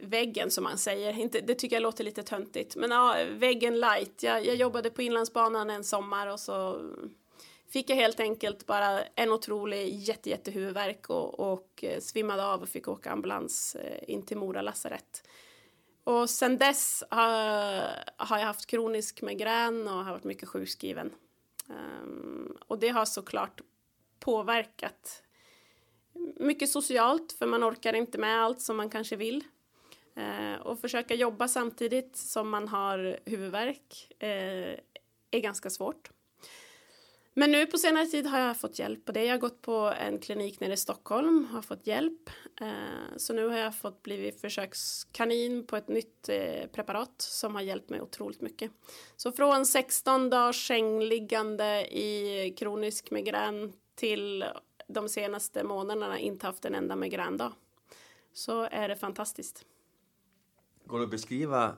väggen 0.00 0.50
som 0.50 0.64
man 0.64 0.78
säger. 0.78 1.18
Inte, 1.18 1.40
det 1.40 1.54
tycker 1.54 1.76
jag 1.76 1.82
låter 1.82 2.04
lite 2.04 2.22
töntigt. 2.22 2.76
Men 2.76 2.90
ja, 2.90 3.16
väggen 3.30 3.80
light. 3.80 4.22
Jag, 4.22 4.46
jag 4.46 4.56
jobbade 4.56 4.90
på 4.90 5.02
Inlandsbanan 5.02 5.70
en 5.70 5.84
sommar 5.84 6.26
och 6.26 6.40
så 6.40 6.82
fick 7.68 7.90
jag 7.90 7.96
helt 7.96 8.20
enkelt 8.20 8.66
bara 8.66 9.02
en 9.02 9.32
otrolig 9.32 9.94
jätte, 9.94 10.30
jätte 10.30 10.96
och, 11.06 11.52
och 11.52 11.84
eh, 11.84 12.00
svimmade 12.00 12.46
av 12.46 12.62
och 12.62 12.68
fick 12.68 12.88
åka 12.88 13.10
ambulans 13.10 13.74
eh, 13.74 14.14
in 14.14 14.26
till 14.26 14.36
Mora 14.36 14.62
lasarett. 14.62 15.22
Och 16.04 16.30
sen 16.30 16.58
dess 16.58 17.04
har, 17.10 17.28
har 18.16 18.38
jag 18.38 18.46
haft 18.46 18.66
kronisk 18.66 19.22
migrän 19.22 19.88
och 19.88 20.04
har 20.04 20.12
varit 20.12 20.24
mycket 20.24 20.48
sjukskriven. 20.48 21.12
Um, 21.68 22.56
och 22.66 22.78
det 22.78 22.88
har 22.88 23.04
såklart 23.04 23.60
påverkat 24.18 25.22
mycket 26.36 26.70
socialt 26.70 27.32
för 27.32 27.46
man 27.46 27.64
orkar 27.64 27.92
inte 27.92 28.18
med 28.18 28.42
allt 28.42 28.60
som 28.60 28.76
man 28.76 28.90
kanske 28.90 29.16
vill. 29.16 29.44
Uh, 30.18 30.54
och 30.54 30.80
försöka 30.80 31.14
jobba 31.14 31.48
samtidigt 31.48 32.16
som 32.16 32.50
man 32.50 32.68
har 32.68 33.20
huvudvärk 33.24 34.12
uh, 34.22 34.78
är 35.30 35.40
ganska 35.40 35.70
svårt. 35.70 36.10
Men 37.40 37.52
nu 37.52 37.66
på 37.66 37.78
senare 37.78 38.06
tid 38.06 38.26
har 38.26 38.38
jag 38.38 38.56
fått 38.56 38.78
hjälp 38.78 39.04
på 39.04 39.12
det. 39.12 39.24
Jag 39.24 39.34
har 39.34 39.38
gått 39.38 39.62
på 39.62 39.94
en 40.00 40.18
klinik 40.18 40.60
nere 40.60 40.72
i 40.72 40.76
Stockholm 40.76 41.44
och 41.44 41.54
har 41.54 41.62
fått 41.62 41.86
hjälp. 41.86 42.30
Eh, 42.60 43.16
så 43.16 43.32
nu 43.32 43.46
har 43.48 43.58
jag 43.58 43.78
fått 43.78 44.02
blivit 44.02 44.40
försökskanin 44.40 45.66
på 45.66 45.76
ett 45.76 45.88
nytt 45.88 46.28
eh, 46.28 46.66
preparat 46.72 47.14
som 47.18 47.54
har 47.54 47.62
hjälpt 47.62 47.90
mig 47.90 48.00
otroligt 48.00 48.40
mycket. 48.40 48.70
Så 49.16 49.32
från 49.32 49.66
16 49.66 50.30
dagars 50.30 50.66
sängliggande 50.66 51.98
i 51.98 52.54
kronisk 52.58 53.10
migrän 53.10 53.72
till 53.94 54.44
de 54.88 55.08
senaste 55.08 55.64
månaderna 55.64 56.18
inte 56.18 56.46
haft 56.46 56.64
en 56.64 56.74
enda 56.74 56.96
migrändag. 56.96 57.52
Så 58.32 58.62
är 58.62 58.88
det 58.88 58.96
fantastiskt. 58.96 59.64
Går 60.84 60.98
det 60.98 61.04
att 61.04 61.10
beskriva 61.10 61.76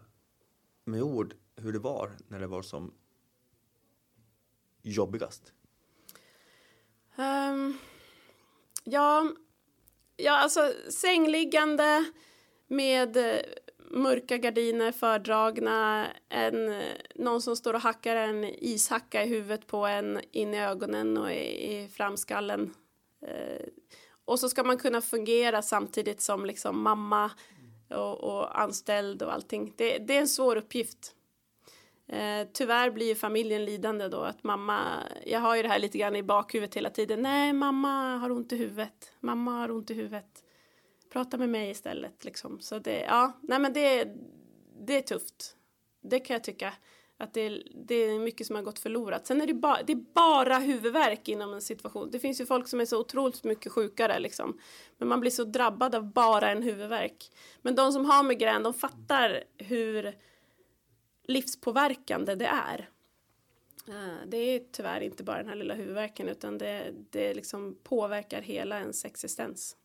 med 0.85 1.03
ord 1.03 1.35
hur 1.57 1.73
det 1.73 1.79
var 1.79 2.11
när 2.29 2.41
det 2.41 2.47
var 2.47 2.63
som 2.63 2.95
jobbigast? 4.83 5.53
Um, 7.17 7.79
ja, 8.85 9.33
ja, 10.17 10.37
alltså 10.37 10.73
sängliggande 10.91 12.05
med 12.67 13.17
eh, 13.17 13.41
mörka 13.91 14.39
gardiner 14.39 14.93
fördragna, 14.93 16.07
en, 16.29 16.73
eh, 16.73 16.97
någon 17.15 17.43
som 17.43 17.57
står 17.57 17.75
och 17.75 17.81
hackar 17.81 18.17
en 18.17 18.45
ishacka 18.45 19.25
i 19.25 19.29
huvudet 19.29 19.67
på 19.67 19.87
en, 19.87 20.21
in 20.31 20.55
i 20.55 20.61
ögonen 20.61 21.19
och 21.19 21.33
i, 21.33 21.73
i 21.73 21.89
framskallen. 21.89 22.75
Uh, 23.23 23.67
Och 24.25 24.41
så 24.41 24.49
ska 24.49 24.65
man 24.65 24.79
kunna 24.79 25.01
fungera 25.01 25.63
samtidigt 25.63 26.21
som 26.21 26.47
liksom 26.47 26.83
mamma 26.83 27.31
och, 27.91 28.21
och 28.25 28.61
anställd 28.61 29.23
och 29.23 29.33
allting. 29.33 29.75
Det, 29.77 29.99
det 29.99 30.17
är 30.17 30.21
en 30.21 30.29
svår 30.29 30.57
uppgift. 30.57 31.15
Eh, 32.13 32.47
tyvärr 32.53 32.91
blir 32.91 33.07
ju 33.07 33.15
familjen 33.15 33.65
lidande 33.65 34.09
då 34.09 34.21
att 34.21 34.45
mamma, 34.45 35.03
jag 35.27 35.41
har 35.41 35.57
ju 35.57 35.63
det 35.63 35.69
här 35.69 35.79
lite 35.79 35.99
grann 35.99 36.17
i 36.17 36.23
bakhuvudet 36.23 36.77
hela 36.77 36.91
tiden. 36.91 37.23
Nej, 37.23 37.53
mamma 37.53 38.17
har 38.17 38.31
ont 38.31 38.53
i 38.53 38.57
huvudet. 38.57 39.13
Mamma 39.21 39.51
har 39.51 39.71
ont 39.71 39.91
i 39.91 39.95
huvudet. 39.95 40.45
Prata 41.13 41.37
med 41.37 41.49
mig 41.49 41.71
istället 41.71 42.25
liksom. 42.25 42.61
Så 42.61 42.79
det, 42.79 43.01
ja, 43.01 43.33
nej 43.41 43.59
men 43.59 43.73
det, 43.73 44.09
det 44.81 44.97
är 44.97 45.01
tufft. 45.01 45.57
Det 46.03 46.21
kan 46.21 46.35
jag 46.35 46.45
tycka. 46.45 46.73
Att 47.19 47.35
det, 47.35 47.63
det 47.75 47.95
är 47.95 48.19
mycket 48.19 48.47
som 48.47 48.57
har 48.57 48.63
gått 48.63 48.79
förlorat. 48.79 49.27
Sen 49.27 49.41
är 49.41 49.47
det, 49.47 49.55
ba, 49.55 49.79
det 49.87 49.93
är 49.93 50.05
bara 50.15 50.59
huvudvärk 50.59 51.29
inom 51.29 51.55
en 51.55 51.61
situation. 51.61 52.11
Det 52.11 52.19
finns 52.19 52.41
ju 52.41 52.47
folk 52.47 52.69
som 52.69 52.81
är 52.81 52.85
så 52.85 53.01
otroligt 53.01 53.45
mycket 53.45 53.73
sjukare 53.73 54.19
liksom. 54.19 54.59
Men 54.99 55.09
man 55.09 55.21
blir 55.21 55.31
så 55.31 55.45
drabbad 55.45 55.95
av 55.95 56.13
bara 56.13 56.51
en 56.51 56.63
huvudvärk. 56.63 57.31
Men 57.63 57.75
de 57.75 57.93
som 57.93 58.05
har 58.05 58.23
migrän, 58.23 58.63
de 58.63 58.75
fattar 58.75 59.45
hur 59.59 60.15
livspåverkande 61.33 62.35
det 62.35 62.47
är. 62.47 62.89
Eh, 63.89 64.27
det 64.27 64.37
är 64.37 64.63
tyvärr 64.73 65.01
inte 65.01 65.25
bara 65.25 65.39
den 65.39 65.49
här 65.49 65.57
lilla 65.57 65.75
huvudvärken 65.75 66.29
utan 66.29 66.59
det, 66.59 66.93
det 67.11 67.35
liksom 67.35 67.77
påverkar 67.83 68.43
hela 68.43 68.79
ens 68.79 69.05
existens. 69.05 69.77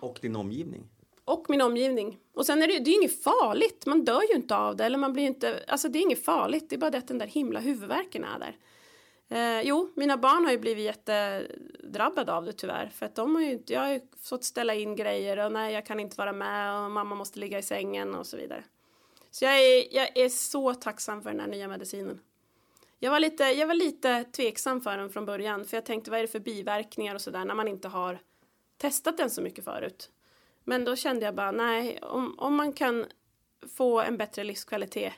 Och 0.00 0.18
din 0.22 0.36
omgivning? 0.36 0.88
Och 1.24 1.44
min 1.48 1.60
omgivning. 1.60 2.18
Och 2.34 2.46
sen 2.46 2.62
är 2.62 2.68
det, 2.68 2.78
det 2.78 2.90
är 2.90 2.94
inget 2.94 3.22
farligt, 3.22 3.86
man 3.86 4.04
dör 4.04 4.22
ju 4.30 4.36
inte 4.36 4.56
av 4.56 4.76
det 4.76 4.84
eller 4.84 4.98
man 4.98 5.12
blir 5.12 5.24
inte, 5.24 5.64
alltså 5.68 5.88
det 5.88 5.98
är 5.98 6.02
inget 6.02 6.24
farligt, 6.24 6.70
det 6.70 6.76
är 6.76 6.78
bara 6.78 6.90
det 6.90 6.98
att 6.98 7.08
den 7.08 7.18
där 7.18 7.26
himla 7.26 7.60
huvudvärken 7.60 8.24
är 8.24 8.38
där. 8.38 8.56
Eh, 9.28 9.62
jo, 9.62 9.92
mina 9.96 10.16
barn 10.16 10.44
har 10.44 10.52
ju 10.52 10.58
blivit 10.58 10.84
jättedrabbade 10.84 12.32
av 12.32 12.44
det 12.44 12.52
tyvärr. 12.52 12.88
För 12.88 13.06
att 13.06 13.14
de 13.14 13.34
har 13.34 13.42
ju, 13.42 13.62
jag 13.66 13.80
har 13.80 13.92
ju 13.92 14.00
fått 14.20 14.44
ställa 14.44 14.74
in 14.74 14.96
grejer 14.96 15.38
och 15.46 15.52
nej, 15.52 15.74
jag 15.74 15.86
kan 15.86 16.00
inte 16.00 16.16
vara 16.16 16.32
med 16.32 16.84
och 16.84 16.90
mamma 16.90 17.14
måste 17.14 17.38
ligga 17.38 17.58
i 17.58 17.62
sängen 17.62 18.14
och 18.14 18.26
så 18.26 18.36
vidare. 18.36 18.64
Så 19.34 19.44
jag 19.44 19.60
är, 19.60 19.94
jag 19.94 20.16
är 20.16 20.28
så 20.28 20.74
tacksam 20.74 21.22
för 21.22 21.30
den 21.30 21.40
här 21.40 21.46
nya 21.46 21.68
medicinen. 21.68 22.20
Jag 22.98 23.10
var, 23.10 23.20
lite, 23.20 23.44
jag 23.44 23.66
var 23.66 23.74
lite 23.74 24.24
tveksam 24.24 24.80
för 24.80 24.96
den 24.96 25.10
från 25.10 25.26
början, 25.26 25.64
för 25.64 25.76
jag 25.76 25.84
tänkte 25.84 26.10
vad 26.10 26.18
är 26.18 26.22
det 26.22 26.28
för 26.28 26.40
biverkningar 26.40 27.14
och 27.14 27.20
sådär 27.20 27.44
när 27.44 27.54
man 27.54 27.68
inte 27.68 27.88
har 27.88 28.18
testat 28.76 29.16
den 29.16 29.30
så 29.30 29.42
mycket 29.42 29.64
förut. 29.64 30.10
Men 30.64 30.84
då 30.84 30.96
kände 30.96 31.24
jag 31.24 31.34
bara, 31.34 31.52
nej, 31.52 31.98
om, 32.02 32.38
om 32.38 32.54
man 32.54 32.72
kan 32.72 33.06
få 33.76 34.00
en 34.00 34.16
bättre 34.16 34.44
livskvalitet 34.44 35.12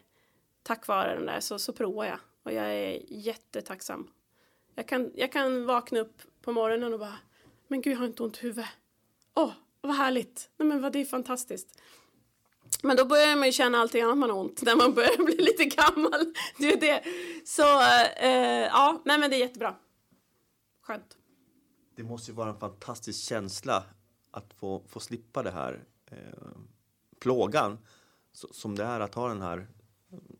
tack 0.62 0.86
vare 0.86 1.14
den 1.14 1.26
där 1.26 1.40
så, 1.40 1.58
så 1.58 1.72
provar 1.72 2.04
jag. 2.04 2.18
Och 2.42 2.52
jag 2.52 2.66
är 2.66 3.02
jättetacksam. 3.08 4.10
Jag 4.74 4.88
kan, 4.88 5.12
jag 5.14 5.32
kan 5.32 5.66
vakna 5.66 6.00
upp 6.00 6.22
på 6.42 6.52
morgonen 6.52 6.92
och 6.92 6.98
bara, 6.98 7.18
men 7.68 7.80
gud 7.80 7.92
jag 7.92 7.98
har 7.98 8.06
inte 8.06 8.22
ont 8.22 8.38
i 8.38 8.40
huvudet. 8.40 8.70
Åh, 9.34 9.44
oh, 9.44 9.52
vad 9.80 9.96
härligt. 9.96 10.50
Nej 10.56 10.68
men 10.68 10.82
vad 10.82 10.92
det 10.92 10.98
är 10.98 11.04
fantastiskt. 11.04 11.82
Men 12.82 12.96
då 12.96 13.04
börjar 13.04 13.36
man 13.36 13.46
ju 13.46 13.52
känna 13.52 13.78
allting 13.78 14.02
annat 14.02 14.18
man 14.18 14.30
har 14.30 14.38
ont 14.38 14.62
när 14.62 14.76
man 14.76 14.94
börjar 14.94 15.24
bli 15.24 15.36
lite 15.36 15.64
gammal. 15.64 16.34
Det 16.58 16.72
är 16.72 16.80
det. 16.80 17.02
Så 17.44 17.80
eh, 18.22 18.66
ja, 18.66 19.02
nej 19.04 19.18
men 19.18 19.30
det 19.30 19.36
är 19.36 19.40
jättebra. 19.40 19.74
Skönt. 20.82 21.16
Det 21.96 22.02
måste 22.02 22.30
ju 22.30 22.34
vara 22.34 22.50
en 22.50 22.58
fantastisk 22.58 23.28
känsla 23.28 23.84
att 24.30 24.54
få, 24.54 24.82
få 24.88 25.00
slippa 25.00 25.42
det 25.42 25.50
här 25.50 25.84
eh, 26.10 26.16
plågan 27.18 27.78
som 28.32 28.76
det 28.76 28.84
är 28.84 29.00
att 29.00 29.14
ha 29.14 29.28
den 29.28 29.42
här 29.42 29.66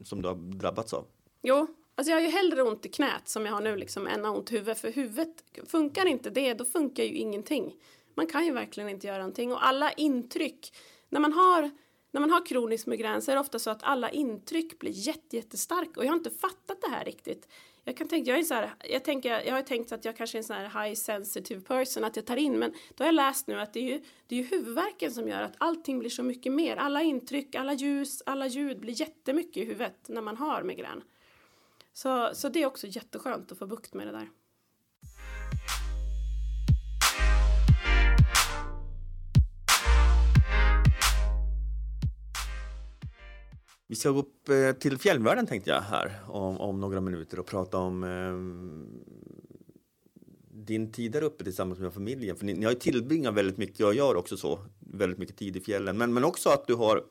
som 0.05 0.23
du 0.23 0.29
har 0.29 0.35
drabbats 0.35 0.93
av. 0.93 1.07
Jo, 1.43 1.67
alltså 1.95 2.11
jag 2.11 2.19
har 2.19 2.23
ju 2.23 2.31
hellre 2.31 2.63
ont 2.63 2.87
i 2.87 2.89
knät 2.89 3.29
som 3.29 3.47
jag 3.47 3.53
har 3.53 3.61
nu 3.61 3.77
liksom 3.77 4.07
än 4.07 4.25
ont 4.25 4.53
i 4.53 4.55
huvudet. 4.55 4.79
För 4.79 4.93
huvudet, 4.93 5.45
funkar 5.67 6.07
inte 6.07 6.31
det, 6.31 6.55
då 6.55 6.65
funkar 6.65 7.03
ju 7.03 7.15
ingenting. 7.15 7.75
Man 8.15 8.27
kan 8.27 8.45
ju 8.45 8.53
verkligen 8.53 8.89
inte 8.89 9.07
göra 9.07 9.19
någonting. 9.19 9.53
Och 9.53 9.67
alla 9.67 9.93
intryck, 9.93 10.77
när 11.09 11.21
man 11.21 11.33
har 11.33 11.71
när 12.17 12.21
man 12.21 12.31
har 12.31 12.47
kronisk 12.47 12.87
migrän 12.87 13.23
så 13.23 13.31
är 13.31 13.35
det 13.35 13.41
ofta 13.41 13.59
så 13.59 13.71
att 13.71 13.83
alla 13.83 14.11
intryck 14.11 14.79
blir 14.79 14.91
jätte, 14.93 15.37
jättestarka 15.37 16.01
och 16.01 16.05
jag 16.05 16.11
har 16.11 16.17
inte 16.17 16.31
fattat 16.31 16.81
det 16.81 16.89
här 16.89 17.05
riktigt. 17.05 17.49
Jag 17.85 17.97
kan 17.97 18.09
tänka, 18.09 18.31
jag 18.31 18.39
är 18.39 18.43
så 18.43 18.55
här, 18.55 18.75
jag 18.91 19.05
tänker, 19.05 19.43
jag 19.47 19.55
har 19.55 19.63
tänkt 19.63 19.93
att 19.93 20.05
jag 20.05 20.17
kanske 20.17 20.37
är 20.37 20.41
en 20.41 20.45
sån 20.45 20.57
här 20.57 20.85
high 20.85 20.95
sensitive 20.95 21.61
person, 21.61 22.05
att 22.05 22.17
jag 22.17 22.27
tar 22.27 22.37
in, 22.37 22.59
men 22.59 22.73
då 22.95 23.05
har 23.05 23.07
jag 23.07 23.15
läst 23.15 23.47
nu 23.47 23.61
att 23.61 23.73
det 23.73 23.81
är 23.81 23.93
ju, 23.93 24.03
det 24.27 24.35
är 24.35 24.39
ju 24.39 24.45
huvudvärken 24.45 25.13
som 25.13 25.29
gör 25.29 25.43
att 25.43 25.55
allting 25.59 25.99
blir 25.99 26.11
så 26.11 26.23
mycket 26.23 26.53
mer. 26.53 26.77
Alla 26.77 27.03
intryck, 27.03 27.55
alla 27.55 27.73
ljus, 27.73 28.23
alla 28.27 28.47
ljud 28.47 28.81
blir 28.81 29.01
jättemycket 29.01 29.57
i 29.57 29.65
huvudet 29.65 30.09
när 30.09 30.23
man 30.23 30.37
har 30.37 30.63
migrän. 30.63 31.03
Så, 31.93 32.31
så 32.35 32.49
det 32.49 32.63
är 32.63 32.67
också 32.67 32.87
jätteskönt 32.87 33.53
att 33.53 33.59
få 33.59 33.67
bukt 33.67 33.95
med 33.95 34.07
det 34.07 34.13
där. 34.13 34.29
Vi 43.87 43.97
ska 43.97 44.11
gå 44.11 44.19
upp 44.19 44.49
eh, 44.49 44.73
till 44.73 44.99
fjällvärlden 44.99 45.47
tänkte 45.47 45.71
jag 45.71 45.81
här 45.81 46.21
om, 46.27 46.61
om 46.61 46.81
några 46.81 47.01
minuter 47.01 47.39
och 47.39 47.47
prata 47.47 47.79
om 47.79 48.05
eh, 48.05 48.37
din 50.65 50.93
tid 50.93 51.13
där 51.13 51.23
uppe 51.23 51.45
tillsammans 51.45 51.79
med 51.79 51.93
familjen. 51.93 52.37
För 52.37 52.45
ni, 52.45 52.55
ni 52.55 52.65
har 52.65 52.73
ju 52.73 52.79
tillbringat 52.79 53.35
väldigt 53.35 53.57
mycket, 53.57 53.81
jag 53.81 53.95
gör 53.95 54.17
också 54.17 54.37
så, 54.37 54.59
väldigt 54.79 55.19
mycket 55.19 55.37
tid 55.37 55.57
i 55.57 55.61
fjällen. 55.61 55.99
Men, 55.99 56.15
men 56.15 56.25
också 56.25 56.49
att 56.49 56.67
du 56.67 56.75
har 56.75 57.05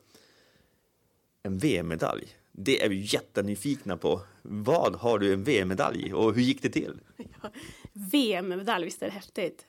en 1.42 1.58
VM-medalj. 1.58 2.28
Det 2.52 2.84
är 2.84 2.88
vi 2.88 3.00
jättenyfikna 3.00 3.96
på. 3.96 4.20
Vad 4.42 4.96
har 4.96 5.18
du 5.18 5.32
en 5.32 5.44
VM-medalj 5.44 6.08
i 6.08 6.12
och 6.12 6.34
hur 6.34 6.42
gick 6.42 6.62
det 6.62 6.70
till? 6.70 7.00
Ja, 7.42 7.50
VM-medalj, 7.92 8.84
visst 8.84 9.02
är 9.02 9.06
det 9.06 9.12
häftigt? 9.12 9.66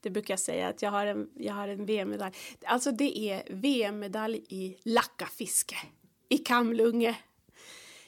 Det 0.00 0.10
brukar 0.10 0.32
jag 0.32 0.40
säga 0.40 0.68
att 0.68 0.82
jag 0.82 0.90
har 0.90 1.06
en, 1.06 1.30
jag 1.34 1.54
har 1.54 1.68
en 1.68 1.86
VM-medalj. 1.86 2.34
Alltså 2.64 2.92
det 2.92 3.18
är 3.18 3.42
VM-medalj 3.50 4.44
i 4.48 4.76
lackafiske 4.82 5.76
i 6.30 6.38
Kamlunge. 6.38 7.16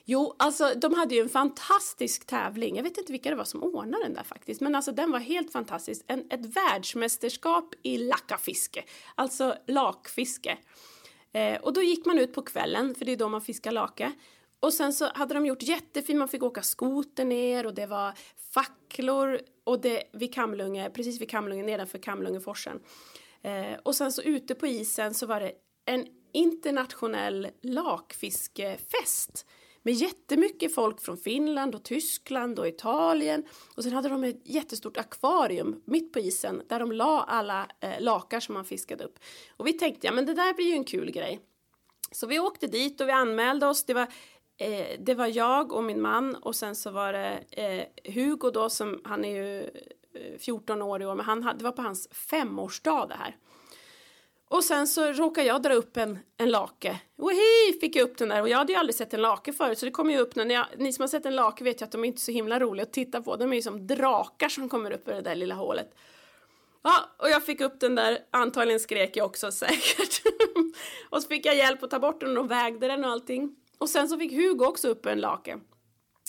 Jo, 0.05 0.35
alltså 0.39 0.73
de 0.77 0.95
hade 0.95 1.15
ju 1.15 1.21
en 1.21 1.29
fantastisk 1.29 2.27
tävling. 2.27 2.77
Jag 2.77 2.83
vet 2.83 2.99
inte 2.99 3.13
vilka 3.13 3.31
det 3.31 3.37
var 3.37 3.45
som 3.45 3.63
ordnade 3.63 4.05
den 4.05 4.15
där 4.15 4.23
faktiskt, 4.23 4.61
men 4.61 4.75
alltså 4.75 4.93
den 4.93 5.11
var 5.11 5.19
helt 5.19 5.53
fantastisk. 5.53 6.05
En, 6.07 6.25
ett 6.31 6.47
världsmästerskap 6.47 7.75
i 7.83 7.99
lackafiske, 7.99 8.85
alltså 9.15 9.57
lakfiske. 9.67 10.59
Eh, 11.33 11.61
och 11.61 11.73
då 11.73 11.83
gick 11.83 12.07
man 12.07 12.19
ut 12.19 12.35
på 12.35 12.43
kvällen, 12.43 12.95
för 12.95 13.05
det 13.05 13.13
är 13.13 13.17
då 13.17 13.29
man 13.29 13.41
fiskar 13.41 13.73
lake. 13.73 14.13
Och 14.61 14.73
sen 14.73 14.93
så 14.93 15.09
hade 15.15 15.35
de 15.35 15.47
gjort 15.47 15.63
jättefint, 15.63 16.19
man 16.19 16.29
fick 16.29 16.43
åka 16.43 16.63
skoter 16.63 17.25
ner 17.25 17.67
och 17.67 17.75
det 17.75 17.87
var 17.87 18.13
facklor 18.55 19.41
och 19.65 19.81
det 19.81 20.03
vid 20.13 20.35
Kamlunge, 20.35 20.91
precis 20.91 21.21
vid 21.21 21.31
Kamlunge, 21.31 21.63
nedanför 21.63 21.99
Kamlungeforsen. 21.99 22.81
Eh, 23.43 23.79
och 23.83 23.95
sen 23.95 24.13
så 24.13 24.23
ute 24.23 24.55
på 24.55 24.67
isen 24.67 25.15
så 25.15 25.27
var 25.27 25.41
det 25.41 25.53
en 25.85 26.07
internationell 26.33 27.49
lakfiskefest 27.63 29.47
med 29.83 29.95
jättemycket 29.95 30.75
folk 30.75 31.01
från 31.01 31.17
Finland 31.17 31.75
och 31.75 31.83
Tyskland 31.83 32.59
och 32.59 32.69
Italien. 32.69 33.45
Och 33.77 33.83
sen 33.83 33.93
hade 33.93 34.09
de 34.09 34.25
ett 34.25 34.41
jättestort 34.45 34.97
akvarium 34.97 35.83
mitt 35.85 36.13
på 36.13 36.19
isen 36.19 36.63
där 36.69 36.81
de 36.81 36.93
la 36.93 37.23
alla 37.23 37.67
eh, 37.81 38.01
lakar 38.01 38.41
som 38.41 38.55
man 38.55 38.65
fiskade 38.65 39.05
upp. 39.05 39.19
Och 39.57 39.67
vi 39.67 39.73
tänkte, 39.73 40.07
ja 40.07 40.13
men 40.13 40.27
det 40.27 40.35
där 40.35 40.55
blir 40.55 40.67
ju 40.67 40.73
en 40.73 40.85
kul 40.85 41.11
grej. 41.11 41.41
Så 42.13 42.27
vi 42.27 42.39
åkte 42.39 42.67
dit 42.67 43.01
och 43.01 43.09
vi 43.09 43.13
anmälde 43.13 43.67
oss. 43.67 43.85
Det 43.85 43.95
var, 43.95 44.07
eh, 44.57 44.87
det 44.99 45.15
var 45.15 45.27
jag 45.27 45.73
och 45.73 45.85
min 45.85 46.01
man 46.01 46.35
och 46.35 46.57
sen 46.57 46.77
så 46.77 46.91
var 46.91 47.13
det 47.13 47.45
eh, 47.51 48.13
Hugo 48.15 48.51
då 48.51 48.71
som, 48.71 49.01
han 49.05 49.25
är 49.25 49.37
ju 49.37 49.63
eh, 50.15 50.39
14 50.39 50.83
år 50.83 51.03
i 51.03 51.07
år, 51.07 51.15
men 51.15 51.27
han, 51.27 51.59
det 51.59 51.65
var 51.65 51.73
på 51.73 51.83
hans 51.83 52.09
femårsdag 52.13 53.07
det 53.09 53.15
här. 53.15 53.37
Och 54.53 54.65
sen 54.65 54.87
så 54.87 55.13
råkade 55.13 55.47
jag 55.47 55.63
dra 55.63 55.75
upp 55.75 55.97
en, 55.97 56.19
en 56.37 56.51
lake. 56.51 57.01
Wohi, 57.17 57.79
fick 57.81 57.97
jag 57.97 58.05
upp 58.05 58.19
den 58.19 58.29
där 58.29 58.43
och 58.43 58.49
jag 58.49 58.59
hade 58.59 58.73
ju 58.73 58.79
aldrig 58.79 58.95
sett 58.95 59.15
en 59.15 59.23
lake 59.23 59.53
förut 59.53 59.79
så 59.79 59.87
det 59.87 59.93
kom 59.93 60.11
ju 60.11 60.19
upp 60.19 60.35
nu. 60.35 60.53
jag, 60.53 60.67
ni 60.79 60.93
som 60.93 61.03
har 61.03 61.09
sett 61.09 61.27
en 61.27 61.37
lake 61.37 61.65
vet 61.65 61.81
ju 61.81 61.85
att 61.85 61.93
de 61.93 62.05
är 62.05 62.09
inte 62.09 62.21
så 62.21 62.33
himla 62.33 62.61
roliga 62.61 62.83
att 62.83 62.93
titta 62.93 63.23
på. 63.23 63.37
De 63.37 63.53
är 63.53 63.57
ju 63.57 63.63
som 63.63 63.87
drakar 63.87 64.49
som 64.49 64.69
kommer 64.69 64.91
upp 64.91 65.09
ur 65.09 65.13
det 65.13 65.21
där 65.21 65.35
lilla 65.35 65.55
hålet. 65.55 65.95
Ja, 66.83 66.95
och 67.17 67.29
jag 67.29 67.47
fick 67.47 67.61
upp 67.61 67.81
den 67.81 67.95
där, 67.95 68.19
antagligen 68.31 68.81
skrek 68.81 69.17
jag 69.17 69.27
också 69.27 69.53
säkert. 69.53 70.23
och 71.11 71.23
så 71.23 71.29
fick 71.29 71.47
jag 71.47 71.57
hjälp 71.57 71.83
att 71.83 71.91
ta 71.91 71.99
bort 71.99 72.21
den 72.21 72.39
och 72.39 72.51
vägde 72.51 72.89
den 72.89 73.05
och 73.05 73.11
allting. 73.11 73.57
Och 73.79 73.89
sen 73.89 74.09
så 74.09 74.19
fick 74.19 74.33
Hugo 74.33 74.67
också 74.67 74.89
upp 74.89 75.07
en 75.07 75.21
lake. 75.21 75.59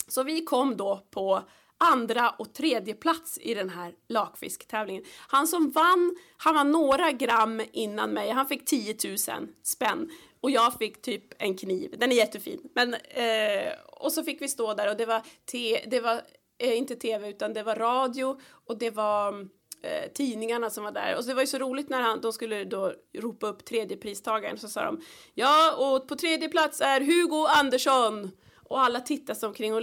Så 0.08 0.22
vi 0.22 0.44
kom 0.44 0.76
då 0.76 1.06
på 1.10 1.42
andra 1.78 2.30
och 2.30 2.54
tredje 2.54 2.94
plats 2.94 3.38
i 3.38 3.54
den 3.54 3.70
här 3.70 3.94
lakfisktävlingen. 4.08 5.04
Han 5.28 5.46
som 5.46 5.70
vann, 5.70 6.16
han 6.36 6.54
var 6.54 6.64
några 6.64 7.12
gram 7.12 7.62
innan 7.72 8.10
mig. 8.10 8.30
Han 8.30 8.46
fick 8.46 8.64
10 8.64 8.96
000 9.04 9.48
spänn 9.62 10.10
och 10.40 10.50
jag 10.50 10.78
fick 10.78 11.02
typ 11.02 11.42
en 11.42 11.56
kniv. 11.56 11.94
Den 11.98 12.12
är 12.12 12.16
jättefin. 12.16 12.60
Men, 12.74 12.94
eh, 12.94 13.72
och 13.86 14.12
så 14.12 14.24
fick 14.24 14.42
vi 14.42 14.48
stå 14.48 14.74
där 14.74 14.90
och 14.90 14.96
det 14.96 15.06
var, 15.06 15.22
te, 15.44 15.84
det 15.86 16.00
var 16.00 16.22
eh, 16.58 16.78
inte 16.78 16.96
tv 16.96 17.28
utan 17.28 17.52
det 17.52 17.62
var 17.62 17.76
radio 17.76 18.40
och 18.66 18.78
det 18.78 18.90
var 18.90 19.40
eh, 19.82 20.12
tidningarna 20.14 20.70
som 20.70 20.84
var 20.84 20.92
där. 20.92 21.16
Och 21.16 21.24
så 21.24 21.28
det 21.28 21.34
var 21.34 21.42
ju 21.42 21.46
så 21.46 21.58
roligt 21.58 21.88
när 21.88 22.00
han, 22.00 22.20
de 22.20 22.32
skulle 22.32 22.64
då 22.64 22.92
ropa 23.18 23.46
upp 23.46 23.64
tredje 23.64 23.96
pristagaren 23.96 24.58
så 24.58 24.68
sa 24.68 24.84
de 24.84 25.00
ja 25.34 25.74
och 25.76 26.08
på 26.08 26.16
tredje 26.16 26.48
plats 26.48 26.80
är 26.80 27.00
Hugo 27.00 27.46
Andersson 27.48 28.30
och 28.74 28.80
alla 28.80 29.00
tittade 29.00 29.38
sig 29.38 29.46
omkring 29.46 29.74
och 29.74 29.82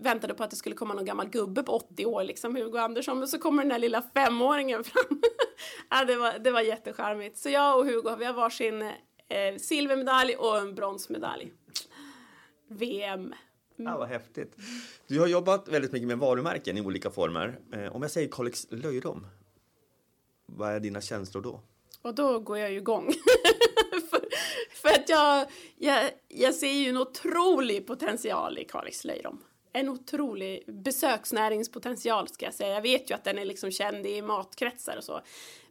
väntade 0.00 0.34
på 0.34 0.44
att 0.44 0.50
det 0.50 0.56
skulle 0.56 0.74
komma 0.74 0.94
någon 0.94 1.04
gammal 1.04 1.28
gubbe 1.28 1.62
på 1.62 1.72
80 1.72 2.06
år, 2.06 2.24
liksom 2.24 2.56
Hugo 2.56 2.78
Andersson. 2.78 3.18
Men 3.18 3.28
så 3.28 3.38
kommer 3.38 3.62
den 3.62 3.68
där 3.68 3.78
lilla 3.78 4.02
femåringen 4.02 4.84
fram. 4.84 5.22
ja, 5.90 6.04
det, 6.04 6.16
var, 6.16 6.38
det 6.38 6.50
var 6.50 6.60
jättecharmigt. 6.60 7.38
Så 7.38 7.48
jag 7.48 7.78
och 7.78 7.86
Hugo, 7.86 8.16
vi 8.18 8.24
har 8.24 8.32
varsin 8.32 8.82
eh, 8.82 9.56
silvermedalj 9.58 10.36
och 10.36 10.58
en 10.58 10.74
bronsmedalj. 10.74 11.52
VM. 12.68 13.20
Mm. 13.20 13.34
Ja, 13.76 13.98
vad 13.98 14.08
häftigt. 14.08 14.56
Du 15.06 15.20
har 15.20 15.26
jobbat 15.26 15.68
väldigt 15.68 15.92
mycket 15.92 16.08
med 16.08 16.18
varumärken 16.18 16.78
i 16.78 16.80
olika 16.80 17.10
former. 17.10 17.58
Eh, 17.72 17.96
om 17.96 18.02
jag 18.02 18.10
säger 18.10 18.28
Kalix 18.28 18.66
Löjrom, 18.70 19.26
vad 20.46 20.70
är 20.70 20.80
dina 20.80 21.00
känslor 21.00 21.42
då? 21.42 21.60
Och 22.02 22.14
då 22.14 22.40
går 22.40 22.58
jag 22.58 22.70
ju 22.70 22.76
igång. 22.76 23.12
att 25.06 25.08
jag, 25.08 25.46
jag, 25.76 26.10
jag 26.28 26.54
ser 26.54 26.72
ju 26.72 26.88
en 26.88 26.96
otrolig 26.96 27.86
potential 27.86 28.58
i 28.58 28.64
Kalix 28.64 29.04
löjrom. 29.04 29.44
En 29.72 29.88
otrolig 29.88 30.64
besöksnäringspotential 30.66 32.28
ska 32.28 32.44
jag 32.44 32.54
säga. 32.54 32.74
Jag 32.74 32.82
vet 32.82 33.10
ju 33.10 33.14
att 33.14 33.24
den 33.24 33.38
är 33.38 33.44
liksom 33.44 33.70
känd 33.70 34.06
i 34.06 34.22
matkretsar 34.22 34.96
och 34.96 35.04
så. 35.04 35.20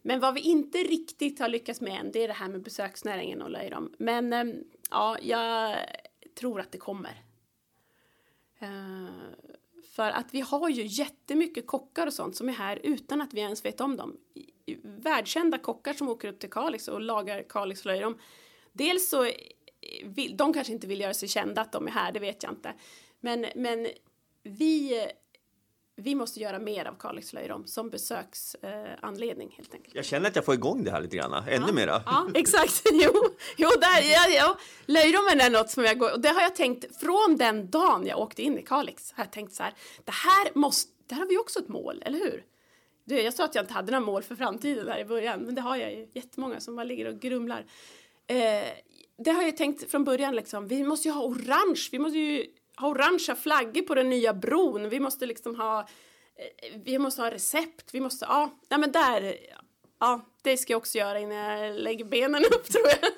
Men 0.02 0.20
vad 0.20 0.34
vi 0.34 0.40
inte 0.40 0.78
riktigt 0.78 1.40
har 1.40 1.48
lyckats 1.48 1.80
med 1.80 2.00
än, 2.00 2.12
det 2.12 2.24
är 2.24 2.28
det 2.28 2.34
här 2.34 2.48
med 2.48 2.62
besöksnäringen 2.62 3.42
och 3.42 3.50
löjrom. 3.50 3.92
Men 3.98 4.32
eh, 4.32 4.44
ja, 4.90 5.16
jag 5.22 5.76
tror 6.38 6.60
att 6.60 6.72
det 6.72 6.78
kommer. 6.78 7.22
Eh, 8.58 8.68
för 9.92 10.10
att 10.10 10.26
vi 10.34 10.40
har 10.40 10.68
ju 10.68 10.86
jättemycket 10.86 11.66
kockar 11.66 12.06
och 12.06 12.12
sånt 12.12 12.36
som 12.36 12.48
är 12.48 12.52
här 12.52 12.80
utan 12.82 13.20
att 13.20 13.34
vi 13.34 13.40
ens 13.40 13.64
vet 13.64 13.80
om 13.80 13.96
dem. 13.96 14.16
Världskända 14.82 15.58
kockar 15.58 15.92
som 15.92 16.08
åker 16.08 16.28
upp 16.28 16.38
till 16.38 16.50
Kalix 16.50 16.88
och 16.88 17.00
lagar 17.00 17.42
Kalix 17.48 17.84
löjrom. 17.84 18.18
Dels 18.76 19.08
så 19.08 19.30
vill, 20.04 20.36
de 20.36 20.52
kanske 20.52 20.72
inte 20.72 20.86
vill 20.86 21.00
göra 21.00 21.14
sig 21.14 21.28
kända 21.28 21.60
att 21.60 21.72
de 21.72 21.86
är 21.86 21.90
här, 21.90 22.12
det 22.12 22.20
vet 22.20 22.42
jag 22.42 22.52
inte. 22.52 22.74
Men, 23.20 23.46
men 23.54 23.88
vi, 24.42 25.06
vi 25.96 26.14
måste 26.14 26.40
göra 26.40 26.58
mer 26.58 26.84
av 26.84 26.94
Kalix 26.98 27.32
löjrom 27.32 27.66
som 27.66 27.90
besöksanledning 27.90 29.48
eh, 29.48 29.56
helt 29.56 29.74
enkelt. 29.74 29.94
Jag 29.94 30.04
känner 30.04 30.28
att 30.28 30.36
jag 30.36 30.44
får 30.44 30.54
igång 30.54 30.84
det 30.84 30.90
här 30.90 31.00
lite 31.00 31.16
grann, 31.16 31.32
ännu 31.32 31.66
ja, 31.66 31.72
mera. 31.72 32.02
Ja, 32.06 32.28
exakt. 32.34 32.82
Jo, 32.92 33.12
jo 33.56 33.68
där, 33.80 34.12
ja, 34.12 34.28
ja. 34.28 34.58
löjrommen 34.86 35.40
är 35.40 35.50
något 35.50 35.70
som 35.70 35.84
jag 35.84 35.98
går, 35.98 36.12
och 36.12 36.20
det 36.20 36.28
har 36.28 36.42
jag 36.42 36.54
tänkt 36.56 37.00
från 37.00 37.36
den 37.36 37.70
dagen 37.70 38.06
jag 38.06 38.20
åkte 38.20 38.42
in 38.42 38.58
i 38.58 38.62
Kalix. 38.62 39.12
Har 39.12 39.24
jag 39.24 39.32
tänkt 39.32 39.54
så 39.54 39.62
här, 39.62 39.74
det 40.04 40.12
här 40.12 40.48
måste, 40.54 40.92
där 41.06 41.16
har 41.16 41.26
vi 41.26 41.38
också 41.38 41.58
ett 41.58 41.68
mål, 41.68 42.02
eller 42.06 42.18
hur? 42.18 42.44
Jag 43.08 43.34
sa 43.34 43.44
att 43.44 43.54
jag 43.54 43.62
inte 43.62 43.74
hade 43.74 43.92
några 43.92 44.06
mål 44.06 44.22
för 44.22 44.34
framtiden 44.34 44.86
där 44.86 44.98
i 44.98 45.04
början, 45.04 45.40
men 45.40 45.54
det 45.54 45.60
har 45.60 45.76
jag 45.76 45.92
ju 45.92 46.08
jättemånga 46.12 46.60
som 46.60 46.76
bara 46.76 46.84
ligger 46.84 47.08
och 47.08 47.20
grumlar. 47.20 47.64
Eh, 48.26 48.68
det 49.18 49.30
har 49.30 49.42
jag 49.42 49.56
tänkt 49.56 49.90
från 49.90 50.04
början 50.04 50.34
liksom, 50.34 50.68
vi 50.68 50.84
måste 50.84 51.08
ju 51.08 51.14
ha 51.14 51.22
orange, 51.22 51.88
vi 51.92 51.98
måste 51.98 52.18
ju 52.18 52.46
ha 52.76 52.88
orangea 52.88 53.36
flaggor 53.36 53.82
på 53.82 53.94
den 53.94 54.10
nya 54.10 54.34
bron, 54.34 54.88
vi 54.88 55.00
måste 55.00 55.26
liksom 55.26 55.56
ha, 55.56 55.80
eh, 55.80 56.80
vi 56.84 56.98
måste 56.98 57.22
ha 57.22 57.30
recept, 57.30 57.94
vi 57.94 58.00
måste, 58.00 58.24
ja, 58.24 58.50
nej 58.68 58.80
men 58.80 58.92
där, 58.92 59.36
ja, 60.00 60.26
det 60.42 60.56
ska 60.56 60.72
jag 60.72 60.78
också 60.78 60.98
göra 60.98 61.18
innan 61.20 61.36
jag 61.36 61.76
lägger 61.76 62.04
benen 62.04 62.44
upp 62.44 62.64
tror 62.72 62.86
jag. 62.86 63.10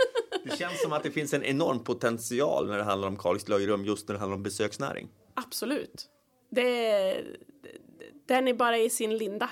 Det 0.44 0.56
känns 0.56 0.82
som 0.82 0.92
att 0.92 1.02
det 1.02 1.10
finns 1.10 1.34
en 1.34 1.44
enorm 1.44 1.84
potential 1.84 2.68
när 2.68 2.78
det 2.78 2.84
handlar 2.84 3.08
om 3.08 3.16
Kalix 3.16 3.48
löjrom, 3.48 3.84
just 3.84 4.08
när 4.08 4.14
det 4.14 4.18
handlar 4.18 4.36
om 4.36 4.42
besöksnäring. 4.42 5.08
Absolut. 5.34 6.06
Det, 6.50 7.24
den 8.26 8.48
är 8.48 8.54
bara 8.54 8.78
i 8.78 8.90
sin 8.90 9.16
linda. 9.16 9.50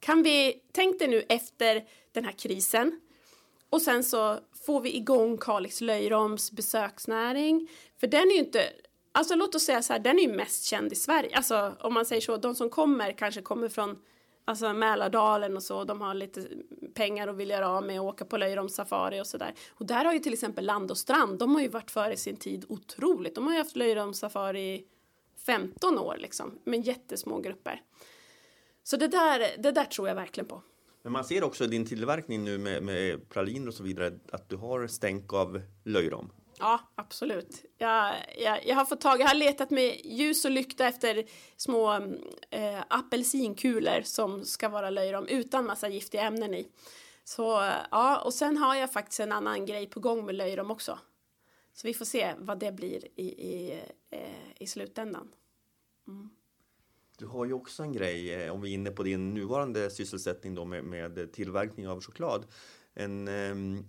Kan 0.00 0.22
vi, 0.22 0.62
tänk 0.72 0.98
dig 0.98 1.08
nu 1.08 1.24
efter 1.28 1.84
den 2.12 2.24
här 2.24 2.32
krisen 2.32 3.00
och 3.70 3.82
sen 3.82 4.04
så 4.04 4.38
får 4.66 4.80
vi 4.80 4.96
igång 4.96 5.38
Kalix 5.38 5.80
löjroms 5.80 6.52
besöksnäring. 6.52 7.68
För 8.00 8.06
den 8.06 8.30
är 8.30 8.32
ju 8.32 8.38
inte, 8.38 8.62
alltså 9.12 9.34
låt 9.34 9.54
oss 9.54 9.64
säga 9.64 9.82
så 9.82 9.92
här, 9.92 10.00
den 10.00 10.18
är 10.18 10.22
ju 10.22 10.32
mest 10.32 10.64
känd 10.64 10.92
i 10.92 10.94
Sverige. 10.94 11.36
Alltså 11.36 11.72
om 11.80 11.94
man 11.94 12.06
säger 12.06 12.22
så, 12.22 12.36
de 12.36 12.54
som 12.54 12.70
kommer 12.70 13.12
kanske 13.12 13.42
kommer 13.42 13.68
från 13.68 13.98
alltså 14.44 14.72
Mälardalen 14.72 15.56
och 15.56 15.62
så, 15.62 15.84
de 15.84 16.00
har 16.00 16.14
lite 16.14 16.48
pengar 16.94 17.28
och 17.28 17.40
vill 17.40 17.50
göra 17.50 17.68
av 17.68 17.84
med 17.84 18.00
och 18.00 18.06
åka 18.06 18.24
på 18.24 18.36
löjromssafari 18.36 19.20
och 19.20 19.26
sådär. 19.26 19.54
Och 19.70 19.86
där 19.86 20.04
har 20.04 20.12
ju 20.12 20.18
till 20.18 20.32
exempel 20.32 20.66
Land 20.66 20.90
och 20.90 20.98
Strand, 20.98 21.38
de 21.38 21.54
har 21.54 21.62
ju 21.62 21.68
varit 21.68 21.90
före 21.90 22.16
sin 22.16 22.36
tid 22.36 22.64
otroligt. 22.68 23.34
De 23.34 23.46
har 23.46 23.52
ju 23.52 23.58
haft 23.58 23.76
löjromssafari 23.76 24.74
i 24.74 24.84
15 25.46 25.98
år 25.98 26.16
liksom, 26.18 26.58
med 26.64 26.86
jättesmå 26.86 27.40
grupper. 27.40 27.82
Så 28.82 28.96
det 28.96 29.08
där, 29.08 29.46
det 29.58 29.72
där 29.72 29.84
tror 29.84 30.08
jag 30.08 30.14
verkligen 30.14 30.48
på. 30.48 30.62
Men 31.02 31.12
man 31.12 31.24
ser 31.24 31.44
också 31.44 31.64
i 31.64 31.66
din 31.66 31.86
tillverkning 31.86 32.44
nu 32.44 32.58
med, 32.58 32.82
med 32.82 33.28
praliner 33.28 33.68
och 33.68 33.74
så 33.74 33.82
vidare 33.82 34.18
att 34.32 34.48
du 34.48 34.56
har 34.56 34.86
stänk 34.86 35.32
av 35.32 35.62
löjrom. 35.84 36.30
Ja, 36.58 36.80
absolut. 36.94 37.64
Jag, 37.78 38.14
jag, 38.38 38.66
jag 38.66 38.76
har 38.76 38.84
fått 38.84 39.00
tag, 39.00 39.20
jag 39.20 39.26
har 39.26 39.34
letat 39.34 39.70
med 39.70 40.00
ljus 40.04 40.44
och 40.44 40.50
lykta 40.50 40.86
efter 40.86 41.24
små 41.56 41.94
eh, 42.50 42.80
apelsinkulor 42.88 44.02
som 44.02 44.44
ska 44.44 44.68
vara 44.68 44.90
löjrom 44.90 45.26
utan 45.26 45.66
massa 45.66 45.88
giftiga 45.88 46.22
ämnen 46.22 46.54
i. 46.54 46.68
Så 47.24 47.72
ja, 47.90 48.20
och 48.20 48.34
sen 48.34 48.56
har 48.56 48.74
jag 48.74 48.92
faktiskt 48.92 49.20
en 49.20 49.32
annan 49.32 49.66
grej 49.66 49.86
på 49.86 50.00
gång 50.00 50.26
med 50.26 50.34
löjrom 50.34 50.70
också. 50.70 50.98
Så 51.72 51.86
vi 51.86 51.94
får 51.94 52.04
se 52.04 52.34
vad 52.38 52.58
det 52.58 52.72
blir 52.72 53.04
i, 53.16 53.26
i, 53.26 53.80
eh, 54.10 54.62
i 54.62 54.66
slutändan. 54.66 55.28
Mm. 56.08 56.30
Du 57.18 57.26
har 57.26 57.44
ju 57.44 57.52
också 57.52 57.82
en 57.82 57.92
grej, 57.92 58.34
eh, 58.34 58.52
om 58.52 58.60
vi 58.60 58.70
är 58.70 58.74
inne 58.74 58.90
på 58.90 59.02
din 59.02 59.34
nuvarande 59.34 59.90
sysselsättning 59.90 60.54
då 60.54 60.64
med, 60.64 60.84
med 60.84 61.32
tillverkning 61.32 61.88
av 61.88 62.00
choklad. 62.00 62.46
En, 62.94 63.28
eh, 63.28 63.82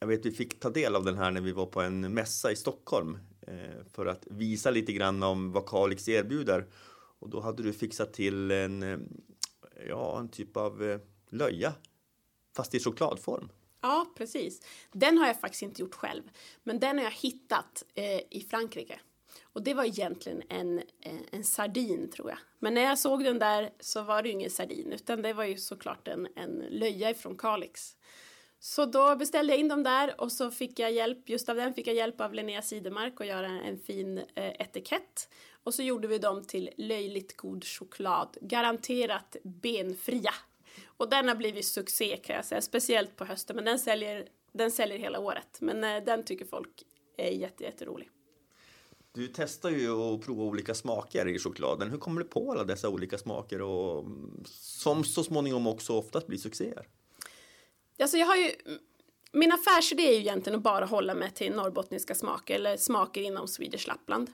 jag 0.00 0.06
vet 0.08 0.26
vi 0.26 0.30
fick 0.30 0.60
ta 0.60 0.70
del 0.70 0.96
av 0.96 1.04
den 1.04 1.18
här 1.18 1.30
när 1.30 1.40
vi 1.40 1.52
var 1.52 1.66
på 1.66 1.80
en 1.80 2.14
mässa 2.14 2.52
i 2.52 2.56
Stockholm 2.56 3.18
eh, 3.40 3.84
för 3.92 4.06
att 4.06 4.26
visa 4.30 4.70
lite 4.70 4.92
grann 4.92 5.22
om 5.22 5.52
vad 5.52 5.66
Kalix 5.66 6.08
erbjuder. 6.08 6.66
Och 7.18 7.28
då 7.28 7.40
hade 7.40 7.62
du 7.62 7.72
fixat 7.72 8.12
till 8.12 8.50
en, 8.50 8.82
eh, 8.82 8.98
ja, 9.88 10.20
en 10.20 10.28
typ 10.28 10.56
av 10.56 10.82
eh, 10.82 11.00
löja, 11.28 11.74
fast 12.56 12.74
i 12.74 12.80
chokladform. 12.80 13.48
Ja, 13.80 14.12
precis. 14.16 14.60
Den 14.92 15.18
har 15.18 15.26
jag 15.26 15.40
faktiskt 15.40 15.62
inte 15.62 15.82
gjort 15.82 15.94
själv, 15.94 16.22
men 16.62 16.80
den 16.80 16.98
har 16.98 17.04
jag 17.04 17.10
hittat 17.10 17.84
eh, 17.94 18.20
i 18.30 18.46
Frankrike. 18.50 19.00
Och 19.52 19.62
det 19.62 19.74
var 19.74 19.84
egentligen 19.84 20.42
en, 20.48 20.78
eh, 20.78 21.20
en, 21.30 21.44
sardin 21.44 22.10
tror 22.10 22.30
jag. 22.30 22.38
Men 22.58 22.74
när 22.74 22.82
jag 22.82 22.98
såg 22.98 23.24
den 23.24 23.38
där 23.38 23.70
så 23.80 24.02
var 24.02 24.22
det 24.22 24.28
ju 24.28 24.34
ingen 24.34 24.50
sardin 24.50 24.92
utan 24.92 25.22
det 25.22 25.32
var 25.32 25.44
ju 25.44 25.56
såklart 25.56 26.08
en, 26.08 26.28
en 26.36 26.64
löja 26.70 27.10
ifrån 27.10 27.36
Kalix. 27.36 27.96
Så 28.60 28.86
då 28.86 29.16
beställde 29.16 29.52
jag 29.52 29.60
in 29.60 29.68
dem 29.68 29.82
där 29.82 30.20
och 30.20 30.32
så 30.32 30.50
fick 30.50 30.78
jag 30.78 30.92
hjälp, 30.92 31.28
just 31.28 31.48
av 31.48 31.56
den 31.56 31.74
fick 31.74 31.86
jag 31.86 31.94
hjälp 31.94 32.20
av 32.20 32.34
Linnea 32.34 32.62
Sidemark 32.62 33.20
att 33.20 33.26
göra 33.26 33.46
en 33.46 33.78
fin 33.78 34.18
eh, 34.18 34.60
etikett. 34.60 35.28
Och 35.62 35.74
så 35.74 35.82
gjorde 35.82 36.08
vi 36.08 36.18
dem 36.18 36.44
till 36.44 36.70
löjligt 36.76 37.36
god 37.36 37.64
choklad, 37.64 38.36
garanterat 38.40 39.36
benfria. 39.42 40.34
Och 40.86 41.10
den 41.10 41.28
har 41.28 41.34
blivit 41.34 41.66
succé 41.66 42.16
kan 42.16 42.36
jag 42.36 42.44
säga, 42.44 42.60
speciellt 42.60 43.16
på 43.16 43.24
hösten, 43.24 43.56
men 43.56 43.64
den 43.64 43.78
säljer, 43.78 44.28
den 44.52 44.70
säljer 44.70 44.98
hela 44.98 45.18
året. 45.18 45.58
Men 45.60 45.84
eh, 45.84 46.04
den 46.04 46.24
tycker 46.24 46.44
folk 46.44 46.82
är 47.16 47.30
jätte, 47.30 47.64
jätterolig. 47.64 48.10
Du 49.18 49.26
testar 49.26 49.70
ju 49.70 49.90
att 49.90 50.20
prova 50.20 50.42
olika 50.42 50.74
smaker 50.74 51.28
i 51.28 51.38
chokladen. 51.38 51.90
Hur 51.90 51.98
kommer 51.98 52.20
du 52.20 52.28
på 52.28 52.52
alla 52.52 52.64
dessa 52.64 52.88
olika 52.88 53.18
smaker 53.18 53.62
och 53.62 54.04
mm, 54.04 54.44
som 54.46 55.04
så 55.04 55.24
småningom 55.24 55.66
också 55.66 55.92
oftast 55.92 56.26
blir 56.26 56.38
succéer? 56.38 56.86
Alltså 58.00 58.16
jag 58.16 58.26
har 58.26 58.36
ju, 58.36 58.50
mm, 58.66 58.78
min 59.32 59.52
affärsidé 59.52 60.08
är 60.08 60.12
ju 60.12 60.18
egentligen 60.18 60.56
att 60.56 60.62
bara 60.62 60.84
hålla 60.84 61.14
mig 61.14 61.30
till 61.30 61.52
norrbottniska 61.52 62.14
smaker 62.14 62.54
eller 62.54 62.76
smaker 62.76 63.20
inom 63.20 63.48
Swedish 63.48 63.88
Lappland. 63.88 64.30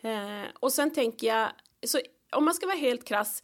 Eh, 0.00 0.50
och 0.60 0.72
sen 0.72 0.90
tänker 0.90 1.26
jag, 1.26 1.48
så 1.86 2.00
om 2.32 2.44
man 2.44 2.54
ska 2.54 2.66
vara 2.66 2.76
helt 2.76 3.04
krass, 3.04 3.42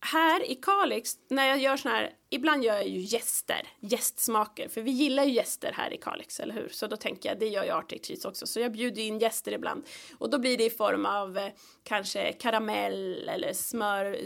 här 0.00 0.50
i 0.50 0.54
Kalix, 0.54 1.18
när 1.28 1.46
jag 1.46 1.58
gör 1.58 1.76
såna 1.76 1.94
här, 1.94 2.12
ibland 2.30 2.64
gör 2.64 2.74
jag 2.74 2.88
ju 2.88 3.00
gäster, 3.00 3.68
gästsmaker, 3.80 4.68
för 4.68 4.82
vi 4.82 4.90
gillar 4.90 5.24
ju 5.24 5.32
gäster 5.32 5.72
här 5.72 5.92
i 5.92 5.96
Kalix, 5.96 6.40
eller 6.40 6.54
hur? 6.54 6.68
Så 6.68 6.86
då 6.86 6.96
tänker 6.96 7.28
jag, 7.28 7.38
det 7.38 7.48
gör 7.48 7.64
jag 7.64 7.78
Arctic 7.78 8.06
Cheese 8.06 8.28
också, 8.28 8.46
så 8.46 8.60
jag 8.60 8.72
bjuder 8.72 9.02
in 9.02 9.18
gäster 9.18 9.52
ibland. 9.52 9.86
Och 10.18 10.30
då 10.30 10.38
blir 10.38 10.58
det 10.58 10.64
i 10.64 10.70
form 10.70 11.06
av 11.06 11.38
eh, 11.38 11.48
kanske 11.84 12.32
karamell 12.32 13.28
eller 13.28 13.52
smör, 13.52 14.18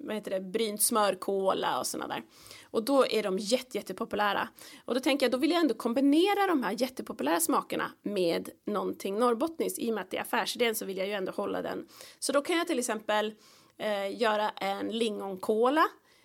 vad 0.00 0.14
heter 0.14 0.30
det, 0.30 0.40
brynt 0.40 0.82
smörkola 0.82 1.78
och 1.78 1.86
sådana 1.86 2.14
där. 2.14 2.22
Och 2.70 2.84
då 2.84 3.06
är 3.06 3.22
de 3.22 3.38
jätte, 3.38 3.76
jättepopulära. 3.78 4.48
Och 4.84 4.94
då 4.94 5.00
tänker 5.00 5.26
jag, 5.26 5.32
då 5.32 5.38
vill 5.38 5.50
jag 5.50 5.60
ändå 5.60 5.74
kombinera 5.74 6.46
de 6.46 6.62
här 6.62 6.74
jättepopulära 6.78 7.40
smakerna 7.40 7.90
med 8.02 8.50
någonting 8.66 9.18
norrbottniskt. 9.18 9.78
I 9.78 9.90
och 9.90 9.94
med 9.94 10.02
att 10.02 10.10
det 10.10 10.16
är 10.16 10.22
affärsidén 10.22 10.74
så 10.74 10.84
vill 10.84 10.96
jag 10.96 11.06
ju 11.06 11.12
ändå 11.12 11.32
hålla 11.32 11.62
den. 11.62 11.86
Så 12.18 12.32
då 12.32 12.40
kan 12.40 12.56
jag 12.56 12.66
till 12.66 12.78
exempel 12.78 13.34
eh, 13.82 14.20
göra 14.20 14.50
en 14.50 14.88
lingonkola 14.88 15.84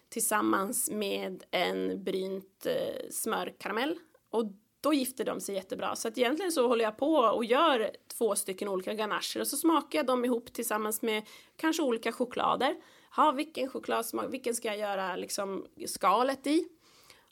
tillsammans 0.10 0.90
med 0.90 1.44
en 1.52 2.04
brynt 2.04 2.66
eh, 2.66 3.10
smörkaramell. 3.12 4.00
Och 4.30 4.46
då 4.82 4.94
gifter 4.94 5.26
de 5.26 5.42
sig 5.42 5.56
jättebra. 5.56 5.96
Så 5.96 6.08
att 6.08 6.18
egentligen 6.18 6.52
så 6.52 6.68
håller 6.68 6.84
jag 6.84 6.98
på 6.98 7.14
och 7.16 7.46
gör 7.46 7.92
två 8.18 8.36
stycken 8.36 8.68
olika 8.68 8.94
ganacher 8.94 9.40
och 9.40 9.48
så 9.48 9.58
smakar 9.58 10.00
jag 10.00 10.06
dem 10.06 10.26
ihop 10.26 10.54
tillsammans 10.54 11.02
med 11.02 11.24
kanske 11.56 11.84
olika 11.84 12.12
choklader. 12.12 12.76
Ha, 13.16 13.32
vilken 13.32 13.70
chokladsmak, 13.70 14.34
vilken 14.34 14.56
ska 14.56 14.68
jag 14.68 14.78
göra 14.78 15.16
liksom 15.16 15.66
skalet 15.88 16.48
i? 16.48 16.68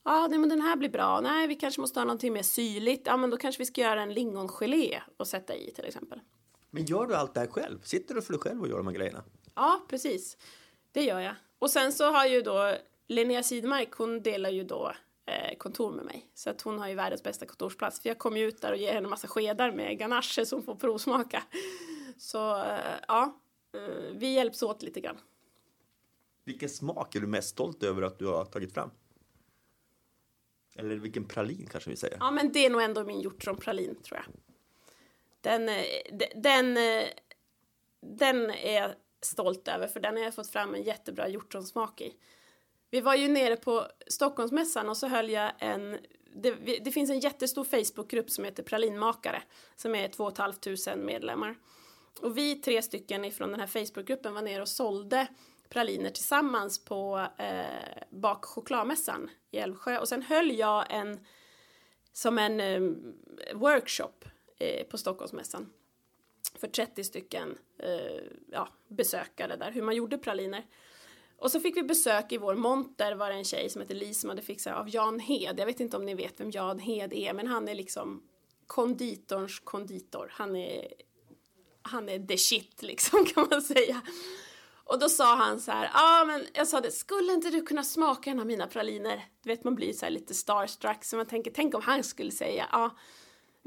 Ja, 0.03 0.28
nej, 0.28 0.39
men 0.39 0.49
den 0.49 0.61
här 0.61 0.76
blir 0.76 0.89
bra. 0.89 1.21
Nej, 1.21 1.47
vi 1.47 1.55
kanske 1.55 1.82
måste 1.82 1.99
ha 1.99 2.05
någonting 2.05 2.34
mer 2.34 2.43
syrligt. 2.43 3.07
Ja, 3.07 3.17
men 3.17 3.30
då 3.30 3.38
kanske 3.38 3.61
vi 3.61 3.65
ska 3.65 3.82
göra 3.82 4.01
en 4.01 4.13
lingongelé 4.13 5.01
och 5.17 5.28
sätta 5.28 5.55
i 5.55 5.71
till 5.71 5.86
exempel. 5.86 6.19
Men 6.69 6.86
gör 6.86 7.07
du 7.07 7.15
allt 7.15 7.34
det 7.34 7.39
här 7.39 7.47
själv? 7.47 7.82
Sitter 7.84 8.15
du 8.15 8.21
för 8.21 8.34
dig 8.34 8.41
själv 8.41 8.61
och 8.61 8.67
gör 8.67 8.78
de 8.78 8.88
här 8.88 8.93
grejerna? 8.93 9.23
Ja, 9.55 9.81
precis. 9.89 10.37
Det 10.91 11.03
gör 11.03 11.19
jag. 11.19 11.35
Och 11.59 11.69
sen 11.71 11.93
så 11.93 12.11
har 12.11 12.25
ju 12.25 12.41
då 12.41 12.75
Linnea 13.07 13.43
Sidmark, 13.43 13.91
hon 13.91 14.21
delar 14.23 14.49
ju 14.49 14.63
då 14.63 14.93
eh, 15.25 15.57
kontor 15.57 15.91
med 15.91 16.05
mig. 16.05 16.29
Så 16.33 16.49
att 16.49 16.61
hon 16.61 16.79
har 16.79 16.87
ju 16.87 16.95
världens 16.95 17.23
bästa 17.23 17.45
kontorsplats. 17.45 17.99
För 17.99 18.09
jag 18.09 18.17
kommer 18.17 18.37
ju 18.39 18.47
ut 18.47 18.61
där 18.61 18.71
och 18.71 18.77
ger 18.77 18.93
henne 18.93 19.05
en 19.05 19.09
massa 19.09 19.27
skedar 19.27 19.71
med 19.71 19.97
ganache 19.99 20.45
som 20.45 20.63
får 20.63 20.75
provsmaka. 20.75 21.43
Så 22.17 22.57
eh, 22.63 22.79
ja, 23.07 23.39
eh, 23.73 23.81
vi 24.13 24.33
hjälps 24.33 24.63
åt 24.63 24.81
lite 24.83 25.01
grann. 25.01 25.17
Vilken 26.43 26.69
smak 26.69 27.15
är 27.15 27.19
du 27.19 27.27
mest 27.27 27.49
stolt 27.49 27.83
över 27.83 28.01
att 28.01 28.19
du 28.19 28.25
har 28.25 28.45
tagit 28.45 28.73
fram? 28.73 28.91
Eller 30.75 30.95
vilken 30.95 31.25
pralin 31.27 31.67
kanske 31.71 31.89
vi 31.89 31.95
säger? 31.95 32.17
Ja, 32.19 32.31
men 32.31 32.51
det 32.51 32.65
är 32.65 32.69
nog 32.69 32.81
ändå 32.81 33.03
min 33.03 33.21
hjortronpralin, 33.21 33.95
tror 34.03 34.19
jag. 34.19 34.25
Den, 35.41 35.69
eh, 35.69 35.83
de- 36.11 36.31
den, 36.41 36.77
eh, 36.77 37.07
den 38.01 38.49
är 38.51 38.95
stolt 39.26 39.67
över, 39.67 39.88
för 39.88 39.99
den 39.99 40.17
har 40.17 40.23
jag 40.23 40.36
fått 40.36 40.49
fram 40.49 40.76
en 40.76 40.84
jättebra 40.84 41.28
hjortronsmak 41.28 42.01
i. 42.01 42.15
Vi 42.89 43.01
var 43.01 43.15
ju 43.15 43.28
nere 43.28 43.55
på 43.55 43.88
Stockholmsmässan 44.07 44.89
och 44.89 44.97
så 44.97 45.07
höll 45.07 45.30
jag 45.30 45.51
en... 45.59 45.97
Det, 46.38 46.51
det 46.84 46.91
finns 46.91 47.09
en 47.09 47.19
jättestor 47.19 47.63
Facebookgrupp 47.63 48.30
som 48.30 48.45
heter 48.45 48.63
Pralinmakare, 48.63 49.41
som 49.76 49.95
är 49.95 50.07
2 50.07 50.32
500 50.32 50.95
medlemmar. 50.95 51.55
Och 52.21 52.38
vi 52.38 52.55
tre 52.55 52.82
stycken 52.82 53.26
ifrån 53.26 53.51
den 53.51 53.59
här 53.59 53.67
Facebookgruppen 53.67 54.34
var 54.34 54.41
nere 54.41 54.61
och 54.61 54.67
sålde 54.67 55.28
praliner 55.69 56.09
tillsammans 56.09 56.86
på 56.86 57.28
eh, 57.38 58.03
Bak 58.09 58.45
chokladmässan 58.45 59.30
i 59.51 59.57
Älvsjö. 59.57 59.99
Och 59.99 60.07
sen 60.07 60.21
höll 60.21 60.51
jag 60.51 60.86
en 60.89 61.26
som 62.13 62.38
en 62.38 62.59
eh, 62.59 62.82
workshop 63.53 64.26
eh, 64.59 64.84
på 64.88 64.97
Stockholmsmässan 64.97 65.69
för 66.59 66.67
30 66.67 67.03
stycken 67.03 67.57
eh, 67.79 68.23
ja, 68.51 68.67
besökare 68.87 69.55
där, 69.55 69.71
hur 69.71 69.81
man 69.81 69.95
gjorde 69.95 70.17
praliner. 70.17 70.65
Och 71.37 71.51
så 71.51 71.59
fick 71.59 71.77
vi 71.77 71.83
besök 71.83 72.31
i 72.31 72.37
vår 72.37 72.55
monter 72.55 73.15
var 73.15 73.29
det 73.29 73.35
en 73.35 73.43
tjej 73.43 73.69
som 73.69 73.81
heter 73.81 73.95
Lis 73.95 74.21
som 74.21 74.29
hade 74.29 74.41
fixat 74.41 74.75
av 74.75 74.89
Jan 74.89 75.19
Hed. 75.19 75.59
Jag 75.59 75.65
vet 75.65 75.79
inte 75.79 75.97
om 75.97 76.05
ni 76.05 76.13
vet 76.13 76.39
vem 76.39 76.51
Jan 76.51 76.79
Hed 76.79 77.13
är, 77.13 77.33
men 77.33 77.47
han 77.47 77.67
är 77.67 77.75
liksom 77.75 78.23
konditorns 78.67 79.59
konditor. 79.59 80.31
Han 80.31 80.55
är, 80.55 80.87
han 81.81 82.09
är 82.09 82.19
the 82.19 82.37
shit 82.37 82.81
liksom 82.81 83.25
kan 83.33 83.47
man 83.51 83.61
säga. 83.61 84.01
Och 84.85 84.99
då 84.99 85.09
sa 85.09 85.35
han 85.35 85.59
så 85.59 85.71
här, 85.71 85.83
ja 85.83 86.21
ah, 86.21 86.25
men 86.25 86.45
jag 86.53 86.67
sa 86.67 86.81
det, 86.81 86.91
skulle 86.91 87.33
inte 87.33 87.49
du 87.49 87.61
kunna 87.61 87.83
smaka 87.83 88.29
en 88.29 88.39
av 88.39 88.45
mina 88.45 88.67
praliner? 88.67 89.25
Du 89.43 89.49
vet 89.49 89.63
man 89.63 89.75
blir 89.75 89.93
så 89.93 90.05
här 90.05 90.11
lite 90.11 90.33
starstruck 90.33 91.03
så 91.03 91.17
man 91.17 91.25
tänker, 91.25 91.51
tänk 91.51 91.75
om 91.75 91.81
han 91.81 92.03
skulle 92.03 92.31
säga, 92.31 92.67
ja 92.71 92.79
ah, 92.79 92.97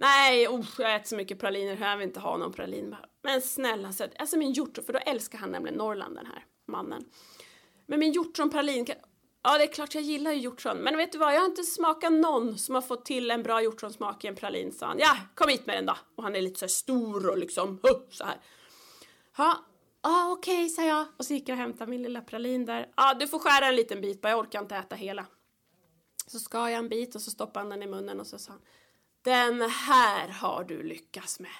Nej, 0.00 0.48
oh, 0.48 0.66
jag 0.78 0.94
äter 0.94 1.08
så 1.08 1.16
mycket 1.16 1.38
praliner, 1.38 1.78
jag 1.80 1.96
vill 1.96 2.06
inte 2.06 2.20
ha 2.20 2.36
någon 2.36 2.52
pralin. 2.52 2.96
Men 3.22 3.42
snälla, 3.42 3.92
så, 3.92 4.06
alltså 4.18 4.38
min 4.38 4.52
hjortron, 4.52 4.84
för 4.84 4.92
då 4.92 4.98
älskar 4.98 5.38
han 5.38 5.50
nämligen 5.50 5.78
Norrland 5.78 6.16
den 6.16 6.26
här 6.26 6.44
mannen. 6.66 7.04
Men 7.86 7.98
min 7.98 8.12
hjortronpralin, 8.12 8.86
ja 9.42 9.58
det 9.58 9.64
är 9.64 9.72
klart 9.72 9.94
jag 9.94 10.04
gillar 10.04 10.32
ju 10.32 10.38
hjortron, 10.38 10.76
men 10.76 10.96
vet 10.96 11.12
du 11.12 11.18
vad, 11.18 11.34
jag 11.34 11.40
har 11.40 11.46
inte 11.46 11.62
smakat 11.62 12.12
någon 12.12 12.58
som 12.58 12.74
har 12.74 12.82
fått 12.82 13.04
till 13.04 13.30
en 13.30 13.42
bra 13.42 13.62
hjortronsmak 13.62 14.24
i 14.24 14.26
en 14.26 14.36
pralin, 14.36 14.72
sa 14.72 14.86
han. 14.86 14.98
Ja, 14.98 15.16
kom 15.34 15.48
hit 15.48 15.66
med 15.66 15.76
den 15.76 15.86
då. 15.86 15.96
Och 16.16 16.22
han 16.22 16.36
är 16.36 16.40
lite 16.40 16.58
så 16.58 16.64
här 16.64 16.68
stor 16.68 17.30
och 17.30 17.38
liksom, 17.38 17.80
upp 17.82 18.14
så 18.14 18.24
här. 18.24 18.40
Ja, 19.36 19.64
ah, 20.00 20.30
okej, 20.30 20.68
sa 20.68 20.82
jag. 20.82 21.06
Och 21.16 21.24
så 21.24 21.34
gick 21.34 21.48
jag 21.48 21.54
och 21.54 21.60
hämtade 21.60 21.90
min 21.90 22.02
lilla 22.02 22.20
pralin 22.20 22.64
där. 22.64 22.88
Ja, 22.96 23.14
du 23.14 23.28
får 23.28 23.38
skära 23.38 23.66
en 23.66 23.76
liten 23.76 24.00
bit 24.00 24.20
bara, 24.20 24.28
jag 24.28 24.38
orkar 24.38 24.60
inte 24.60 24.76
äta 24.76 24.96
hela. 24.96 25.26
Så 26.26 26.38
skar 26.38 26.68
jag 26.68 26.78
en 26.78 26.88
bit 26.88 27.14
och 27.14 27.20
så 27.20 27.30
stoppade 27.30 27.60
han 27.60 27.70
den 27.70 27.82
i 27.82 27.86
munnen 27.86 28.20
och 28.20 28.26
så 28.26 28.38
sa 28.38 28.52
han 28.52 28.60
den 29.22 29.62
här 29.62 30.28
har 30.28 30.64
du 30.64 30.82
lyckats 30.82 31.40
med. 31.40 31.50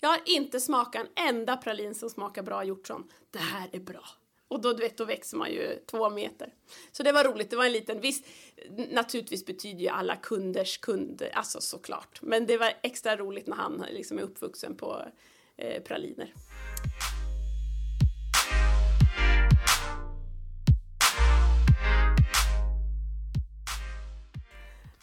Jag 0.00 0.08
har 0.08 0.20
inte 0.24 0.60
smakat 0.60 1.06
en 1.14 1.28
enda 1.28 1.56
pralin 1.56 1.94
som 1.94 2.10
smakar 2.10 2.42
bra 2.42 2.64
hjortron. 2.64 3.10
Det 3.30 3.38
här 3.38 3.68
är 3.72 3.80
bra. 3.80 4.04
Och 4.48 4.60
då, 4.60 4.72
du 4.72 4.82
vet, 4.82 4.96
då 4.96 5.04
växer 5.04 5.36
man 5.36 5.50
ju 5.50 5.78
två 5.86 6.10
meter. 6.10 6.54
Så 6.92 7.02
det 7.02 7.12
var 7.12 7.24
roligt. 7.24 7.50
Det 7.50 7.56
var 7.56 7.64
en 7.64 7.72
liten, 7.72 8.00
visst, 8.00 8.26
naturligtvis 8.90 9.46
betyder 9.46 9.80
ju 9.80 9.88
alla 9.88 10.16
kunders 10.16 10.78
kund, 10.78 11.22
alltså 11.32 11.60
såklart. 11.60 12.18
Men 12.22 12.46
det 12.46 12.56
var 12.56 12.72
extra 12.82 13.16
roligt 13.16 13.46
när 13.46 13.56
han 13.56 13.84
liksom 13.90 14.18
är 14.18 14.22
uppvuxen 14.22 14.76
på 14.76 15.02
eh, 15.56 15.82
praliner. 15.82 16.32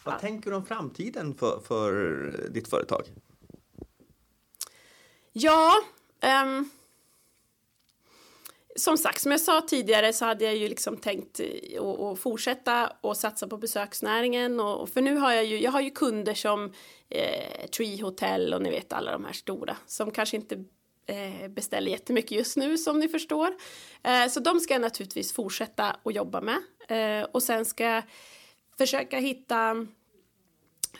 Vad 0.04 0.18
tänker 0.18 0.50
du 0.50 0.56
om 0.56 0.66
framtiden 0.66 1.34
för, 1.34 1.60
för 1.60 2.02
ditt 2.50 2.68
företag? 2.68 3.02
Ja, 5.32 5.72
ehm, 6.20 6.70
som 8.76 8.98
sagt, 8.98 9.20
som 9.20 9.30
jag 9.30 9.40
sa 9.40 9.60
tidigare 9.60 10.12
så 10.12 10.24
hade 10.24 10.44
jag 10.44 10.56
ju 10.56 10.68
liksom 10.68 10.96
tänkt 10.96 11.40
att 11.88 12.18
fortsätta 12.18 12.92
och 13.00 13.16
satsa 13.16 13.48
på 13.48 13.56
besöksnäringen 13.56 14.60
och 14.60 14.80
och 14.80 14.88
för 14.88 15.00
nu 15.00 15.16
har 15.16 15.32
jag 15.32 15.44
ju, 15.44 15.60
jag 15.60 15.70
har 15.70 15.80
ju 15.80 15.90
kunder 15.90 16.34
som 16.34 16.72
eh, 17.08 17.66
Tree 17.76 18.02
Hotel 18.02 18.54
och 18.54 18.62
ni 18.62 18.70
vet 18.70 18.92
alla 18.92 19.12
de 19.12 19.24
här 19.24 19.32
stora 19.32 19.76
som 19.86 20.10
kanske 20.10 20.36
inte 20.36 20.64
eh, 21.06 21.48
beställer 21.48 21.90
jättemycket 21.90 22.32
just 22.32 22.56
nu 22.56 22.78
som 22.78 22.98
ni 22.98 23.08
förstår. 23.08 23.54
Eh, 24.02 24.28
så 24.28 24.40
de 24.40 24.60
ska 24.60 24.74
jag 24.74 24.80
naturligtvis 24.80 25.32
fortsätta 25.32 25.96
att 26.02 26.14
jobba 26.14 26.40
med 26.40 26.58
eh, 26.88 27.26
och 27.32 27.42
sen 27.42 27.64
ska 27.64 27.84
jag 27.84 28.02
försöka 28.78 29.18
hitta 29.18 29.86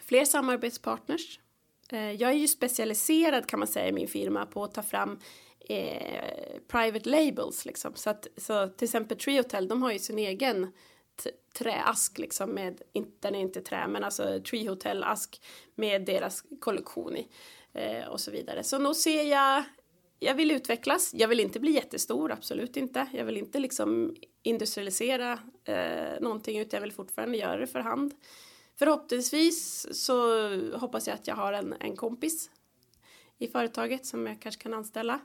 fler 0.04 0.24
samarbetspartners. 0.24 1.40
Eh, 1.88 2.12
jag 2.12 2.30
är 2.30 2.34
ju 2.34 2.48
specialiserad 2.48 3.46
kan 3.46 3.58
man 3.58 3.68
säga 3.68 3.88
i 3.88 3.92
min 3.92 4.08
firma 4.08 4.46
på 4.46 4.64
att 4.64 4.74
ta 4.74 4.82
fram 4.82 5.18
eh, 5.68 6.58
private 6.68 7.08
labels 7.08 7.64
liksom. 7.64 7.94
Så 7.94 8.10
att 8.10 8.26
så 8.36 8.68
till 8.68 8.84
exempel 8.84 9.18
Treehotel, 9.18 9.68
de 9.68 9.82
har 9.82 9.92
ju 9.92 9.98
sin 9.98 10.18
egen 10.18 10.72
träask 11.58 12.18
liksom 12.18 12.50
med, 12.50 12.82
den 13.20 13.34
är 13.34 13.40
inte 13.40 13.60
trä 13.60 13.86
men 13.88 14.04
alltså 14.04 14.40
Treehotel 14.50 15.04
ask 15.04 15.42
med 15.74 16.04
deras 16.04 16.44
kollektion 16.60 17.16
i 17.16 17.28
eh, 17.72 18.08
och 18.08 18.20
så 18.20 18.30
vidare. 18.30 18.64
Så 18.64 18.78
nog 18.78 18.96
ser 18.96 19.22
jag 19.22 19.64
jag 20.22 20.34
vill 20.34 20.50
utvecklas. 20.50 21.14
Jag 21.14 21.28
vill 21.28 21.40
inte 21.40 21.60
bli 21.60 21.70
jättestor, 21.70 22.32
absolut 22.32 22.76
inte. 22.76 23.06
Jag 23.12 23.24
vill 23.24 23.36
inte 23.36 23.58
liksom 23.58 24.16
industrialisera 24.42 25.38
eh, 25.64 26.20
någonting 26.20 26.58
utan 26.58 26.76
jag 26.76 26.82
vill 26.82 26.92
fortfarande 26.92 27.38
göra 27.38 27.56
det 27.56 27.66
för 27.66 27.80
hand. 27.80 28.14
Förhoppningsvis 28.78 29.86
så 30.04 30.48
hoppas 30.76 31.06
jag 31.06 31.14
att 31.14 31.26
jag 31.26 31.34
har 31.34 31.52
en, 31.52 31.74
en 31.80 31.96
kompis 31.96 32.50
i 33.38 33.48
företaget 33.48 34.06
som 34.06 34.26
jag 34.26 34.40
kanske 34.40 34.62
kan 34.62 34.74
anställa. 34.74 35.20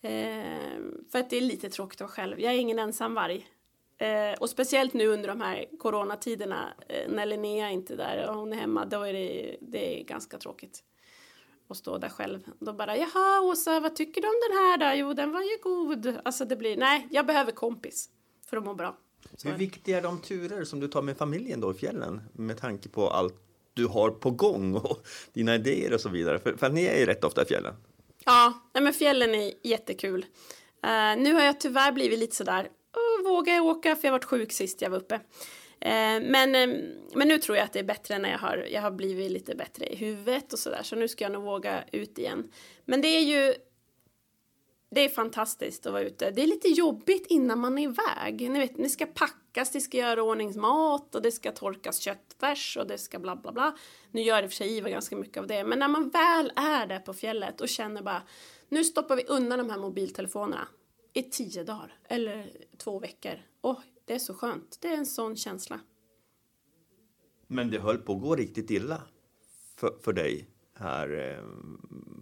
Eh, 0.00 0.78
för 1.12 1.18
att 1.18 1.30
det 1.30 1.36
är 1.36 1.40
lite 1.40 1.70
tråkigt 1.70 2.00
att 2.00 2.00
vara 2.00 2.10
själv. 2.10 2.40
Jag 2.40 2.54
är 2.54 2.58
ingen 2.58 2.78
ensam 2.78 3.14
varg. 3.14 3.46
Eh, 3.98 4.38
och 4.40 4.50
speciellt 4.50 4.94
nu 4.94 5.06
under 5.06 5.28
de 5.28 5.40
här 5.40 5.66
coronatiderna 5.78 6.74
eh, 6.88 7.10
när 7.10 7.26
Linnea 7.26 7.70
inte 7.70 7.92
är 7.92 7.96
där 7.96 8.28
och 8.28 8.34
hon 8.34 8.52
är 8.52 8.56
hemma, 8.56 8.84
då 8.84 9.02
är 9.02 9.12
det, 9.12 9.56
det 9.60 10.00
är 10.00 10.04
ganska 10.04 10.38
tråkigt 10.38 10.84
och 11.68 11.76
stå 11.76 11.98
där 11.98 12.08
själv. 12.08 12.40
Då 12.58 12.72
bara, 12.72 12.96
jaha 12.96 13.40
Åsa, 13.40 13.80
vad 13.80 13.96
tycker 13.96 14.20
du 14.20 14.28
om 14.28 14.40
den 14.48 14.58
här 14.58 14.76
då? 14.78 15.00
Jo, 15.00 15.12
den 15.12 15.32
var 15.32 15.42
ju 15.42 15.58
god. 15.62 16.18
Alltså 16.24 16.44
det 16.44 16.56
blir, 16.56 16.76
nej, 16.76 17.08
jag 17.10 17.26
behöver 17.26 17.52
kompis 17.52 18.08
för 18.46 18.56
att 18.56 18.64
må 18.64 18.74
bra. 18.74 18.96
Så 19.36 19.48
Hur 19.48 19.56
viktiga 19.56 19.98
är 19.98 20.02
de 20.02 20.20
turer 20.20 20.64
som 20.64 20.80
du 20.80 20.88
tar 20.88 21.02
med 21.02 21.16
familjen 21.16 21.60
då 21.60 21.70
i 21.70 21.74
fjällen 21.74 22.22
med 22.32 22.60
tanke 22.60 22.88
på 22.88 23.10
allt 23.10 23.34
du 23.74 23.86
har 23.86 24.10
på 24.10 24.30
gång 24.30 24.74
och 24.74 25.06
dina 25.32 25.54
idéer 25.54 25.94
och 25.94 26.00
så 26.00 26.08
vidare? 26.08 26.38
För, 26.38 26.56
för 26.56 26.70
ni 26.70 26.84
är 26.84 26.98
ju 26.98 27.06
rätt 27.06 27.24
ofta 27.24 27.42
i 27.42 27.46
fjällen. 27.46 27.74
Ja, 28.24 28.70
nej, 28.74 28.84
men 28.84 28.92
fjällen 28.92 29.34
är 29.34 29.52
jättekul. 29.62 30.26
Eh, 30.84 31.22
nu 31.22 31.34
har 31.34 31.42
jag 31.42 31.60
tyvärr 31.60 31.92
blivit 31.92 32.18
lite 32.18 32.36
sådär, 32.36 32.68
oh, 32.94 33.30
vågar 33.30 33.54
jag 33.54 33.66
åka? 33.66 33.96
För 33.96 34.08
jag 34.08 34.12
varit 34.12 34.24
sjuk 34.24 34.52
sist 34.52 34.82
jag 34.82 34.90
var 34.90 34.98
uppe. 34.98 35.20
Eh, 35.80 36.20
men, 36.22 36.54
eh, 36.54 36.68
men 37.14 37.28
nu 37.28 37.38
tror 37.38 37.56
jag 37.56 37.64
att 37.64 37.72
det 37.72 37.78
är 37.78 37.84
bättre 37.84 38.18
när 38.18 38.30
jag 38.30 38.38
har, 38.38 38.66
jag 38.70 38.82
har 38.82 38.90
blivit 38.90 39.30
lite 39.30 39.54
bättre 39.54 39.86
i 39.86 39.96
huvudet 39.96 40.52
och 40.52 40.58
sådär. 40.58 40.82
Så 40.82 40.96
nu 40.96 41.08
ska 41.08 41.24
jag 41.24 41.32
nog 41.32 41.42
våga 41.42 41.84
ut 41.92 42.18
igen. 42.18 42.52
Men 42.84 43.00
det 43.00 43.08
är 43.08 43.20
ju 43.20 43.54
det 44.90 45.00
är 45.00 45.08
fantastiskt 45.08 45.86
att 45.86 45.92
vara 45.92 46.02
ute. 46.02 46.30
Det 46.30 46.42
är 46.42 46.46
lite 46.46 46.68
jobbigt 46.68 47.26
innan 47.26 47.58
man 47.58 47.78
är 47.78 47.82
iväg. 47.82 48.50
Ni 48.50 48.58
vet, 48.58 48.76
det 48.76 48.88
ska 48.88 49.06
packas, 49.06 49.70
det 49.70 49.80
ska 49.80 49.96
göra 49.96 50.22
ordningsmat 50.22 51.14
och 51.14 51.22
det 51.22 51.32
ska 51.32 51.52
torkas 51.52 51.98
köttfärs 51.98 52.76
och 52.76 52.86
det 52.86 52.98
ska 52.98 53.18
bla 53.18 53.36
bla 53.36 53.52
bla. 53.52 53.76
Nu 54.10 54.22
gör 54.22 54.42
det 54.42 54.48
för 54.48 54.54
sig 54.54 54.76
Ivar 54.76 54.90
ganska 54.90 55.16
mycket 55.16 55.36
av 55.36 55.46
det, 55.46 55.64
men 55.64 55.78
när 55.78 55.88
man 55.88 56.08
väl 56.08 56.52
är 56.56 56.86
där 56.86 56.98
på 56.98 57.14
fjället 57.14 57.60
och 57.60 57.68
känner 57.68 58.02
bara 58.02 58.22
nu 58.68 58.84
stoppar 58.84 59.16
vi 59.16 59.24
undan 59.24 59.58
de 59.58 59.70
här 59.70 59.78
mobiltelefonerna 59.78 60.68
i 61.12 61.22
tio 61.22 61.64
dagar 61.64 61.98
eller 62.08 62.50
två 62.76 62.98
veckor. 62.98 63.42
Åh, 63.62 63.78
det 64.08 64.14
är 64.14 64.18
så 64.18 64.34
skönt. 64.34 64.78
Det 64.80 64.88
är 64.88 64.96
en 64.96 65.06
sån 65.06 65.36
känsla. 65.36 65.80
Men 67.46 67.70
det 67.70 67.78
höll 67.78 67.98
på 67.98 68.12
att 68.12 68.20
gå 68.20 68.36
riktigt 68.36 68.70
illa 68.70 69.02
för, 69.76 69.98
för 70.02 70.12
dig 70.12 70.48
här 70.74 71.32
eh, 71.38 71.44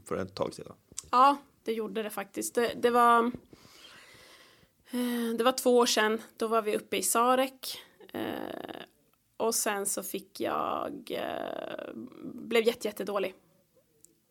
för 0.05 0.17
ett 0.17 0.35
tag 0.35 0.55
sedan. 0.55 0.77
Ja, 1.11 1.37
det 1.63 1.73
gjorde 1.73 2.03
det 2.03 2.11
faktiskt. 2.11 2.55
Det, 2.55 2.73
det 2.83 2.91
var... 2.91 3.25
eh, 4.91 5.35
Det 5.39 5.45
var 5.45 5.53
två 5.53 5.77
år 5.79 5.87
sedan. 5.87 6.23
Då 6.37 6.47
var 6.49 6.63
vi 6.63 6.77
uppe 6.77 6.97
i 6.97 7.03
Sarek. 7.03 7.79
eh, 8.13 8.83
Och 9.37 9.55
sen 9.55 9.87
så 9.87 10.03
fick 10.03 10.41
jag... 10.41 11.13
Blev 12.25 12.65
jätte, 12.67 12.89
jättedålig. 12.89 13.35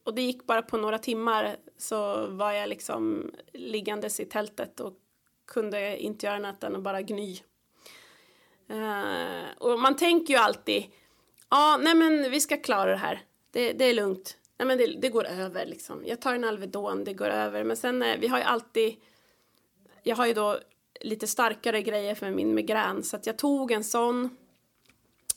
och 0.04 0.16
det 0.16 0.22
gick 0.22 0.46
bara 0.46 0.62
på 0.62 0.78
några 0.78 0.98
timmar 1.00 1.58
så 1.78 2.28
var 2.28 2.52
jag 2.52 2.70
liksom 2.70 3.32
liggandes 3.54 4.20
i 4.20 4.26
tältet 4.26 4.80
och 4.80 4.94
kunde 5.48 5.98
inte 5.98 6.26
göra 6.26 6.36
annat 6.36 6.64
än 6.64 6.76
att 6.76 6.82
bara 6.82 7.02
gny. 7.02 7.40
Uh, 8.72 9.44
och 9.58 9.80
man 9.80 9.96
tänker 9.96 10.34
ju 10.34 10.40
alltid, 10.40 10.84
ja, 10.84 10.90
ah, 11.50 11.78
nej 11.78 11.96
men 11.96 12.32
vi 12.32 12.40
ska 12.40 12.58
klara 12.58 12.92
det 12.92 12.98
här. 12.98 13.22
Det, 13.52 13.74
det 13.74 13.86
är 13.86 13.94
lugnt. 13.94 14.38
Nej 14.58 14.68
men 14.68 14.78
det, 14.78 14.88
det, 14.88 15.10
går 15.10 15.26
över 15.26 15.66
liksom. 15.66 16.04
Jag 16.06 16.22
tar 16.22 16.36
en 16.36 16.44
Alvedon, 16.44 17.04
det 17.04 17.14
går 17.14 17.30
över. 17.30 17.64
Men 17.64 17.78
sen, 17.78 18.04
uh, 18.04 18.20
vi 18.20 18.28
har 18.28 18.38
ju 18.38 18.44
alltid, 18.44 18.96
jag 20.04 20.16
har 20.16 20.26
ju 20.26 20.34
då 20.34 20.60
lite 21.02 21.28
starkare 21.28 21.82
grejer 21.82 22.16
för 22.16 22.32
min 22.32 22.56
migrän 22.56 23.04
så 23.04 23.16
att 23.16 23.26
jag 23.26 23.38
tog 23.38 23.72
en 23.72 23.84
sån. 23.84 24.38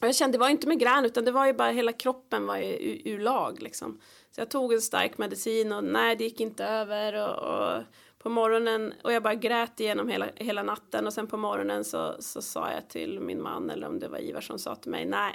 Och 0.01 0.07
jag 0.07 0.15
kände, 0.15 0.39
det 0.39 0.41
var 0.41 0.49
inte 0.49 0.69
migrän 0.69 1.05
utan 1.05 1.25
det 1.25 1.31
var 1.31 1.47
ju 1.47 1.53
bara 1.53 1.71
hela 1.71 1.93
kroppen 1.93 2.47
var 2.47 2.57
ju 2.57 2.65
ur, 2.65 3.03
ur 3.05 3.19
lag 3.19 3.63
liksom. 3.63 4.01
Så 4.31 4.41
jag 4.41 4.51
tog 4.51 4.73
en 4.73 4.81
stark 4.81 5.19
medicin 5.19 5.73
och 5.73 5.85
nej, 5.85 6.17
det 6.17 6.25
gick 6.25 6.41
inte 6.41 6.65
över 6.65 7.29
och, 7.29 7.77
och 7.77 7.83
på 8.29 8.33
morgonen 8.33 8.95
och 9.05 9.13
jag 9.13 9.23
bara 9.23 9.35
grät 9.35 9.81
igenom 9.81 10.09
hela, 10.09 10.27
hela 10.37 10.63
natten 10.63 11.07
och 11.07 11.13
sen 11.13 11.27
på 11.27 11.37
morgonen 11.37 11.85
så, 11.85 12.17
så 12.19 12.43
sa 12.43 12.73
jag 12.73 12.89
till 12.89 13.21
min 13.21 13.43
man 13.43 13.71
eller 13.71 13.87
om 13.87 13.99
det 13.99 14.09
var 14.09 14.19
Ivar 14.19 14.41
som 14.41 14.59
sa 14.59 14.75
till 14.75 14.91
mig 14.91 15.05
nej, 15.05 15.33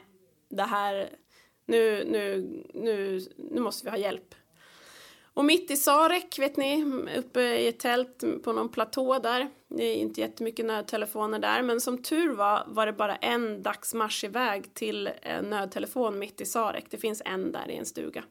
det 0.49 0.63
här, 0.63 1.09
nu, 1.65 2.05
nu, 2.05 2.49
nu, 2.73 3.21
nu 3.37 3.61
måste 3.61 3.85
vi 3.85 3.89
ha 3.89 3.97
hjälp. 3.97 4.35
Och 5.33 5.45
mitt 5.45 5.71
i 5.71 5.75
Sarek, 5.75 6.39
vet 6.39 6.57
ni, 6.57 6.85
uppe 7.17 7.41
i 7.41 7.67
ett 7.67 7.79
tält 7.79 8.23
på 8.43 8.53
någon 8.53 8.69
platå 8.69 9.19
där. 9.19 9.49
Det 9.67 9.83
är 9.83 9.95
inte 9.95 10.21
jättemycket 10.21 10.65
nödtelefoner 10.65 11.39
där, 11.39 11.61
men 11.61 11.81
som 11.81 12.03
tur 12.03 12.33
var 12.33 12.63
var 12.67 12.85
det 12.85 12.93
bara 12.93 13.15
en 13.15 13.63
dagsmarsch 13.63 14.23
iväg 14.23 14.73
till 14.73 15.09
en 15.21 15.45
nödtelefon 15.45 16.19
mitt 16.19 16.41
i 16.41 16.45
Sarek. 16.45 16.85
Det 16.89 16.97
finns 16.97 17.21
en 17.25 17.51
där 17.51 17.71
i 17.71 17.75
en 17.75 17.85
stuga. 17.85 18.23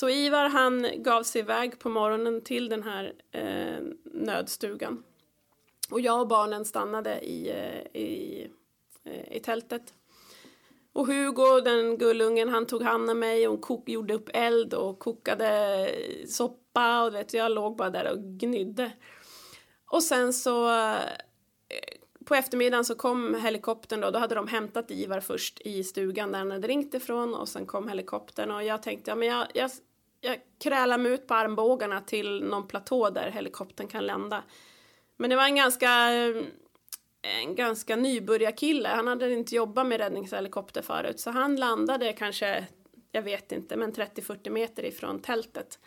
Så 0.00 0.08
Ivar 0.08 0.48
han 0.48 0.86
gav 0.96 1.22
sig 1.22 1.40
iväg 1.40 1.78
på 1.78 1.88
morgonen 1.88 2.40
till 2.44 2.68
den 2.68 2.82
här 2.82 3.12
eh, 3.32 3.84
nödstugan. 4.04 5.02
Och 5.90 6.00
jag 6.00 6.20
och 6.20 6.28
barnen 6.28 6.64
stannade 6.64 7.20
i, 7.20 7.50
eh, 7.50 8.02
i, 8.02 8.46
eh, 9.04 9.36
i 9.36 9.40
tältet. 9.40 9.94
Och 10.92 11.06
Hugo, 11.06 11.60
den 11.60 11.98
gullungen, 11.98 12.48
han 12.48 12.66
tog 12.66 12.82
hand 12.82 13.10
om 13.10 13.18
mig 13.18 13.48
och 13.48 13.60
kok, 13.60 13.88
gjorde 13.88 14.14
upp 14.14 14.30
eld 14.34 14.74
och 14.74 14.98
kokade 14.98 15.90
soppa 16.28 17.04
och 17.04 17.14
vet, 17.14 17.34
jag 17.34 17.52
låg 17.52 17.76
bara 17.76 17.90
där 17.90 18.12
och 18.12 18.18
gnydde. 18.18 18.92
Och 19.90 20.02
sen 20.02 20.32
så 20.32 20.68
eh, 20.68 20.98
på 22.24 22.34
eftermiddagen 22.34 22.84
så 22.84 22.94
kom 22.94 23.34
helikoptern 23.34 24.00
då, 24.00 24.10
då 24.10 24.18
hade 24.18 24.34
de 24.34 24.48
hämtat 24.48 24.90
Ivar 24.90 25.20
först 25.20 25.60
i 25.60 25.84
stugan 25.84 26.32
där 26.32 26.38
han 26.38 26.50
hade 26.50 26.68
ringt 26.68 26.94
ifrån 26.94 27.34
och 27.34 27.48
sen 27.48 27.66
kom 27.66 27.88
helikoptern 27.88 28.50
och 28.50 28.64
jag 28.64 28.82
tänkte 28.82 29.10
ja 29.10 29.14
men 29.14 29.28
jag, 29.28 29.46
jag, 29.54 29.70
jag 30.20 30.38
krälar 30.60 30.98
mig 30.98 31.12
ut 31.12 31.26
på 31.26 31.34
armbågarna 31.34 32.00
till 32.00 32.44
någon 32.44 32.68
platå 32.68 33.10
där 33.10 33.30
helikoptern 33.30 33.88
kan 33.88 34.06
landa. 34.06 34.42
Men 35.16 35.30
det 35.30 35.36
var 35.36 35.44
en 35.44 35.56
ganska, 35.56 35.90
en 37.22 37.54
ganska 37.54 37.96
nybörjarkille. 37.96 38.88
Han 38.88 39.06
hade 39.06 39.32
inte 39.32 39.54
jobbat 39.54 39.86
med 39.86 40.00
räddningshelikopter 40.00 40.82
förut 40.82 41.20
så 41.20 41.30
han 41.30 41.56
landade 41.56 42.12
kanske, 42.12 42.66
jag 43.12 43.22
vet 43.22 43.52
inte, 43.52 43.76
men 43.76 43.92
30-40 43.92 44.50
meter 44.50 44.84
ifrån 44.84 45.20
tältet. 45.20 45.78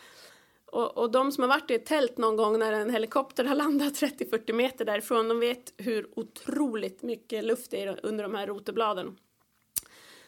Och, 0.66 0.98
och 0.98 1.12
de 1.12 1.32
som 1.32 1.42
har 1.42 1.50
varit 1.50 1.72
i 1.72 1.76
ett 1.76 1.86
tält 1.86 2.18
någon 2.18 2.36
gång 2.36 2.60
när 2.60 2.74
en 2.74 2.90
helikopter 2.90 3.44
har 3.44 3.56
landat 3.56 3.94
30-40 3.94 4.54
meter 4.54 4.86
därifrån, 4.86 5.28
de 5.28 5.40
vet 5.40 5.74
hur 5.78 6.10
otroligt 6.16 7.04
mycket 7.04 7.44
luft 7.44 7.72
det 7.72 7.84
är 7.84 8.00
under 8.04 8.24
de 8.24 8.36
här 8.36 8.48
rotorbladen. 8.48 9.18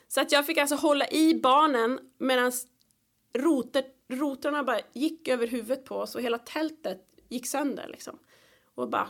Så 0.07 0.21
att 0.21 0.31
jag 0.31 0.45
fick 0.45 0.57
alltså 0.57 0.75
hålla 0.75 1.07
i 1.07 1.39
barnen 1.43 1.99
medan 2.17 2.51
roter, 3.37 3.83
rotorna 4.09 4.63
bara 4.63 4.79
gick 4.93 5.27
över 5.27 5.47
huvudet 5.47 5.85
på 5.85 5.95
oss 5.95 6.15
och 6.15 6.21
hela 6.21 6.37
tältet 6.37 7.01
gick 7.29 7.47
sönder 7.47 7.87
liksom. 7.87 8.19
Och 8.75 8.89
bara... 8.89 9.09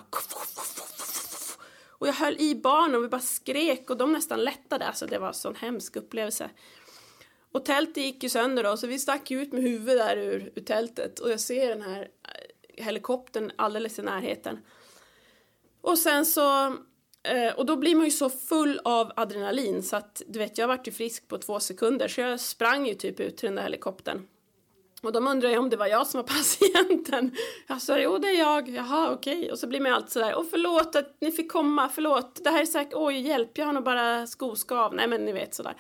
Och 2.04 2.08
jag 2.08 2.14
höll 2.14 2.38
i 2.40 2.56
barnen 2.56 2.96
och 2.96 3.04
vi 3.04 3.08
bara 3.08 3.22
skrek 3.22 3.90
och 3.90 3.98
de 3.98 4.14
nästan 4.14 4.44
lättade. 4.44 4.88
Alltså 4.88 5.06
det 5.06 5.20
var 5.20 5.28
en 5.28 5.34
sån 5.34 5.56
hemsk 5.56 5.96
upplevelse. 5.96 6.50
Och 7.52 7.66
tältet 7.66 8.04
gick 8.04 8.24
ju 8.24 8.30
sönder 8.30 8.64
då, 8.64 8.78
så 8.78 8.88
vi 8.88 9.00
stack 9.00 9.32
ut 9.32 9.54
med 9.54 9.64
huvudet 9.64 9.98
där 9.98 10.18
ur, 10.18 10.52
ur 10.56 10.62
tältet 10.62 11.20
och 11.20 11.32
jag 11.32 11.40
ser 11.40 11.70
den 11.70 11.82
här 11.82 12.02
eh, 12.02 12.86
helikoptern 12.86 13.52
alldeles 13.56 14.00
i 14.00 14.02
närheten. 14.02 14.60
Och 15.82 15.98
sen 15.98 16.26
så, 16.26 16.66
eh, 17.24 17.54
och 17.56 17.66
då 17.66 17.76
blir 17.76 17.96
man 17.96 18.06
ju 18.06 18.12
så 18.12 18.30
full 18.30 18.80
av 18.84 19.12
adrenalin 19.16 19.84
så 19.84 19.96
att 19.96 20.22
du 20.28 20.40
vet, 20.40 20.58
jag 20.58 20.68
vart 20.68 20.88
ju 20.88 20.92
frisk 20.92 21.28
på 21.28 21.38
två 21.38 21.60
sekunder 21.60 22.08
så 22.08 22.22
jag 22.22 22.40
sprang 22.40 22.88
ju 22.88 22.94
typ 22.94 23.20
ut 23.20 23.38
till 23.38 23.48
den 23.48 23.56
där 23.56 23.64
helikoptern. 23.64 24.28
Och 25.04 25.12
de 25.12 25.28
undrar 25.28 25.50
ju 25.50 25.58
om 25.58 25.70
det 25.70 25.78
var 25.78 25.88
jag 25.88 26.08
som 26.08 26.18
var 26.18 26.24
patienten. 26.36 27.32
Jag 27.68 27.82
sa 27.82 28.00
jo 28.00 28.18
det 28.18 28.28
är 28.28 28.40
jag, 28.40 28.70
jaha 28.70 29.12
okej. 29.12 29.38
Okay. 29.38 29.52
Och 29.52 29.60
så 29.60 29.68
blir 29.68 29.80
man 29.80 29.90
ju 29.90 29.96
alltid 29.96 30.12
sådär, 30.12 30.34
åh 30.38 30.46
förlåt 30.52 30.96
att 30.96 31.18
ni 31.22 31.32
fick 31.32 31.52
komma, 31.52 31.90
förlåt, 31.90 32.40
det 32.44 32.50
här 32.50 32.62
är 32.62 32.66
säkert, 32.66 32.94
oj 32.96 33.20
hjälp, 33.20 33.58
jag 33.58 33.66
har 33.66 33.74
nog 33.74 33.84
bara 33.84 34.28
skoskav, 34.28 34.96
nej 34.96 35.08
men 35.08 35.26
ni 35.26 35.32
vet 35.32 35.56
sådär. 35.56 35.76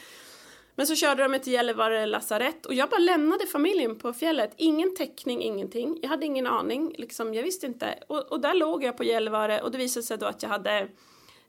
Men 0.75 0.87
så 0.87 0.95
körde 0.95 1.23
de 1.23 1.31
mig 1.31 1.39
till 1.39 1.53
Gällivare 1.53 2.05
lasarett 2.05 2.65
och 2.65 2.73
jag 2.73 2.89
bara 2.89 2.99
lämnade 2.99 3.45
familjen 3.45 3.99
på 3.99 4.13
fjället. 4.13 4.53
Ingen 4.57 4.95
täckning, 4.95 5.41
ingenting. 5.41 5.99
Jag 6.01 6.09
hade 6.09 6.25
ingen 6.25 6.47
aning, 6.47 6.95
liksom, 6.97 7.33
jag 7.33 7.43
visste 7.43 7.65
inte. 7.65 7.99
Och, 8.07 8.31
och 8.31 8.39
där 8.39 8.53
låg 8.53 8.83
jag 8.83 8.97
på 8.97 9.03
Gällivare 9.03 9.61
och 9.61 9.71
det 9.71 9.77
visade 9.77 10.03
sig 10.03 10.17
då 10.17 10.25
att 10.25 10.43
jag 10.43 10.49
hade 10.49 10.87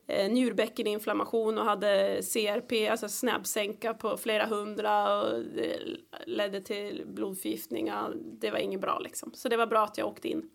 eh, 0.06 0.30
njurbäckeninflammation 0.30 1.58
och 1.58 1.64
hade 1.64 2.22
CRP, 2.22 2.90
alltså 2.90 3.08
snabbsänka 3.08 3.94
på 3.94 4.16
flera 4.16 4.46
hundra 4.46 5.22
och 5.22 5.42
det 5.42 5.78
ledde 6.26 6.60
till 6.60 7.02
blodförgiftning. 7.06 7.86
Ja, 7.86 8.10
det 8.40 8.50
var 8.50 8.58
inget 8.58 8.80
bra 8.80 8.98
liksom. 8.98 9.32
Så 9.34 9.48
det 9.48 9.56
var 9.56 9.66
bra 9.66 9.84
att 9.84 9.98
jag 9.98 10.08
åkte 10.08 10.28
in. 10.28 10.50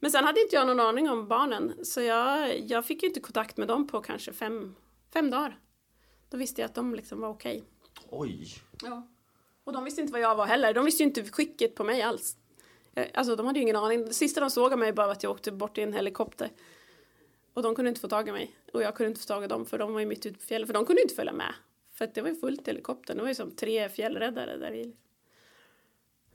Men 0.00 0.10
sen 0.10 0.24
hade 0.24 0.40
inte 0.40 0.56
jag 0.56 0.66
någon 0.66 0.80
aning 0.80 1.10
om 1.10 1.28
barnen 1.28 1.84
så 1.84 2.00
jag, 2.00 2.60
jag 2.60 2.86
fick 2.86 3.02
inte 3.02 3.20
kontakt 3.20 3.56
med 3.56 3.68
dem 3.68 3.86
på 3.86 4.00
kanske 4.00 4.32
fem, 4.32 4.74
fem 5.12 5.30
dagar. 5.30 5.58
Då 6.30 6.36
visste 6.36 6.60
jag 6.60 6.68
att 6.68 6.74
de 6.74 6.94
liksom 6.94 7.20
var 7.20 7.28
okej. 7.28 7.56
Okay. 7.56 8.08
Oj! 8.10 8.48
Ja. 8.82 9.08
Och 9.64 9.72
de 9.72 9.84
visste 9.84 10.00
inte 10.00 10.12
vad 10.12 10.20
jag 10.20 10.34
var 10.34 10.46
heller. 10.46 10.74
De 10.74 10.84
visste 10.84 11.02
ju 11.02 11.06
inte 11.06 11.24
skicket 11.24 11.74
på 11.74 11.84
mig 11.84 12.02
alls. 12.02 12.36
Alltså 13.14 13.36
de 13.36 13.46
hade 13.46 13.58
ju 13.58 13.62
ingen 13.62 13.76
aning. 13.76 14.04
Det 14.04 14.14
sista 14.14 14.40
de 14.40 14.50
såg 14.50 14.72
av 14.72 14.78
mig 14.78 14.92
var 14.92 15.08
att 15.08 15.22
jag 15.22 15.32
åkte 15.32 15.52
bort 15.52 15.78
i 15.78 15.82
en 15.82 15.92
helikopter. 15.92 16.50
Och 17.56 17.62
de 17.62 17.74
kunde 17.74 17.88
inte 17.88 18.00
få 18.00 18.08
tag 18.08 18.28
i 18.28 18.32
mig. 18.32 18.56
Och 18.72 18.82
jag 18.82 18.94
kunde 18.94 19.08
inte 19.08 19.20
få 19.20 19.26
tag 19.26 19.44
i 19.44 19.46
dem 19.46 19.66
för 19.66 19.78
de 19.78 19.92
var 19.92 20.00
ju 20.00 20.06
mitt 20.06 20.26
ute 20.26 20.38
på 20.38 20.44
fjället. 20.44 20.66
För 20.66 20.74
de 20.74 20.86
kunde 20.86 21.02
inte 21.02 21.14
följa 21.14 21.32
med. 21.32 21.54
För 21.94 22.10
det 22.14 22.22
var 22.22 22.28
ju 22.28 22.34
fullt 22.34 22.68
i 22.68 22.70
helikoptern. 22.70 23.16
Det 23.16 23.22
var 23.22 23.28
ju 23.28 23.34
som 23.34 23.50
tre 23.50 23.88
fjällräddare 23.88 24.56
där 24.56 24.74
i. 24.74 24.96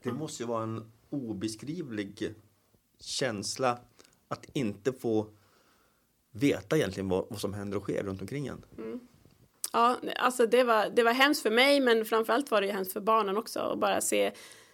Det 0.02 0.12
måste 0.12 0.42
ju 0.42 0.46
vara 0.46 0.62
en 0.62 0.92
obeskrivlig 1.10 2.34
känsla 3.00 3.78
att 4.28 4.46
inte 4.52 4.92
få 4.92 5.26
veta 6.30 6.76
egentligen 6.76 7.08
vad, 7.08 7.26
vad 7.30 7.40
som 7.40 7.54
händer 7.54 7.76
och 7.76 7.82
sker 7.82 8.02
runt 8.02 8.20
omkring 8.20 8.46
en. 8.46 8.64
Mm. 8.78 9.00
Ja, 9.72 9.96
alltså 10.16 10.46
det 10.46 10.64
var, 10.64 10.90
det 10.90 11.02
var 11.02 11.12
hemskt 11.12 11.42
för 11.42 11.50
mig 11.50 11.80
men 11.80 12.04
framförallt 12.04 12.50
var 12.50 12.60
det 12.60 12.66
ju 12.66 12.72
hemskt 12.72 12.92
för 12.92 13.00
barnen 13.00 13.36
också 13.36 13.60
att 13.60 13.78
bara 13.78 14.00
se. 14.00 14.32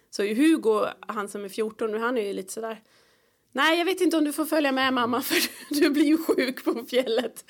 Så 0.09 0.23
Hugo, 0.23 0.85
han 0.99 1.27
som 1.27 1.45
är 1.45 1.49
14 1.49 1.91
nu, 1.91 1.97
han 1.97 2.17
är 2.17 2.27
ju 2.27 2.33
lite 2.33 2.53
sådär. 2.53 2.83
Nej, 3.51 3.77
jag 3.77 3.85
vet 3.85 4.01
inte 4.01 4.17
om 4.17 4.23
du 4.23 4.33
får 4.33 4.45
följa 4.45 4.71
med 4.71 4.93
mamma 4.93 5.21
för 5.21 5.37
du 5.81 5.89
blir 5.89 6.05
ju 6.05 6.17
sjuk 6.17 6.63
på 6.63 6.85
fjället. 6.89 7.45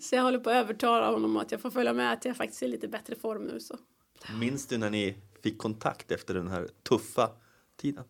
Så 0.00 0.14
jag 0.14 0.22
håller 0.22 0.38
på 0.38 0.50
att 0.50 0.56
övertala 0.56 1.10
honom 1.10 1.36
att 1.36 1.52
jag 1.52 1.60
får 1.60 1.70
följa 1.70 1.92
med, 1.92 2.12
att 2.12 2.24
jag 2.24 2.36
faktiskt 2.36 2.62
är 2.62 2.66
i 2.66 2.70
lite 2.70 2.88
bättre 2.88 3.16
form 3.16 3.42
nu. 3.42 3.60
Så. 3.60 3.78
Minns 4.40 4.66
du 4.66 4.78
när 4.78 4.90
ni 4.90 5.16
fick 5.42 5.58
kontakt 5.58 6.10
efter 6.10 6.34
den 6.34 6.48
här 6.48 6.68
tuffa 6.88 7.30
tiden? 7.76 8.04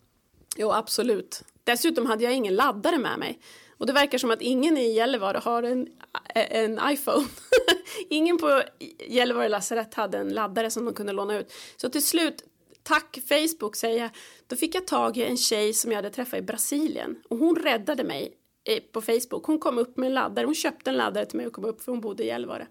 Jo, 0.57 0.71
absolut. 0.71 1.43
Dessutom 1.63 2.05
hade 2.05 2.23
jag 2.23 2.33
ingen 2.33 2.55
laddare 2.55 2.97
med 2.97 3.19
mig. 3.19 3.39
Och 3.77 3.85
det 3.87 3.93
verkar 3.93 4.17
som 4.17 4.31
att 4.31 4.41
ingen 4.41 4.77
i 4.77 4.93
Gällivare 4.93 5.37
har 5.37 5.63
en, 5.63 5.87
en 6.35 6.79
iPhone. 6.89 7.27
ingen 8.09 8.37
på 8.37 8.63
Gällivare 9.07 9.49
lasarett 9.49 9.93
hade 9.93 10.17
en 10.17 10.29
laddare 10.29 10.71
som 10.71 10.85
de 10.85 10.93
kunde 10.93 11.13
låna 11.13 11.39
ut. 11.39 11.53
Så 11.77 11.89
till 11.89 12.05
slut, 12.05 12.43
tack 12.83 13.19
Facebook 13.29 13.75
säger 13.75 14.01
jag, 14.01 14.09
då 14.47 14.55
fick 14.55 14.75
jag 14.75 14.87
tag 14.87 15.17
i 15.17 15.23
en 15.23 15.37
tjej 15.37 15.73
som 15.73 15.91
jag 15.91 15.95
hade 15.95 16.09
träffat 16.09 16.39
i 16.39 16.41
Brasilien. 16.41 17.23
Och 17.29 17.37
hon 17.37 17.55
räddade 17.55 18.03
mig 18.03 18.37
eh, 18.63 18.83
på 18.91 19.01
Facebook. 19.01 19.45
Hon 19.45 19.59
kom 19.59 19.77
upp 19.77 19.97
med 19.97 20.07
en 20.07 20.13
laddare, 20.13 20.45
hon 20.45 20.55
köpte 20.55 20.89
en 20.89 20.97
laddare 20.97 21.25
till 21.25 21.37
mig 21.37 21.47
och 21.47 21.53
kom 21.53 21.65
upp 21.65 21.81
för 21.81 21.91
hon 21.91 22.01
bodde 22.01 22.23
i 22.23 22.27
Gällivare. 22.27 22.67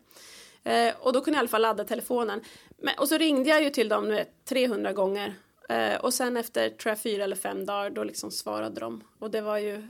Eh, 0.64 0.94
och 1.00 1.12
då 1.12 1.20
kunde 1.20 1.36
jag 1.36 1.40
i 1.40 1.42
alla 1.42 1.48
fall 1.48 1.62
ladda 1.62 1.84
telefonen. 1.84 2.40
Men, 2.78 2.94
och 2.98 3.08
så 3.08 3.18
ringde 3.18 3.50
jag 3.50 3.62
ju 3.62 3.70
till 3.70 3.88
dem 3.88 4.08
vet, 4.08 4.44
300 4.44 4.92
gånger. 4.92 5.34
Eh, 5.68 6.00
och 6.00 6.14
sen 6.14 6.36
efter 6.36 6.70
tror 6.70 6.90
jag, 6.90 7.02
fyra 7.02 7.24
eller 7.24 7.36
fem 7.36 7.66
dagar 7.66 7.90
då 7.90 8.04
liksom 8.04 8.30
svarade 8.30 8.80
de. 8.80 9.04
Och 9.18 9.30
det 9.30 9.40
var 9.40 9.58
ju 9.58 9.88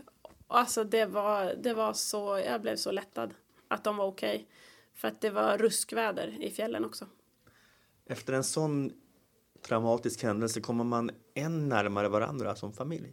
Alltså 0.53 0.85
det 0.85 1.07
var, 1.07 1.55
det 1.55 1.75
var 1.75 1.93
så, 1.93 2.43
jag 2.47 2.61
blev 2.61 2.77
så 2.77 2.91
lättad 2.91 3.35
att 3.69 3.85
de 3.85 3.97
var 3.97 4.07
okej. 4.07 4.35
Okay. 4.35 4.47
För 4.95 5.09
att 5.09 5.21
det 5.21 5.31
var 5.31 5.59
ruskväder 5.59 6.37
i 6.41 6.51
fjällen 6.51 6.85
också. 6.85 7.07
Efter 8.07 8.33
en 8.33 8.45
sån 8.45 8.93
traumatisk 9.63 10.23
händelse 10.23 10.61
kommer 10.61 10.85
man 10.85 11.11
än 11.35 11.69
närmare 11.69 12.09
varandra 12.09 12.57
som 12.57 12.73
familj? 12.73 13.13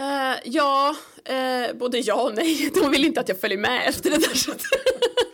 Uh, 0.00 0.36
ja, 0.44 0.96
uh, 1.30 1.78
både 1.78 1.98
ja 1.98 2.22
och 2.22 2.34
nej. 2.34 2.70
De 2.82 2.90
vill 2.90 3.04
inte 3.04 3.20
att 3.20 3.28
jag 3.28 3.40
följer 3.40 3.58
med 3.58 3.88
efter 3.88 4.10
det 4.10 4.16
där. 4.16 4.56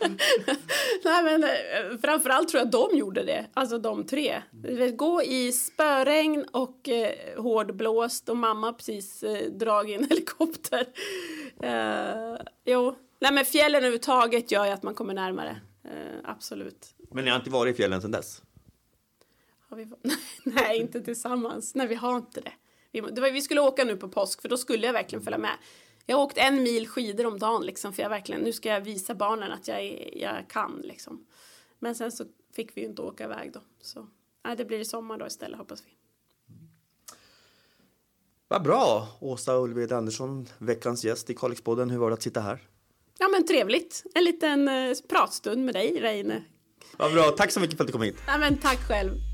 Nej, 1.03 1.23
men 1.23 1.43
eh, 1.43 1.97
framförallt 2.01 2.49
tror 2.49 2.61
jag 2.61 2.71
de 2.71 2.97
gjorde 2.97 3.23
det, 3.23 3.45
alltså 3.53 3.77
de 3.77 4.05
tre. 4.05 4.41
Gå 4.95 5.23
i 5.23 5.51
spöregn 5.51 6.45
och 6.51 6.89
eh, 6.89 7.41
hårdblåst 7.41 8.29
och 8.29 8.37
mamma 8.37 8.73
precis 8.73 9.23
eh, 9.23 9.51
dragit 9.51 10.01
en 10.01 10.07
helikopter. 10.09 10.87
Uh, 11.63 12.37
jo, 12.65 12.95
nej 13.19 13.33
men 13.33 13.45
fjällen 13.45 13.77
överhuvudtaget 13.77 14.51
gör 14.51 14.65
ju 14.65 14.71
att 14.71 14.83
man 14.83 14.93
kommer 14.93 15.13
närmare. 15.13 15.61
Uh, 15.85 15.91
absolut. 16.23 16.95
Men 17.11 17.25
ni 17.25 17.29
har 17.29 17.37
inte 17.37 17.49
varit 17.49 17.73
i 17.73 17.77
fjällen 17.77 18.01
sedan 18.01 18.11
dess? 18.11 18.41
Har 19.73 19.77
vi... 19.77 19.87
nej, 20.43 20.77
inte 20.77 21.01
tillsammans. 21.01 21.75
Nej, 21.75 21.87
vi 21.87 21.95
har 21.95 22.17
inte 22.17 22.41
det. 22.41 22.53
Vi, 22.91 23.01
det 23.01 23.21
var, 23.21 23.31
vi 23.31 23.41
skulle 23.41 23.61
åka 23.61 23.83
nu 23.83 23.97
på 23.97 24.09
påsk, 24.09 24.41
för 24.41 24.49
då 24.49 24.57
skulle 24.57 24.85
jag 24.85 24.93
verkligen 24.93 25.23
följa 25.23 25.37
med. 25.37 25.57
Jag 26.05 26.17
har 26.17 26.23
åkt 26.23 26.37
en 26.37 26.63
mil 26.63 26.87
skidor 26.87 27.25
om 27.25 27.39
dagen 27.39 27.65
liksom, 27.65 27.93
för 27.93 28.03
jag 28.03 28.09
verkligen, 28.09 28.41
nu 28.41 28.53
ska 28.53 28.69
jag 28.69 28.81
visa 28.81 29.15
barnen 29.15 29.51
att 29.51 29.67
jag, 29.67 30.09
jag 30.15 30.47
kan 30.49 30.81
liksom. 30.83 31.25
Men 31.79 31.95
sen 31.95 32.11
så 32.11 32.25
fick 32.55 32.77
vi 32.77 32.81
ju 32.81 32.87
inte 32.87 33.01
åka 33.01 33.23
iväg 33.23 33.51
då. 33.53 33.59
Så 33.81 34.07
nej, 34.45 34.55
det 34.55 34.65
blir 34.65 34.79
i 34.79 34.85
sommar 34.85 35.17
då 35.17 35.27
istället 35.27 35.57
hoppas 35.57 35.83
vi. 35.85 35.91
Vad 38.47 38.63
bra! 38.63 39.07
Åsa 39.19 39.57
Ulved 39.57 39.91
Andersson, 39.91 40.47
veckans 40.57 41.05
gäst 41.05 41.29
i 41.29 41.35
Kalixpodden. 41.35 41.89
Hur 41.89 41.97
var 41.97 42.09
det 42.09 42.13
att 42.13 42.21
sitta 42.21 42.41
här? 42.41 42.59
Ja 43.19 43.27
men 43.27 43.47
trevligt. 43.47 44.03
En 44.15 44.23
liten 44.23 44.67
eh, 44.67 44.95
pratstund 45.09 45.65
med 45.65 45.75
dig, 45.75 45.99
Reine. 46.01 46.43
Vad 46.97 47.13
bra. 47.13 47.23
Tack 47.37 47.51
så 47.51 47.59
mycket 47.59 47.77
för 47.77 47.83
att 47.83 47.87
du 47.87 47.91
kom 47.91 48.01
hit. 48.01 48.15
Ja 48.27 48.37
men 48.37 48.57
tack 48.57 48.87
själv. 48.87 49.32